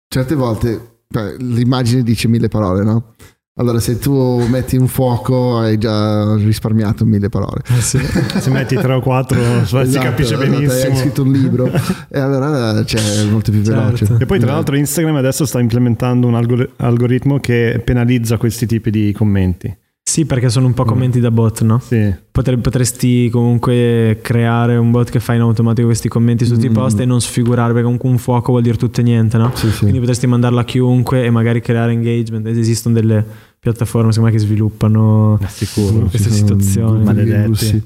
[0.08, 3.14] certe volte cioè, l'immagine dice mille parole, no?
[3.56, 7.60] Allora, se tu metti un fuoco hai già risparmiato mille parole.
[7.68, 8.00] Eh sì.
[8.40, 10.96] Se metti 3 o 4 si Esatto, capisce esatto, Hai benissimo.
[10.96, 11.70] scritto un libro
[12.10, 13.80] e allora cioè, è molto più Certo.
[13.80, 14.16] veloce.
[14.18, 18.90] E poi tra l'altro Instagram adesso sta implementando un algor- algoritmo che penalizza questi tipi
[18.90, 19.72] di commenti.
[20.14, 21.80] Sì, perché sono un po' commenti da bot, no?
[21.80, 22.14] Sì.
[22.30, 26.68] Potre- potresti comunque creare un bot che fa in automatico questi commenti su tutti i
[26.68, 26.72] Mm.
[26.72, 29.50] post e non sfigurare, perché comunque un fuoco vuol dire tutto e niente, no?
[29.56, 29.80] Sì, sì.
[29.80, 32.46] Quindi potresti mandarlo a chiunque e magari creare engagement.
[32.46, 33.26] Esistono delle
[33.58, 36.06] piattaforme me, che sviluppano Sicuro.
[36.06, 37.02] queste situazioni.
[37.02, 37.82] Maledetti.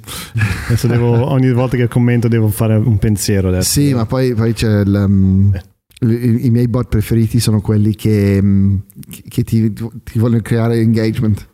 [0.66, 3.70] Adesso devo, ogni volta che commento devo fare un pensiero adesso.
[3.70, 5.58] Sì, ma poi, poi c'è il, um,
[6.00, 8.82] i, i miei bot preferiti sono quelli che, um,
[9.30, 11.46] che ti, ti vogliono creare engagement.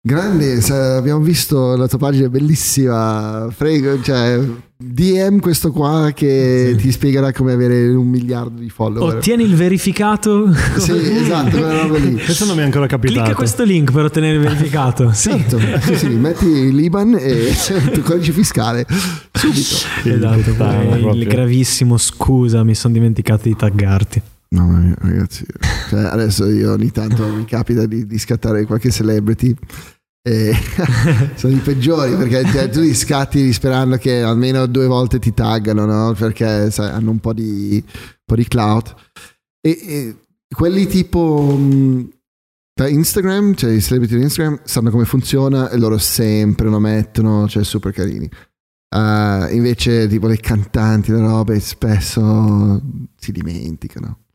[0.00, 0.60] Grande,
[0.96, 3.52] abbiamo visto la tua pagina bellissima.
[3.54, 4.38] Prego, cioè,
[4.76, 6.76] DM questo qua che Sì.
[6.82, 9.16] ti spiegherà come avere un miliardo di follower.
[9.16, 10.52] Ottieni il verificato.
[10.78, 12.14] Sì, esatto, quella roba lì.
[12.14, 13.20] Questo non mi è ancora capitato.
[13.22, 15.10] Clicca questo link per ottenere il verificato.
[15.18, 15.30] Sì.
[15.30, 18.86] Esatto, sì, sì, metti l'Iban e il tuo codice fiscale
[19.32, 19.60] subito.
[19.60, 21.26] Sì, Esatto, poi il proprio.
[21.26, 24.22] gravissimo scusa, mi sono dimenticato di taggarti.
[24.50, 25.44] Mamma mia, ragazzi.
[25.88, 29.54] Cioè, adesso io ogni tanto mi capita di, di scattare qualche celebrity.
[30.22, 30.52] E
[31.36, 35.86] sono i peggiori perché cioè, tu li scatti sperando che almeno due volte ti taggano,
[35.86, 36.12] no?
[36.12, 38.94] Perché sai, hanno un po' di, un po' di clout.
[39.60, 40.16] E, e
[40.54, 41.58] quelli tipo
[42.74, 47.48] da Instagram, cioè i celebrity di Instagram, sanno come funziona e loro sempre lo mettono,
[47.48, 48.30] cioè super carini.
[48.94, 52.80] Uh, invece, tipo le cantanti, le robe, spesso
[53.16, 54.26] si dimenticano.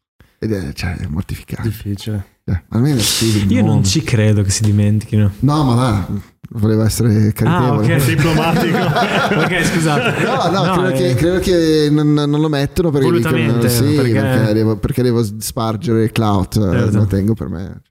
[0.44, 1.68] Ed è, cioè, è mortificante.
[1.70, 2.26] Difficile.
[2.46, 5.32] Cioè, almeno scrivi Io non ci credo che si dimentichino.
[5.40, 6.08] No, ma va,
[6.50, 7.94] voleva essere caritevole.
[7.94, 8.06] Ah, ok.
[8.06, 8.78] Diplomatico.
[9.40, 10.24] ok, scusate.
[10.26, 14.12] No, no, credo, eh, che, credo che non, non lo mettono perché dicono, sì, perché-
[14.12, 14.54] perché...
[14.54, 16.98] devo, perché devo spargere clout, eh, Certo.
[16.98, 17.82] lo tengo per me.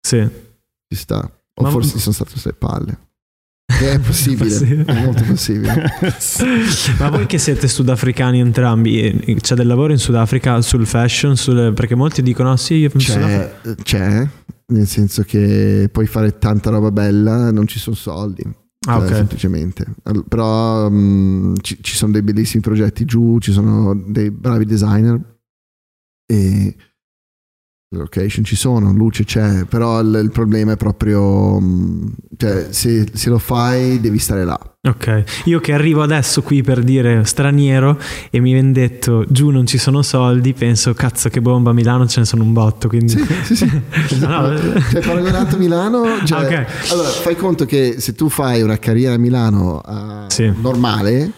[0.00, 0.30] Cioè, Sì.
[0.88, 1.30] ci sta.
[1.56, 2.98] O Ma- forse sono stato sulle palle.
[3.80, 4.84] È possibile, Possibile.
[4.84, 5.84] è molto possibile.
[6.98, 11.36] Ma voi che siete sudafricani entrambi, eh, c'è del lavoro in Sudafrica sul fashion?
[11.36, 14.28] sul- perché molti dicono: "Ah, sì, io in Sudafrica-" C'è, c'è,
[14.66, 18.42] nel senso che puoi fare tanta roba bella, non ci sono soldi.
[18.86, 19.14] Ah, Cioè, ok.
[19.14, 19.86] semplicemente.
[20.28, 25.18] Però mm, ci, ci sono dei bellissimi progetti giù, ci sono dei bravi designer
[26.26, 26.76] e
[27.94, 33.06] le location ci sono, luce c'è, però il, il problema è proprio, mm, cioè se,
[33.12, 34.58] se lo fai devi stare là.
[34.86, 37.98] Ok, io che arrivo adesso qui per dire straniero
[38.30, 42.06] e mi viene detto giù non ci sono soldi, penso cazzo che bomba a Milano
[42.06, 43.08] ce ne sono un botto, quindi...
[43.08, 43.80] Sì, sì, sì.
[44.20, 44.52] No,
[44.90, 46.90] Cioè, paragonato a Milano, cioè, Ah, ok.
[46.92, 50.52] allora fai conto che se tu fai una carriera a Milano eh, Sì.
[50.60, 51.32] normale,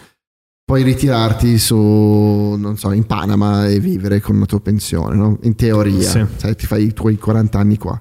[0.67, 5.39] puoi ritirarti su, non so, in Panama e vivere con la tua pensione, no?
[5.43, 6.25] In teoria, Sì.
[6.35, 7.97] sai, ti fai i tuoi 40 anni qua.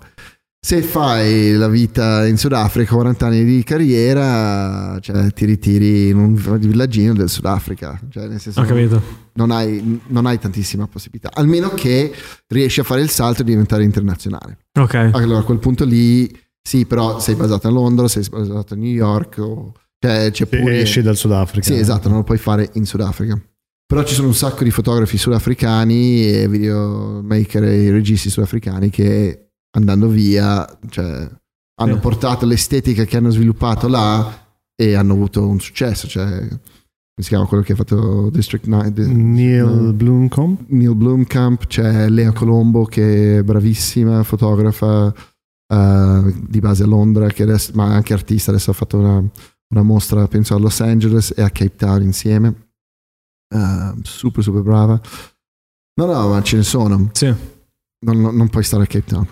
[0.58, 6.34] Se fai la vita in Sudafrica, 40 anni di carriera, cioè ti ritiri in un
[6.34, 9.00] villaggino del Sudafrica, cioè nel senso Ho capito.
[9.34, 12.12] non hai, non hai tantissima possibilità, almeno che
[12.48, 14.58] riesci a fare il salto e diventare internazionale.
[14.76, 18.76] Ok, Allora a quel punto lì, sì, però sei basato a Londra, sei basato a
[18.76, 19.72] New York, o,
[20.06, 20.80] cioè c'è pure...
[20.80, 21.66] esci dal Sudafrica.
[21.66, 23.40] Sì, esatto, non lo puoi fare in Sudafrica.
[23.86, 30.08] Però ci sono un sacco di fotografi sudafricani e videomaker e registi sudafricani che andando
[30.08, 31.28] via, cioè,
[31.80, 32.00] hanno Sì.
[32.00, 34.44] portato l'estetica che hanno sviluppato là
[34.74, 36.08] e hanno avuto un successo.
[36.08, 36.58] Cioè, come
[37.18, 38.92] si chiama quello che ha fatto District 9?
[38.92, 39.92] Di- Neil no.
[39.92, 40.64] Blomkamp.
[40.68, 45.14] Neil Blomkamp, c'è Lea Colombo che è bravissima fotografa
[45.72, 49.22] eh, di base a Londra, che adesso, ma anche artista, adesso ha fatto una,
[49.68, 52.68] una mostra penso a Los Angeles e a Cape Town insieme.
[53.54, 55.00] Eh, super super brava.
[55.98, 57.10] No, no, ma ce ne sono.
[57.12, 57.32] sì.
[58.06, 59.26] Non, non- puoi stare a Cape Town.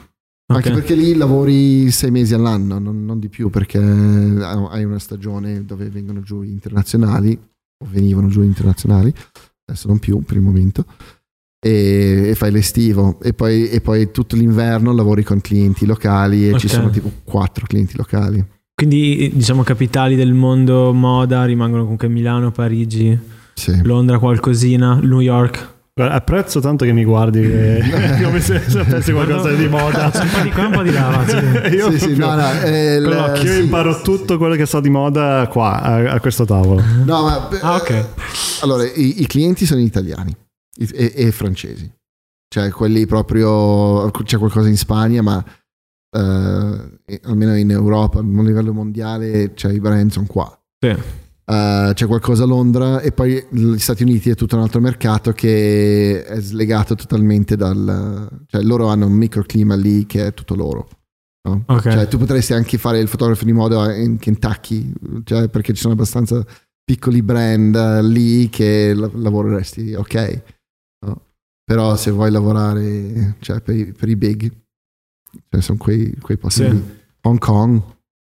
[0.47, 0.75] Anche ok.
[0.75, 5.89] perché lì lavori sei mesi all'anno, non, non di più, perché hai una stagione dove
[5.89, 9.13] vengono giù gli internazionali, o venivano giù gli internazionali,
[9.67, 10.85] adesso non più per il momento,
[11.65, 16.67] e, fai l'estivo, e poi, e poi tutto l'inverno lavori con clienti locali e ci
[16.67, 16.73] Ok.
[16.73, 18.45] sono tipo quattro clienti locali.
[18.75, 23.17] Quindi diciamo capitali del mondo moda rimangono comunque Milano, Parigi,
[23.55, 23.81] Sì.
[23.85, 25.73] Londra qualcosina, New York.
[25.95, 27.83] Guarda, Apprezzo tanto che mi guardi e-
[28.21, 30.11] come se sapessi qualcosa di moda.
[30.21, 31.25] Un po' di qua, un po' di là.
[31.25, 31.37] sì.
[31.77, 35.81] Io, Sì, no, no, eh, io sì, imparo tutto quello che so di moda qua,
[35.81, 36.83] a, a questo tavolo.
[37.05, 38.07] No, ma, Ah, ok.
[38.63, 40.35] Allora, i, i clienti sono italiani
[40.77, 41.89] e, e francesi,
[42.53, 45.45] cioè quelli proprio, c'è qualcosa in Spagna, ma
[46.15, 50.59] eh, almeno in Europa, a livello mondiale, cioè i brand sono qua.
[50.79, 50.89] Sì.
[51.47, 55.33] Eh, c'è qualcosa a Londra e poi gli Stati Uniti è tutto un altro mercato
[55.33, 58.45] che è slegato totalmente dal...
[58.47, 60.89] cioè loro hanno un microclima lì che è tutto loro.
[61.49, 61.65] no?
[61.67, 61.91] Ok.
[61.91, 64.93] Cioè tu potresti anche fare il fotografo di moda in Kentucky,
[65.25, 66.45] cioè, perché ci sono abbastanza
[66.83, 70.43] piccoli brand eh, lì che la- lavoreresti ok.
[71.07, 71.21] no?
[71.65, 74.51] Però se vuoi lavorare cioè, per, i, per i big,
[75.49, 76.71] cioè, sono quei, quei posti Sì.
[76.71, 76.83] lì.
[77.23, 77.81] Hong Kong,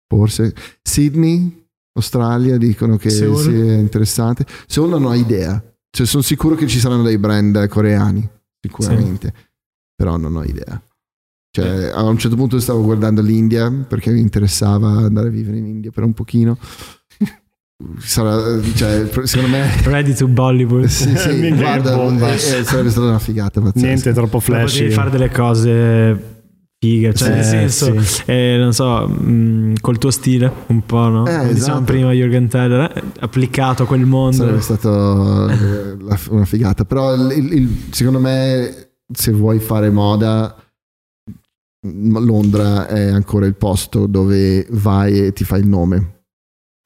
[0.07, 0.55] forse.
[0.83, 3.43] Sydney, Australia, dicono che Seoul?
[3.43, 4.47] sia interessante.
[4.67, 5.63] Seoul non ho idea.
[5.91, 8.29] Cioè, sono sicuro che ci saranno dei brand coreani,
[8.61, 9.33] sicuramente.
[9.95, 10.81] Però non ho idea.
[11.51, 15.67] Cioè, a un certo punto stavo guardando l'India perché mi interessava andare a vivere in
[15.67, 16.57] India per un pochino.
[17.99, 20.85] Sarà, cioè, secondo me Ready to Bollywood.
[20.87, 21.97] sì, sì, guarda,
[22.29, 23.87] eh, eh, sarebbe stata una figata pazzesca.
[23.87, 24.75] Niente troppo Ma flashy.
[24.79, 26.38] Potevi fare delle cose
[26.81, 28.23] figa, cioè Sì, nel senso, sì.
[28.27, 31.27] eh, non so, mh, col tuo stile un po', no?
[31.27, 31.83] Eh, Come esatto.
[31.83, 34.37] prima Jürgen Teller, eh, applicato a quel mondo.
[34.37, 35.97] Sarebbe stato eh,
[36.31, 36.85] una figata.
[36.85, 40.55] Però il- il- secondo me, se vuoi fare moda,
[41.87, 46.23] m- Londra è ancora il posto dove vai e ti fai il nome.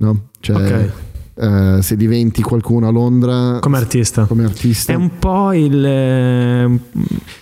[0.02, 0.30] No?
[0.40, 0.92] Cioè, Ok.
[1.34, 4.24] Eh, se diventi qualcuno a Londra Come artista.
[4.26, 5.84] come artista, È un po' il.
[5.84, 6.78] eh,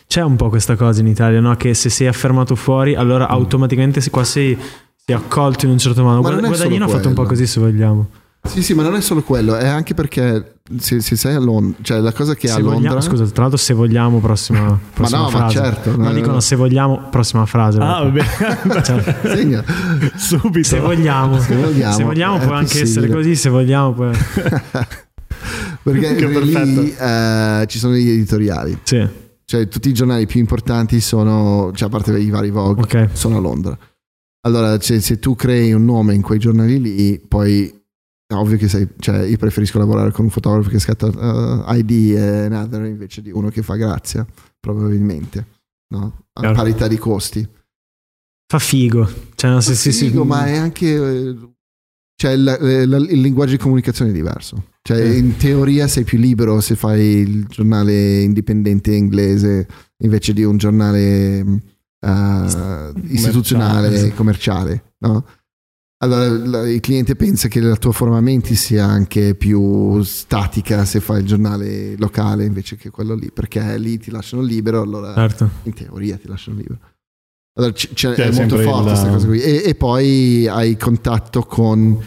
[0.06, 1.54] C'è un po' questa cosa in Italia, no?
[1.56, 4.56] Che se sei affermato fuori, allora automaticamente se- qua sei,
[5.04, 6.20] sei accolto in un certo modo.
[6.22, 8.08] Ma Guadagnino ha fatto un po' così, se vogliamo.
[8.42, 11.78] Sì, sì, ma non è solo quello, è anche perché se, se sei a Londra,
[11.82, 12.90] cioè la cosa che Se a Londra...
[12.94, 15.56] vogliamo, scusa, tra l'altro, se vogliamo, prossima, prossima no, ma frase.
[15.56, 16.40] certo, No, no, dicono no.
[16.40, 17.78] se vogliamo, prossima frase.
[17.80, 18.22] Ah, vabbè.
[18.82, 19.62] Cioè, Segna.
[20.16, 20.66] Subito.
[20.66, 24.16] se vogliamo, Se vogliamo, se vogliamo può anche essere così, se vogliamo poi...
[25.82, 29.06] Perché lì eh, ci sono gli editoriali, Sì,
[29.44, 33.08] cioè tutti i giornali più importanti sono, cioè a parte i vari Vogue, ok.
[33.12, 33.76] sono a Londra.
[34.42, 37.79] Allora, cioè, se tu crei un nome in quei giornali lì, poi
[38.30, 41.08] è ovvio che sei, cioè, io preferisco lavorare con un fotografo che scatta
[41.66, 44.24] eh, ID e Another invece di uno che fa grazia,
[44.60, 45.46] probabilmente,
[45.88, 46.26] no?
[46.34, 46.54] A Chiaro.
[46.54, 47.46] parità di costi.
[48.46, 49.08] Fa figo.
[49.34, 50.06] Cioè, no, sì, sì, sì.
[50.06, 51.36] Figo, ma è anche eh,
[52.14, 54.66] cioè, il, il- il linguaggio di comunicazione è diverso.
[54.82, 55.18] Cioè, Sì.
[55.18, 59.66] in teoria sei più libero se fai il giornale indipendente inglese
[60.04, 61.38] invece di un giornale
[62.00, 64.94] eh, istituzionale, commerciale.
[64.98, 65.24] no?
[66.02, 71.26] Allora il cliente pensa che la tua formamenti sia anche più statica se fai il
[71.26, 75.50] giornale locale invece che quello lì, perché lì ti lasciano libero, allora Certo.
[75.64, 76.78] in teoria ti lasciano libero.
[77.58, 79.40] Allora, c- c'è- Cioè, è molto forte il- questa cosa qui.
[79.40, 81.98] E, e poi hai contatto con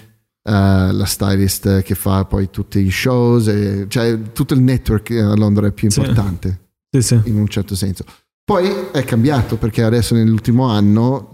[0.45, 0.51] eh,
[0.91, 5.67] la stylist che fa poi tutti i shows, e- cioè tutto il network a Londra
[5.67, 5.99] è più Sì.
[5.99, 7.21] importante Sì, sì.
[7.25, 8.03] in un certo senso.
[8.43, 11.32] Poi è cambiato perché adesso nell'ultimo anno,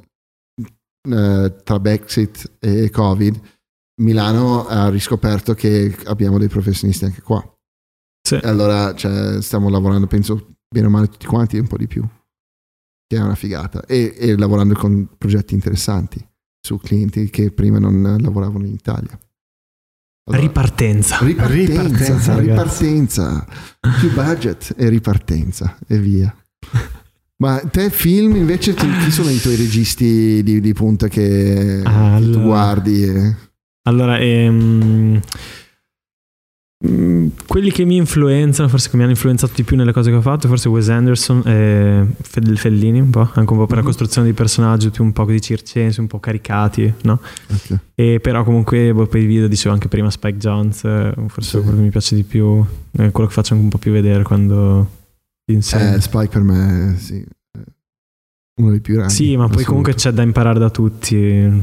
[1.01, 3.39] eh, tra Brexit e Covid,
[4.01, 7.43] Milano ha riscoperto che abbiamo dei professionisti anche qua.
[8.21, 8.35] Sì.
[8.35, 12.05] E allora cioè, stiamo lavorando, penso, bene o male tutti quanti, un po' di più.
[13.07, 13.85] Che è una figata.
[13.85, 16.25] E, e lavorando con progetti interessanti
[16.61, 19.17] su clienti che prima non lavoravano in Italia.
[20.29, 21.17] Allora, Ripartenza.
[21.21, 23.47] ripartenza, Ripartenza, ripartenza,
[23.99, 26.35] più budget e ripartenza e via.
[27.41, 31.81] Ma te film invece tu- chi sono i tuoi registi di, di punta che, che
[31.83, 32.43] tu allora.
[32.43, 33.03] guardi?
[33.03, 33.35] e-
[33.87, 35.21] Allora, ehm,
[36.85, 40.17] mm, quelli che mi influenzano, forse che mi hanno influenzato di più nelle cose che
[40.17, 43.81] ho fatto, forse Wes Anderson e Fel- Fellini, un po', anche un po' per la
[43.83, 43.87] Mhm.
[43.87, 47.21] costruzione di personaggi, tutti un po' così circensi, un po' caricati, no?
[47.51, 47.79] Ok.
[47.95, 51.63] E però comunque boh, per i video dicevo anche prima Spike Jones, eh, forse Sì.
[51.63, 54.23] quello che mi piace di più, è quello che faccio anche un po' più vedere
[54.23, 54.97] quando
[55.53, 55.95] insegno.
[55.95, 57.19] Eh, Spike per me sì,
[57.51, 59.13] è uno dei più grandi.
[59.13, 61.15] Sì, ma poi comunque c'è da imparare da tutti.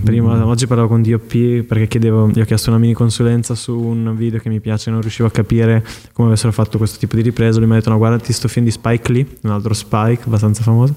[0.03, 0.43] Prima, Mm.
[0.43, 4.39] oggi parlavo con DOP perché chiedevo, gli ho chiesto una mini consulenza su un video
[4.41, 7.59] che mi piace, non riuscivo a capire come avessero fatto questo tipo di ripresa.
[7.59, 10.63] Lui mi ha detto: No, guardati sto film di Spike Lee, un altro Spike abbastanza
[10.63, 10.95] famoso.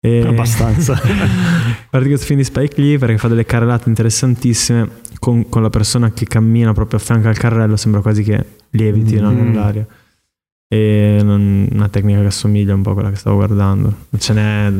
[0.00, 0.20] E...
[0.26, 1.00] Abbastanza.
[1.90, 6.12] Guardi questo film di Spike Lee perché fa delle carrellate interessantissime con, con la persona
[6.12, 9.36] che cammina proprio a fianco al carrello, sembra quasi che lieviti no, Mm.
[9.38, 9.86] nell'aria.
[10.68, 13.92] E una tecnica che assomiglia un po' a quella che stavo guardando.
[14.18, 14.72] Ce n'è,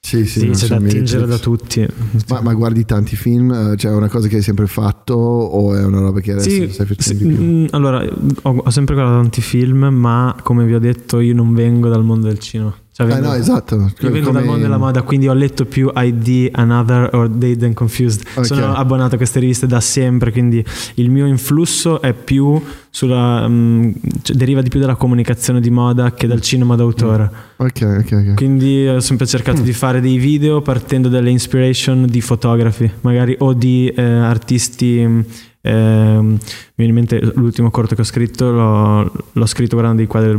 [0.00, 1.86] Sì, sì, sì, c'è da attingere da tutti.
[2.28, 3.50] Ma, ma guardi tanti film?
[3.52, 6.48] Eh, Cioè, è una cosa che hai sempre fatto o è una roba che adesso
[6.50, 7.42] Sì, stai sì, facendo di più?
[7.44, 8.04] mm, allora
[8.42, 12.04] ho, ho sempre guardato tanti film, ma come vi ho detto, io non vengo dal
[12.04, 12.74] mondo del cinema.
[12.96, 13.74] Cioè, Eh, vengo, no, esatto.
[13.74, 17.64] io vengo Come- dal mondo della moda, quindi ho letto più ID, Another or Dazed
[17.64, 18.22] and Confused.
[18.36, 18.46] Ok.
[18.46, 20.64] Sono abbonato a queste riviste da sempre, quindi
[20.94, 23.48] il mio influsso è più sulla.
[23.48, 23.90] mm,
[24.22, 27.28] cioè, deriva di più dalla comunicazione di moda che dal cinema d'autore.
[27.56, 28.34] Ok, ok, ok.
[28.36, 29.64] Quindi ho sempre cercato Mm.
[29.64, 35.04] di fare dei video partendo dalle inspiration di fotografi, magari o di eh, artisti.
[35.04, 35.20] mm,
[35.62, 36.38] ehm, mi
[36.76, 40.38] viene in mente l'ultimo corto che ho scritto, l'ho, l'ho scritto guardando dei quadri del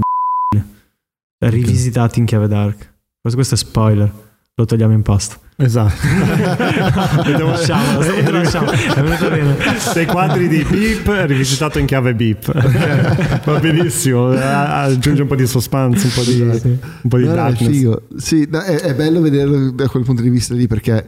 [1.49, 2.93] rivisitati in chiave dark.
[3.21, 4.11] Questo, questo è spoiler,
[4.55, 5.39] lo togliamo in posto.
[5.57, 5.93] Esatto.
[7.55, 8.71] Stavolta lasciamo.
[8.71, 9.55] È venuto bene.
[9.93, 12.51] Dei quadri di beep rivisitato in chiave beep.
[13.45, 14.29] Va benissimo.
[14.29, 17.71] Aggiunge un po' di suspense, un po' di, un po' di No, no, è darkness.
[17.71, 18.01] figo.
[18.17, 21.05] Sì, no, è, è bello vederlo da quel punto di vista lì perché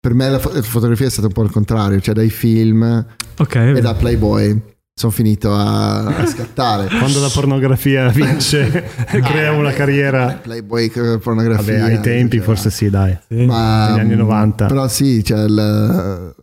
[0.00, 3.06] per me la, fo- la fotografia è stata un po' il contrario, cioè dai film
[3.38, 4.62] Ok, e da Playboy
[4.94, 6.88] sono finito a, a scattare.
[6.98, 10.38] Quando la pornografia vince e crea una carriera.
[10.40, 11.80] Playboy, eh, pornografia.
[11.80, 13.16] Vabbè, ai tempi cioè, forse sì, dai.
[13.28, 13.44] Sì.
[13.44, 14.66] Ma, negli anni 90.
[14.66, 16.34] Però sì, c'è il-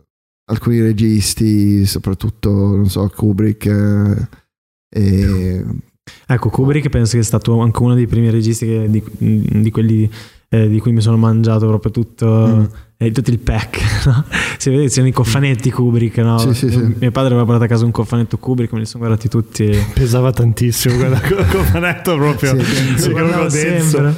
[0.44, 4.28] alcuni registi, soprattutto, non so, Kubrick eh,
[4.90, 5.64] e
[6.26, 10.10] Ecco, Kubrick penso che è stato anche uno dei primi registi che, di, di, quelli
[10.52, 12.64] eh, di cui mi sono mangiato proprio tutto, mm.
[12.98, 13.80] eh, tutto il pack.
[14.04, 14.24] No?
[14.58, 16.18] Si vede, sono i cofanetti Kubrick.
[16.18, 16.36] No?
[16.38, 16.94] Sì, sì, sì.
[16.98, 19.74] Mio padre aveva portato a casa un cofanetto Kubrick, me li sono guardati tutti.
[19.94, 21.18] Pesava tantissimo quel
[21.50, 22.62] cofanetto proprio.
[22.62, 24.14] sì, sì, denso,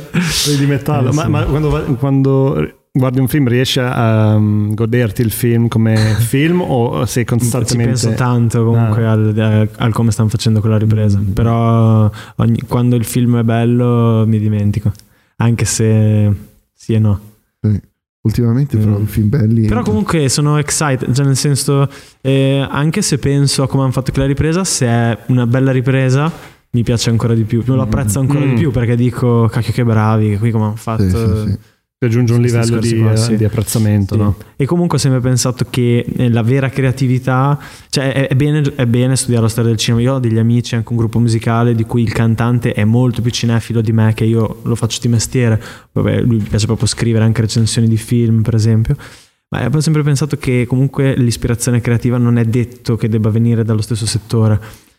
[0.59, 1.11] di metallo.
[1.11, 5.97] Eh, ma, ma quando, quando guardi un film riesci a um, goderti il film come
[6.19, 9.13] film o sei costantemente ci penso tanto comunque ah.
[9.13, 11.33] al, al, come stanno facendo quella ripresa mm.
[11.33, 14.93] però ogni, quando il film è bello mi dimentico
[15.37, 16.33] anche se
[16.73, 17.21] sì e no
[17.61, 17.81] sì.
[18.23, 19.05] ultimamente però mm.
[19.05, 21.89] film belli però comunque sono excited cioè nel senso
[22.21, 26.31] eh, anche se penso a come hanno fatto quella ripresa se è una bella ripresa
[26.71, 28.49] mi piace ancora di più lo apprezzo ancora mm.
[28.49, 31.73] di più perché dico cacchio che bravi qui come hanno fatto sì, sì, sì
[32.05, 33.37] raggiunge un livello di, qua, sì.
[33.37, 34.15] di, apprezzamento.
[34.15, 34.21] Sì.
[34.21, 34.37] No?
[34.57, 37.59] E comunque ho sempre pensato che la vera creatività,
[37.91, 40.03] cioè è, è, bene, è, bene, studiare la storia del cinema.
[40.03, 43.31] Io ho degli amici, anche un gruppo musicale di cui il cantante è molto più
[43.31, 45.61] cinefilo di me, che io lo faccio di mestiere.
[45.93, 48.97] Vabbè, lui piace proprio scrivere anche recensioni di film, per esempio.
[49.49, 53.83] Ma ho sempre pensato che comunque l'ispirazione creativa non è detto che debba venire dallo
[53.83, 54.59] stesso settore.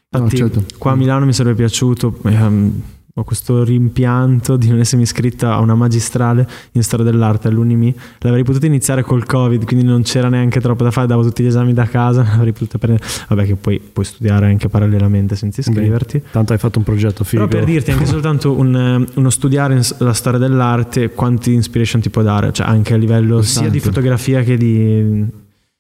[0.10, 0.66] Infatti, no, certo.
[0.78, 2.20] qua a Milano mi sarebbe piaciuto.
[2.22, 2.82] Um,
[3.18, 7.96] ho questo rimpianto di non essermi iscritta a una magistrale in storia dell'arte all'Unimi.
[8.20, 11.46] L'avrei potuto iniziare col Covid, quindi non c'era neanche troppo da fare, davo tutti gli
[11.46, 13.08] esami da casa, avrei potuto prendere...
[13.30, 16.18] Vabbè che poi puoi studiare anche parallelamente senza iscriverti.
[16.18, 16.30] Okay.
[16.30, 17.48] Tanto hai fatto un progetto figo.
[17.48, 22.22] Però per dirti anche soltanto un, uno studiare la storia dell'arte, quanti inspiration ti può
[22.22, 23.70] dare, cioè anche a livello Bastante.
[23.70, 25.26] sia di fotografia che di,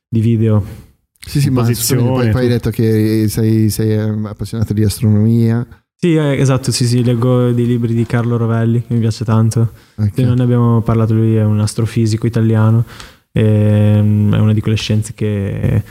[0.07, 0.63] di video.
[1.19, 5.67] Sì, sì, ma poi, poi hai detto che sei, sei appassionato di astronomia.
[5.97, 9.71] Sì, eh, esatto, sì, sì, leggo dei libri di Carlo Rovelli, che mi piace tanto.
[9.95, 10.25] Okay.
[10.25, 12.83] Non ne abbiamo parlato, lui è un astrofisico italiano,
[13.31, 15.83] ehm, è una di quelle scienze che,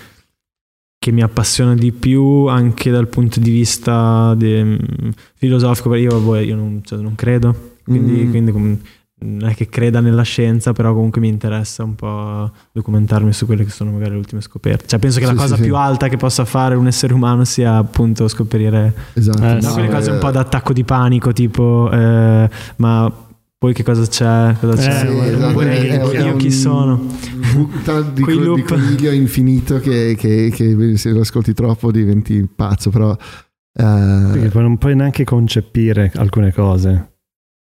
[0.98, 4.78] che mi appassiona di più anche dal punto di vista de,
[5.34, 8.30] filosofico, io, boh, io non, cioè, non, credo, quindi, mm.
[8.30, 8.52] quindi
[9.16, 13.64] non è che creda nella scienza, però comunque mi interessa un po' documentarmi su quelle
[13.64, 14.86] che sono magari le ultime scoperte.
[14.86, 15.80] Cioè, penso che sì, la cosa sì, più sì.
[15.80, 19.42] alta che possa fare un essere umano sia appunto scoprire esatto.
[19.42, 23.12] eh, no, quelle cose un po' d'attacco di panico, tipo, eh, ma
[23.56, 24.56] poi che cosa c'è?
[24.60, 25.08] Cosa c'è?
[25.08, 25.62] Eh, esatto.
[25.62, 27.06] io, io chi sono?
[28.12, 33.16] di, di coniglio infinito che, che, che, se lo ascolti troppo diventi pazzo, però...
[33.76, 34.48] Uh...
[34.50, 37.13] Poi non puoi neanche concepire alcune cose.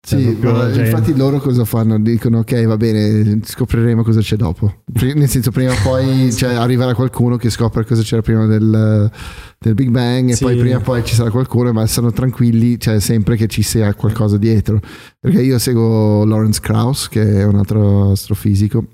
[0.03, 1.99] Sì, ma infatti loro cosa fanno?
[1.99, 4.81] Dicono ok va bene, scopriremo cosa c'è dopo.
[4.99, 9.11] Nel senso prima o poi cioè, arriverà qualcuno che scopre cosa c'era prima del,
[9.59, 10.43] del Big Bang e sì.
[10.43, 13.93] poi prima o poi ci sarà qualcuno, ma sono tranquilli, cioè sempre che ci sia
[13.93, 14.79] qualcosa dietro.
[15.19, 18.87] Perché io seguo Lawrence Krauss che è un altro astrofisico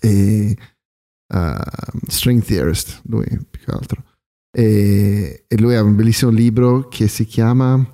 [0.00, 0.56] e
[1.34, 4.04] uh, string theorist, lui più che altro.
[4.56, 7.84] E, e lui ha un bellissimo libro che si chiama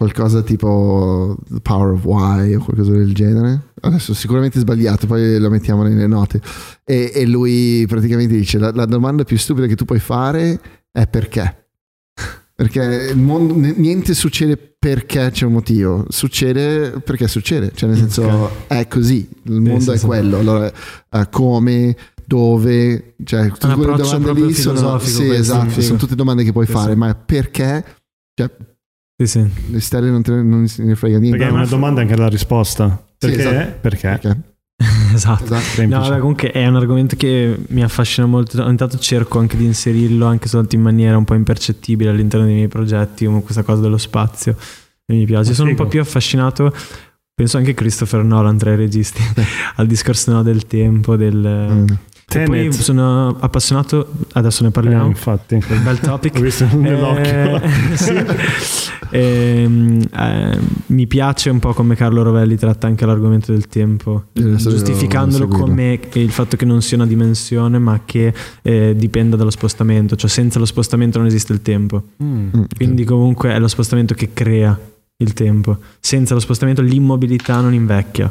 [0.00, 3.72] qualcosa tipo The Power of Why o qualcosa del genere.
[3.82, 6.40] Adesso sicuramente sbagliato, poi lo mettiamo nelle note.
[6.84, 10.58] E, e lui praticamente dice: la, la, domanda più stupida che tu puoi fare
[10.90, 11.66] è perché.
[12.54, 18.80] Perché mondo, niente succede perché c'è un motivo, succede perché succede, cioè nel senso okay.
[18.80, 20.38] è così, il mondo è quello.
[20.38, 20.72] Allora,
[21.10, 21.94] uh, come,
[22.26, 26.72] dove, cioè tutte quelle domande lì sono, sì, esatto, sono tutte domande che puoi sì,
[26.72, 27.84] fare, ma perché,
[28.34, 28.50] cioè,
[29.20, 29.50] sì, sì.
[29.70, 31.36] Le stelle non, te, non ne frega niente.
[31.36, 33.04] Perché è una domanda anche la risposta.
[33.18, 33.40] Perché?
[33.40, 33.78] Sì, esatto.
[33.80, 34.18] Perché?
[34.22, 34.40] Perché?
[35.14, 35.44] esatto.
[35.54, 35.86] esatto.
[35.86, 38.66] No, vabbè, comunque è un argomento che mi affascina molto.
[38.66, 42.68] Intanto cerco anche di inserirlo anche soltanto in maniera un po' impercettibile all'interno dei miei
[42.68, 44.56] progetti, come questa cosa dello spazio.
[45.04, 45.52] E mi piace.
[45.52, 46.72] Sono un po' più affascinato.
[47.34, 49.22] Penso anche Christopher Nolan tra i registi
[49.76, 51.86] al discorso no, del tempo, del, mm.
[52.32, 55.04] E poi sono appassionato, adesso ne parliamo.
[55.04, 56.36] Eh, infatti, un bel topic.
[56.38, 57.60] Ho visto nell'occhio.
[57.60, 58.12] Eh, sì.
[59.10, 64.24] e, ehm, eh, mi piace un po' come Carlo Rovelli tratta anche l'argomento del tempo,
[64.32, 70.14] giustificandolo come il fatto che non sia una dimensione, ma che eh, dipenda dallo spostamento,
[70.14, 72.02] cioè senza lo spostamento non esiste il tempo.
[72.22, 74.78] Mm Quindi, comunque, è lo spostamento che crea
[75.20, 75.78] il tempo.
[75.98, 78.30] Senza lo spostamento l'immobilità non invecchia.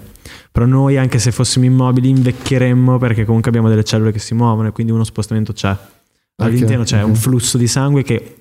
[0.51, 4.67] Però noi, anche se fossimo immobili, invecchieremmo perché comunque abbiamo delle cellule che si muovono
[4.67, 5.75] e quindi uno spostamento c'è.
[6.37, 8.38] All'interno okay, c'è un flusso di sangue che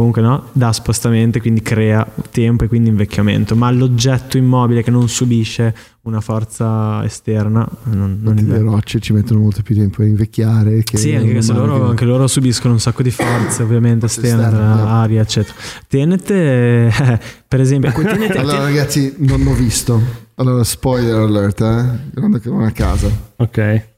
[0.00, 4.90] comunque no, dà spostamento e quindi crea tempo e quindi invecchiamento, ma l'oggetto immobile che
[4.90, 5.74] non subisce
[6.04, 10.82] una forza esterna non, non Le rocce ci mettono molto più tempo a invecchiare.
[10.82, 11.90] Che sì, anche se loro, che...
[11.90, 15.54] anche loro, subiscono un sacco di forze ovviamente esterna, esterna aria eccetera.
[15.86, 16.90] Tenet, eh,
[17.46, 17.92] per esempio...
[17.92, 20.00] Tenet, allora ragazzi, non l'ho visto.
[20.36, 22.18] Allora, spoiler alert, eh?
[22.18, 23.10] Guarda che una casa.
[23.36, 23.88] Ok.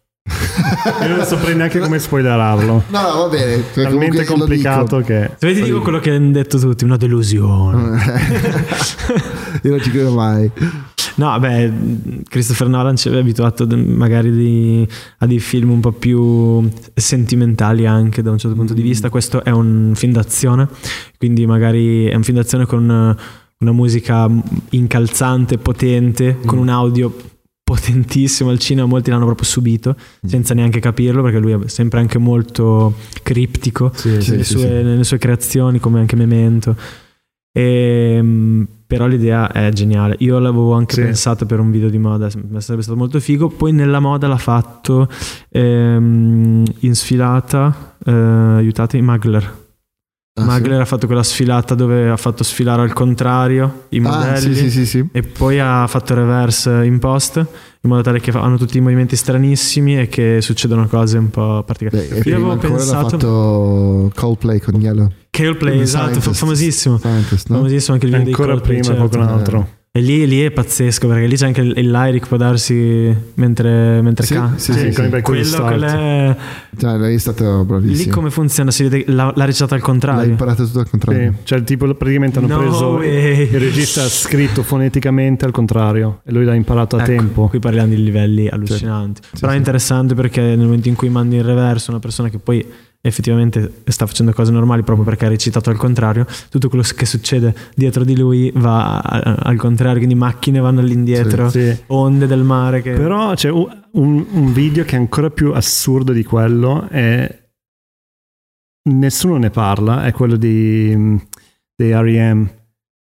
[1.03, 2.85] Io non saprei neanche come spoilerarlo.
[2.89, 3.63] No, no, va bene.
[3.73, 5.31] Talmente complicato che...
[5.39, 7.99] Se vedi dico quello che hanno detto tutti, una delusione.
[9.63, 10.51] Io non ci credo mai.
[11.17, 11.73] No, beh,
[12.29, 18.23] Christopher Nolan ci aveva abituato magari di- a dei film un po' più sentimentali anche
[18.23, 19.11] da un certo punto di vista.
[19.11, 20.69] Questo è un film d'azione,
[21.19, 24.27] quindi magari è un film d'azione con una musica
[24.71, 27.15] incalzante, potente, con un audio
[27.73, 32.19] potentissimo al cinema, molti l'hanno proprio subito senza neanche capirlo perché lui è sempre anche
[32.19, 34.67] molto criptico Sì, nelle, sì, sue, sì.
[34.67, 36.77] nelle sue creazioni come anche Memento.
[37.55, 40.17] Ehm, però l'idea è geniale.
[40.19, 43.49] Io l'avevo anche pensato per un video di moda sarebbe stato molto figo.
[43.49, 45.09] Poi nella moda l'ha fatto
[45.49, 49.61] ehm, in sfilata eh, aiutatemi Magler
[50.35, 54.07] Ah, Magler ha fatto quella sfilata dove ha fatto sfilare al contrario i sì?
[54.07, 55.09] Ah, modelli sì, sì, sì, sì.
[55.13, 59.15] e poi ha fatto reverse in post in modo tale che hanno tutti i movimenti
[59.15, 62.09] stranissimi e che succedono cose un po' particolari.
[62.09, 65.11] Beh, e Io prima avevo pensato fatto Coldplay con Yellow.
[65.29, 66.35] Kale Play, The esatto, Scientist.
[66.39, 66.97] famosissimo.
[66.99, 67.57] Scientist, no?
[67.57, 69.09] Famosissimo anche il video Ancora Coldplay, prima, certo.
[69.09, 69.69] qualcun altro.
[69.95, 74.01] E lì, lì è pazzesco perché lì c'è anche il, il lyric può darsi mentre,
[74.01, 74.57] mentre Sì, canta.
[74.57, 75.57] sì, Sì, sì, con i sì.
[75.61, 76.37] Quello, quello è...
[76.79, 78.15] Cioè, lei è stato Lì bravissimo.
[78.15, 78.71] come funziona?
[78.71, 80.31] Si vede l'ha, l'ha recitata al L'ha contrario.
[80.31, 81.33] imparato tutto al contrario.
[81.33, 83.43] Sì, cioè tipo praticamente hanno No preso way.
[83.43, 87.49] il regista ha scritto foneticamente al contrario e lui l'ha imparato a Ecco, tempo.
[87.49, 89.21] Qui parliamo di livelli allucinanti.
[89.23, 89.59] Sì, Però è sì.
[89.59, 92.67] interessante perché nel momento in cui mandi in reverso una persona che poi
[93.05, 97.55] effettivamente sta facendo cose normali proprio perché ha recitato al contrario, tutto quello che succede
[97.75, 101.77] dietro di lui va al contrario, quindi macchine vanno all'indietro, Sì.
[101.89, 102.93] onde del mare che...
[102.93, 107.39] Però c'è un, un- video che è ancora più assurdo di quello e
[108.91, 111.17] nessuno ne parla, è quello di, mm,
[111.75, 112.51] dei R.E.M.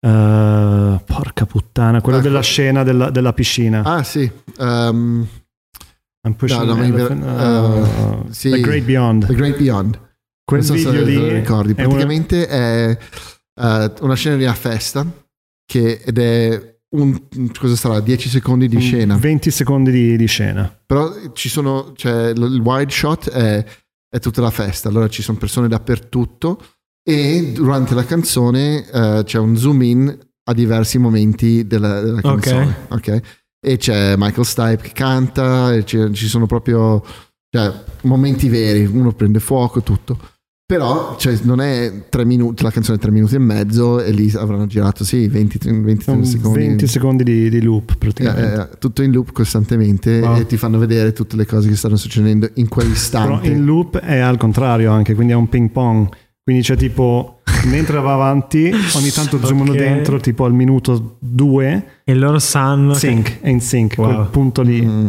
[0.01, 3.83] Eh, porca puttana, quello Ah, della scena della, della piscina.
[3.85, 4.31] Ah, sì.
[4.59, 5.27] Um,
[6.29, 8.51] I'm pushing no, no, mi- elephant, eh, uh, sì.
[8.51, 9.27] The Great Beyond.
[9.27, 10.01] The Great Beyond.
[10.45, 11.73] Quel non so se video lì te lo ricordi.
[11.73, 12.99] è una- Praticamente è,
[13.61, 15.07] eh, una scena di una festa
[15.67, 17.21] che, ed è un,
[17.59, 20.75] cosa sarà 10 secondi di scena 20 secondi di, di scena.
[20.87, 23.63] però ci sono cioè il wide shot è,
[24.09, 26.63] è tutta la festa allora ci sono persone dappertutto
[27.07, 32.75] e durante la canzone eh, c'è un zoom in a diversi momenti della, della canzone
[32.89, 33.21] ok?
[33.61, 37.05] E c'è Michael Stipe che canta e ci sono proprio
[37.51, 40.19] cioè, momenti veri uno prende fuoco tutto
[40.65, 44.31] però cioè, non è tre minuti la canzone è tre minuti e mezzo e lì
[44.37, 48.55] avranno girato sì 20, 20 Sono secondi 20 secondi di, di loop praticamente.
[48.55, 50.37] eh, eh, tutto in loop costantemente Wow.
[50.41, 53.49] e ti fanno vedere tutte le cose che stanno succedendo in Però quell'istante.
[53.49, 56.09] in loop è al contrario anche, quindi è un ping pong.
[56.49, 59.77] Quindi c'è tipo, mentre va avanti, ogni tanto zoomano Ok.
[59.77, 62.93] dentro, tipo al minuto 2, E loro sanno...
[62.95, 64.15] che- sync, è in sync, Wow.
[64.15, 64.81] quel punto lì.
[64.81, 65.07] Mm,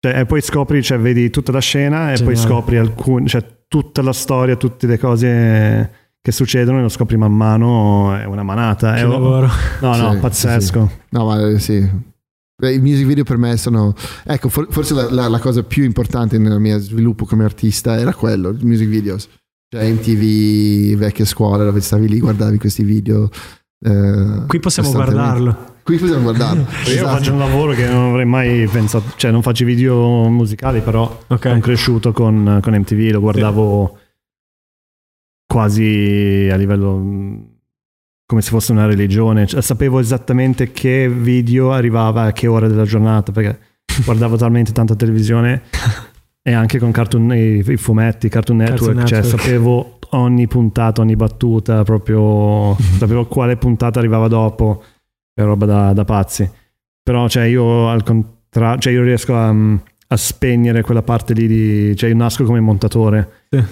[0.00, 4.00] Cioè, e poi scopri, cioè vedi tutta la scena e poi scopri alcune, cioè tutta
[4.00, 8.94] la storia, tutte le cose che succedono e lo scopri man mano, è una manata.
[8.94, 9.46] che È, lavoro.
[9.82, 10.90] no, no, Sì, pazzesco.
[11.10, 11.74] No, ma eh, sì.
[11.76, 13.92] I music video per me sono.
[14.24, 18.14] Ecco, for- forse la, la- la cosa più importante nel mio sviluppo come artista era
[18.14, 19.28] quello, i music videos.
[19.70, 23.28] Cioè in TV, vecchie scuole, dove stavi lì, guardavi questi video.
[23.84, 25.74] eh, Qui possiamo guardarlo.
[25.82, 26.62] Qui possiamo guardarlo.
[26.88, 27.08] Io Esatto.
[27.08, 31.48] faccio un lavoro che non avrei mai pensato, cioè non faccio video musicali, però Ok.
[31.48, 33.98] sono cresciuto con, con MTV, lo guardavo
[35.46, 37.46] quasi a livello mh,
[38.26, 42.84] come se fosse una religione, Cioè, sapevo esattamente che video arrivava a che ora della
[42.84, 43.58] giornata perché
[44.04, 45.62] guardavo talmente tanta televisione
[46.48, 49.42] e anche con cartoon, i, i fumetti, Cartoon Network, Cartoon cioè Network.
[49.42, 54.82] sapevo ogni puntata, ogni battuta, proprio sapevo quale puntata arrivava dopo,
[55.34, 56.48] è roba da, da pazzi.
[57.02, 61.96] Però cioè io al contrario, cioè io riesco a, a spegnere quella parte lì di...
[61.96, 63.30] cioè io nasco come montatore.
[63.50, 63.64] Sì.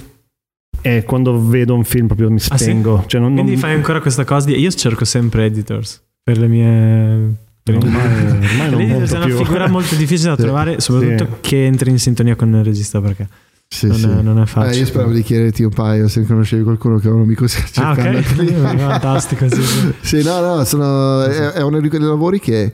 [0.82, 2.64] E quando vedo un film proprio mi Ah, sì?
[2.64, 3.04] spengo.
[3.06, 4.58] Cioè non, Quindi non- fai ancora questa cosa di...
[4.58, 7.34] Io cerco sempre editors per le mie...
[7.74, 9.36] Ormai, ormai non molto è una più.
[9.36, 10.42] figura molto difficile da Sì.
[10.42, 11.30] trovare, soprattutto Sì.
[11.40, 13.28] che entri in sintonia con il regista perché
[13.68, 14.04] Sì, non, sì.
[14.06, 14.76] È, non è Eh, facile.
[14.76, 18.18] io speravo di chiederti un paio se conoscevi qualcuno che è un amico Ah, cercando
[18.18, 18.24] ok.
[18.34, 18.76] clienti.
[18.78, 19.48] Fantastico.
[19.48, 19.94] Sì, sì.
[20.00, 22.72] Sì, no, no, sono, è, è uno di quei lavori che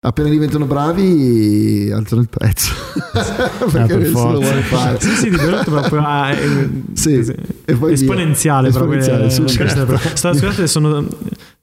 [0.00, 2.72] appena diventano bravi alzano il prezzo.
[3.12, 4.38] Perché Ah, per nessuno forza.
[4.38, 5.00] vuole fare.
[5.00, 8.78] Sì, sì, di brutto proprio ah, eh, Sì, e poi esponenziale, via.
[8.78, 9.98] proprio, Esponenziale, eh, sì, certo.
[10.14, 11.06] Stavo- scusate, sono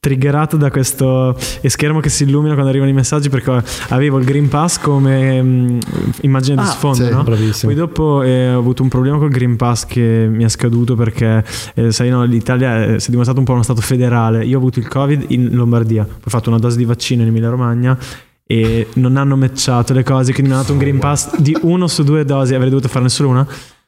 [0.05, 1.35] triggerato da questo
[1.65, 5.79] schermo che si illumina quando arrivano i messaggi perché avevo il Green Pass come mm,
[6.21, 7.23] immagine di Ah, sfondo, sì, no?
[7.23, 7.71] Bravissimo.
[7.71, 11.43] Poi dopo eh, ho avuto un problema col Green Pass che mi è scaduto perché,
[11.73, 14.45] eh, sai, no, l'Italia è- si è dimostrato un po' uno stato federale.
[14.45, 17.29] Io ho avuto il Covid in Lombardia, poi ho fatto una dose di vaccino in
[17.29, 17.97] Emilia Romagna
[18.45, 21.87] e non hanno matchato le cose, quindi mi hanno dato un Green Pass di uno
[21.87, 23.47] su due dosi, avrei dovuto farne solo una.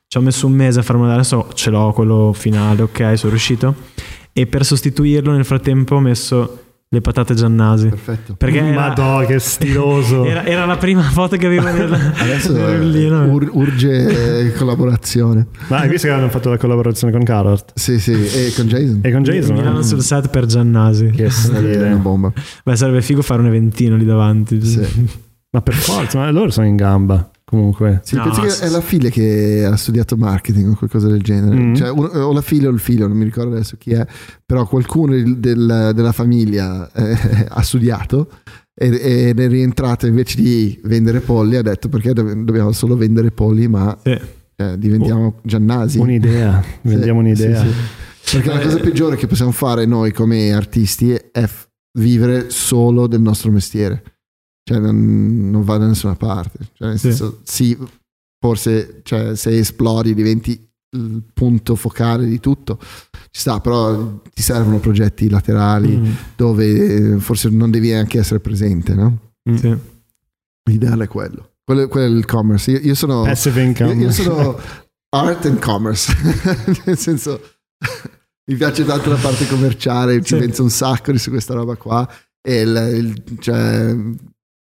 [0.10, 3.76] Ci ho messo un mese a farmelo adesso ce l'ho quello finale, ok, sono riuscito.
[4.40, 7.88] E per sostituirlo nel frattempo ho messo le patate giannasi.
[7.90, 8.36] Perfetto.
[8.36, 10.24] Perché era, Madò, che stiloso.
[10.30, 13.26] era, era la prima foto che avevo nel, Adesso nel eh, rullino.
[13.26, 15.48] ur- urge collaborazione.
[15.70, 17.72] Ma hai visto che hanno fatto la collaborazione con Carrot?
[17.74, 19.00] Sì, sì, e con Jason.
[19.02, 19.56] E con Jason?
[19.56, 19.84] Milano eh?
[19.84, 21.08] sul set per Giannasi.
[21.08, 21.96] Che È una stile.
[21.96, 22.32] bomba.
[22.64, 24.64] Beh, sarebbe figo fare un eventino lì davanti.
[24.64, 25.26] Sì.
[25.52, 27.30] Ma per forza, ma loro sono in gamba.
[27.46, 28.02] Comunque.
[28.04, 31.22] Sì, No, penso che sì, è la figlia che ha studiato marketing o qualcosa del
[31.22, 31.56] genere.
[31.56, 31.76] Mm.
[31.76, 34.06] Cioè, o la figlia o il figlio, non mi ricordo adesso chi è,
[34.46, 37.16] però qualcuno del- del- della famiglia eh,
[37.48, 38.30] ha studiato
[38.76, 43.32] e- ed è rientrato invece di vendere polli, ha detto perché do- dobbiamo solo vendere
[43.32, 44.20] polli, ma Sì.
[44.58, 46.00] eh, diventiamo Giannasi.
[46.00, 46.62] Un'idea.
[46.84, 47.62] Sì, Vendiamo un'idea.
[47.64, 47.68] sì,
[48.22, 48.36] sì.
[48.36, 51.68] Perché la Eh, cosa peggiore che possiamo fare noi come artisti è f-
[51.98, 54.04] vivere solo del nostro mestiere.
[54.68, 56.58] Cioè non, non va da nessuna parte.
[56.74, 57.08] Cioè, nel Sì.
[57.08, 57.78] senso, sì,
[58.38, 60.62] forse cioè, se esplodi diventi
[60.98, 62.78] il punto focale di tutto,
[63.32, 68.40] ci sta, però ti servono progetti laterali Mm, dove eh, forse non devi neanche essere
[68.42, 69.32] presente, no?
[69.56, 69.74] sì.
[70.70, 71.52] L'ideale è quello.
[71.64, 72.72] Quello, quello è il commerce.
[72.72, 73.24] Io, io sono...
[73.24, 73.94] Passive income.
[73.94, 74.60] Io, io sono
[75.16, 76.14] art and commerce,
[76.86, 77.40] nel senso
[78.50, 80.40] mi piace tanto la parte commerciale, ci Sì.
[80.42, 82.06] penso un sacco di su questa roba qua
[82.42, 82.92] e il-
[83.28, 83.96] il- cioè,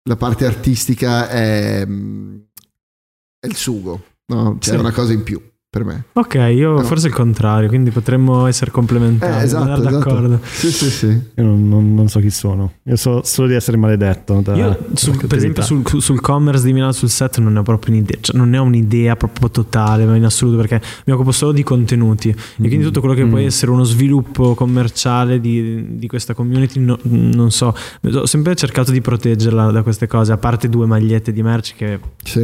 [0.04, 4.58] la parte artistica è, è il sugo, no?
[4.58, 4.76] C'è Sì.
[4.78, 5.42] una cosa in più
[5.74, 6.04] per me.
[6.14, 6.84] Ok, io No.
[6.84, 9.42] forse il contrario, quindi potremmo essere complementari.
[9.42, 9.98] Eh, esatto, andare esatto.
[9.98, 10.40] d'accordo.
[10.44, 11.08] Sì, sì, sì.
[11.08, 12.74] Io non, non- non so chi sono.
[12.84, 14.40] Io so solo di essere maledetto.
[14.44, 17.64] Da, Io, sul- per esempio, sul, sul commerce di Milano sul set non ne ho
[17.64, 21.32] proprio un'idea, cioè non ne ho un'idea proprio totale, ma in assoluto, perché mi occupo
[21.32, 22.36] solo di contenuti e
[22.68, 23.30] quindi tutto quello che Mm.
[23.30, 27.76] può essere uno sviluppo commerciale di, di questa community, no- non so,
[28.14, 32.00] ho sempre cercato di proteggerla da queste cose, a parte due magliette di merch che
[32.24, 32.44] Sì.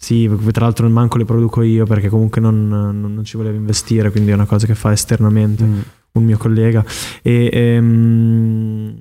[0.00, 4.10] Sì, tra l'altro manco le produco io perché comunque non, non- non ci volevo investire,
[4.12, 5.78] quindi è una cosa che fa esternamente Mm.
[6.12, 6.84] un mio collega.
[7.22, 8.94] E, ehm,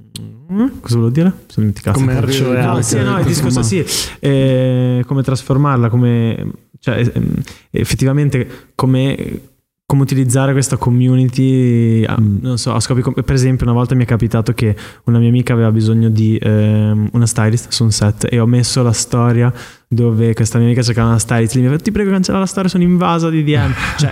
[0.52, 1.30] mm, cosa volevo dire?
[1.48, 2.00] Sono dimenticato.
[2.00, 3.84] Commercio e No, sì, no, il discorso sì,
[4.20, 7.34] eh, come trasformarla, come, cioè, ehm,
[7.72, 9.42] effettivamente come,
[9.86, 12.38] come utilizzare questa community, a- Mm.
[12.42, 14.76] non so, a scopi, per esempio una volta mi è capitato che
[15.06, 18.82] una mia amica aveva bisogno di ehm, una stylist su un set e ho messo
[18.84, 19.52] la storia
[19.88, 22.46] dove questa mia amica cercava una stylist, lì mi ha detto ti prego cancella la
[22.46, 24.12] storia, sono invasa di DM, cioè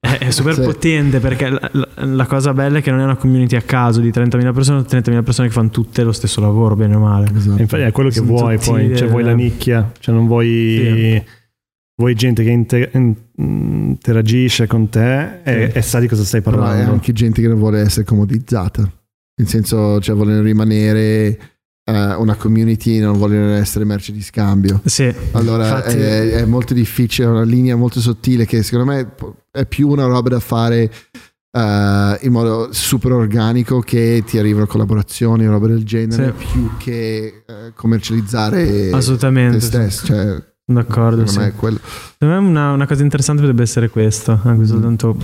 [0.00, 0.60] è, super Sì.
[0.62, 4.00] potente perché la, la- la cosa bella è che non è una community a caso
[4.00, 7.28] di 30.000 persone, 30.000 persone che fanno tutte lo stesso lavoro, bene o male.
[7.34, 7.60] Esatto.
[7.60, 11.22] Infatti è quello che Sono vuoi poi, cioè eh, vuoi la nicchia, cioè non vuoi,
[11.96, 15.78] vuoi gente che inte- in- interagisce con te e, Sì.
[15.78, 16.92] e sa di cosa stai Però è parlando.
[16.92, 21.38] anche gente che non vuole essere comodizzata, nel senso, cioè vogliono rimanere
[21.92, 24.80] una community, non vogliono essere merce di scambio.
[24.84, 29.12] Sì, Allora infatti- è, è molto difficile, è una linea molto sottile che secondo me
[29.52, 30.90] è più una roba da fare
[31.52, 36.46] eh, in modo super organico che ti arrivano collaborazioni o roba del genere Sì.
[36.50, 39.60] più che eh, commercializzare te assolutamente.
[39.60, 39.66] sì.
[39.66, 40.06] stesso.
[40.06, 41.38] Cioè, D'accordo, secondo sì.
[41.72, 41.78] me.
[42.18, 44.64] Secondo una, una cosa interessante potrebbe essere questa, anche Mm.
[44.64, 45.16] soltanto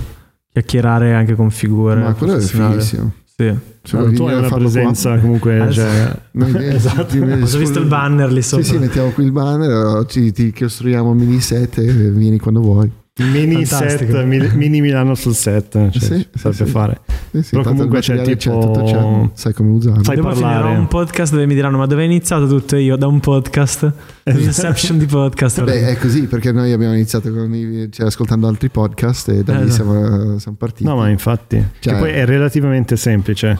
[0.53, 2.01] chiacchierare anche con figure.
[2.01, 3.21] Ma quello è professionali.
[3.35, 3.97] Sì.
[3.97, 7.17] Vuoi tu hai una farlo qua- presenza comunque, Adesso- cioè, Noi- esatto.
[7.17, 8.65] Ho visto il banner lì Sì, sopra.
[8.65, 12.91] sì, mettiamo qui il banner, ci, ti costruiamo un mini set e vieni quando vuoi.
[13.21, 14.11] Mini Fantastico.
[14.13, 16.71] set, mini, mini Milano sul set, cioè, Sì, si sì, sarebbe sì.
[16.71, 17.01] fare.
[17.31, 20.03] Sì, sì, Però comunque c'è tipo- tutto c'è, sai come usarlo.
[20.03, 20.63] Sai Dopo parlare.
[20.63, 22.95] finirò un podcast dove mi diranno: Ma dove è iniziato tutto io?
[22.95, 23.93] Da un podcast?
[24.23, 25.63] L'inception di podcast.
[25.63, 29.57] Beh, è così perché noi abbiamo iniziato con i- cioè, ascoltando altri podcast e da
[29.57, 29.71] Eh, lì no.
[29.71, 30.83] siamo, siamo partiti.
[30.85, 31.63] No, ma infatti.
[31.79, 33.59] Cioè- che poi è relativamente semplice.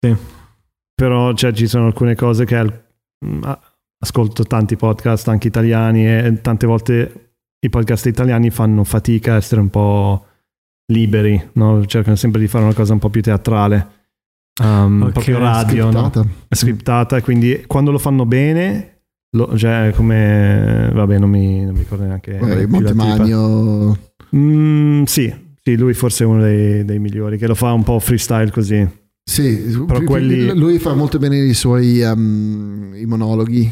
[0.00, 0.16] Sì.
[0.94, 2.82] Però cioè, ci sono alcune cose che al-
[3.26, 3.42] mm,
[3.98, 7.25] ascolto tanti podcast anche italiani e tante volte
[7.66, 10.24] i podcast italiani fanno fatica a essere un po'
[10.92, 11.84] liberi, no?
[11.86, 13.94] cercano sempre di fare una cosa un po' più teatrale.
[14.62, 15.90] Um, Ok, proprio radio, no?
[16.10, 16.28] Scriptata.
[16.50, 19.00] scriptata, quindi quando lo fanno bene,
[19.36, 22.38] lo- cioè come, vabbè non mi, non mi ricordo neanche.
[22.38, 22.66] Tipa.
[22.68, 23.98] Montemagno.
[24.34, 27.98] Mm, sì, sì, lui forse è uno dei, dei migliori, che lo fa un po'
[27.98, 28.86] freestyle così.
[29.28, 33.70] Sì, Però quelli- lui fa molto bene i suoi um, i monologhi,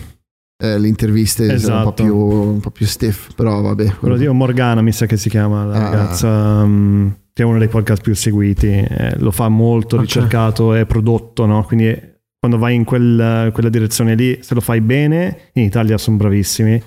[0.57, 2.03] eh, le interviste sono un po' Esatto.
[2.05, 3.97] più, un po' più stiff, però vabbè.
[3.97, 5.79] Quello di Morgana mi sa che si chiama la Ah.
[5.91, 6.29] ragazza,
[6.63, 10.03] um, che è uno dei podcast più seguiti, eh, lo fa molto Ok.
[10.03, 11.65] ricercato e prodotto, no?
[11.65, 15.97] quindi eh, quando vai in quel- quella direzione lì, se lo fai bene, in Italia
[15.99, 16.81] sono bravissimi,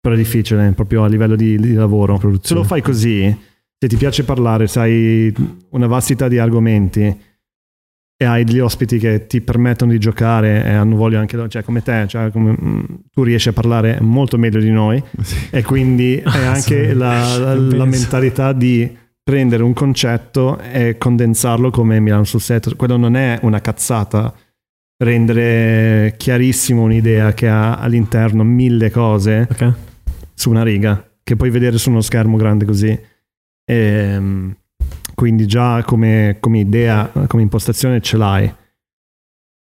[0.00, 2.14] però è difficile proprio a livello di, di lavoro.
[2.14, 2.60] Se Produzione.
[2.62, 3.36] lo fai così,
[3.78, 5.34] se ti piace parlare, sai
[5.70, 7.18] una vastità di argomenti,
[8.22, 11.82] e hai degli ospiti che ti permettono di giocare e hanno voglia anche cioè come
[11.82, 12.80] te, cioè come, mm,
[13.10, 15.36] tu riesci a parlare molto meglio di noi Sì.
[15.50, 21.70] e quindi hai anche Sì, la, la- la mentalità di prendere un concetto e condensarlo
[21.70, 22.76] come Milano sul set.
[22.76, 24.34] Quello non è una cazzata,
[25.02, 29.72] rendere chiarissimo un'idea che ha all'interno mille cose Ok.
[30.34, 32.98] su una riga che puoi vedere su uno schermo grande così.
[33.64, 34.54] Ehm,
[35.20, 38.54] quindi già come, come idea, come impostazione ce l'hai.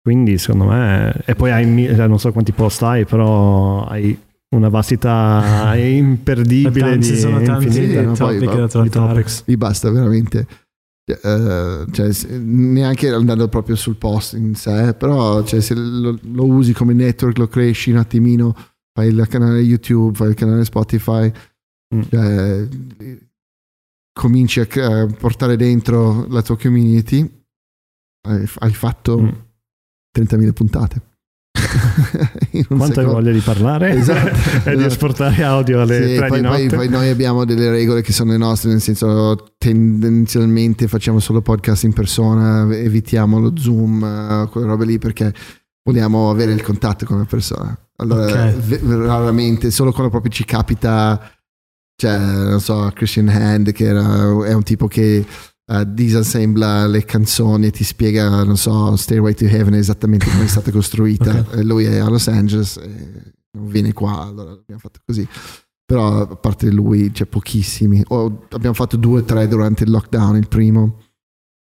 [0.03, 1.23] Quindi secondo me...
[1.25, 4.15] E poi hai, mi- eh, non so quanti post hai, però hai
[4.55, 9.43] una vastità imperdibile Tanti- di ci sono tanti infinita, Sì, ma poi- topic da topics.
[9.47, 10.47] Lì basta veramente.
[11.07, 16.45] eh, cioè, se- neanche andando proprio sul post in sé, però cioè, se lo, lo
[16.45, 18.55] usi come network, lo cresci un attimino,
[18.93, 21.33] fai il canale YouTube, fai il canale Spotify,
[21.95, 22.01] Mm.
[22.11, 22.69] cioè,
[24.19, 27.29] cominci a, portare dentro la tua community,
[28.27, 29.29] hai, fatto Mm.
[30.19, 31.03] 30.000 puntate.
[32.67, 34.85] Quanto hai voglia di parlare Esatto, e di esatto.
[34.85, 36.77] esportare audio alle Sì, 3 poi, poi- notte?
[36.77, 41.85] poi noi abbiamo delle regole che sono le nostre, nel senso tendenzialmente facciamo solo podcast
[41.85, 45.33] in persona, evitiamo lo zoom, eh, quelle robe lì perché
[45.85, 47.77] vogliamo avere il contatto con la persona.
[47.97, 48.55] Allora, Ok.
[48.59, 51.21] ve- raramente, solo quando proprio ci capita,
[52.01, 55.27] cioè, non so, Christian Hand, che era- è un tipo che
[55.71, 60.47] eh, disassembla le canzoni e ti spiega, non so, Stairway to Heaven esattamente come è
[60.47, 61.31] stata costruita.
[61.51, 61.57] Ok.
[61.57, 65.27] E lui è a Los Angeles e non viene qua, allora abbiamo fatto così.
[65.85, 68.03] Però a parte lui c'è pochissimi.
[68.09, 71.01] O abbiamo fatto due o tre durante il lockdown, il primo.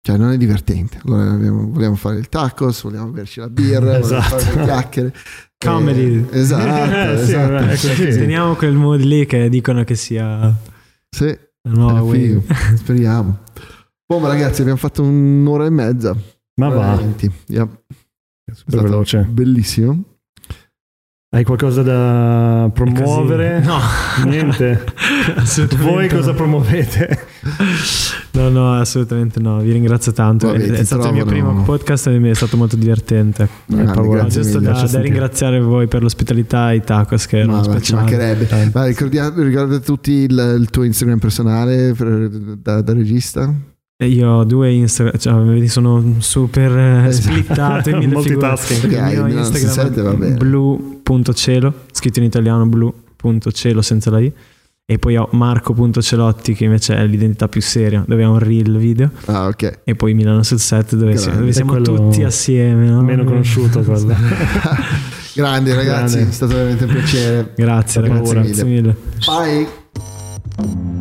[0.05, 0.99] Cioè non è divertente.
[1.05, 4.39] Allora abbiamo- vogliamo fare il tacos, vogliamo berci la birra, vogliamo Esatto.
[4.39, 5.15] fare le chiacchiere.
[5.63, 6.27] Comedy.
[6.31, 7.57] Eh, esatto, Sì, esatto.
[7.65, 8.09] è così.
[8.09, 10.53] Teniamo quel mood lì che dicono che sia
[11.09, 11.39] Sì,
[11.69, 12.19] wave.
[12.19, 12.43] figo.
[12.77, 13.39] speriamo.
[14.05, 16.17] Boh, ragazzi, abbiamo fatto un'ora e mezza.
[16.57, 17.31] Ma va, e venti.
[17.47, 17.69] Yeah.
[18.45, 19.21] È super veloce.
[19.31, 20.03] Bellissimo.
[21.35, 23.61] Hai qualcosa da promuovere?
[23.61, 23.79] No,
[24.27, 24.85] Niente.
[25.79, 26.15] Voi no.
[26.17, 27.19] cosa promuovete?
[28.35, 29.61] No, no, assolutamente no.
[29.61, 30.47] Vi ringrazio tanto.
[30.47, 33.47] Vabbè, è, è stato il mio primo podcast e mi è stato molto divertente.
[33.67, 33.93] Grande.
[33.95, 34.73] No, grazie giusto mille.
[34.73, 38.49] da, da ringraziare voi per l'ospitalità e i tacos che erano Ma, ma ci mancherebbe.
[38.73, 43.53] Ma ricordate tutti il, il tuo Instagram personale per- da, da regista?
[44.03, 47.31] Io ho due Instagram, cioè, sono super eh, Esatto.
[47.35, 48.15] splittato in mille.
[48.15, 48.85] Multitasking.
[48.85, 54.33] Ok, Il mio Instagram 67 va è blu.cielo, scritto in italiano blu.cielo senza la i.
[54.85, 59.11] E poi ho marco.celotti che invece è l'identità più seria, dove ho un reel video.
[59.27, 59.81] Ah, ok.
[59.85, 62.89] E poi Milano sul set dove, si- dove siamo tutti assieme.
[62.89, 63.01] no?
[63.03, 64.15] Meno conosciuto quello.
[65.35, 66.31] Grande ragazzi, Grande.
[66.31, 67.53] è stato veramente un piacere.
[67.57, 68.45] Grazie Grazie ragazzi, mille.
[68.45, 68.97] grazie mille.
[70.57, 70.92] Bye.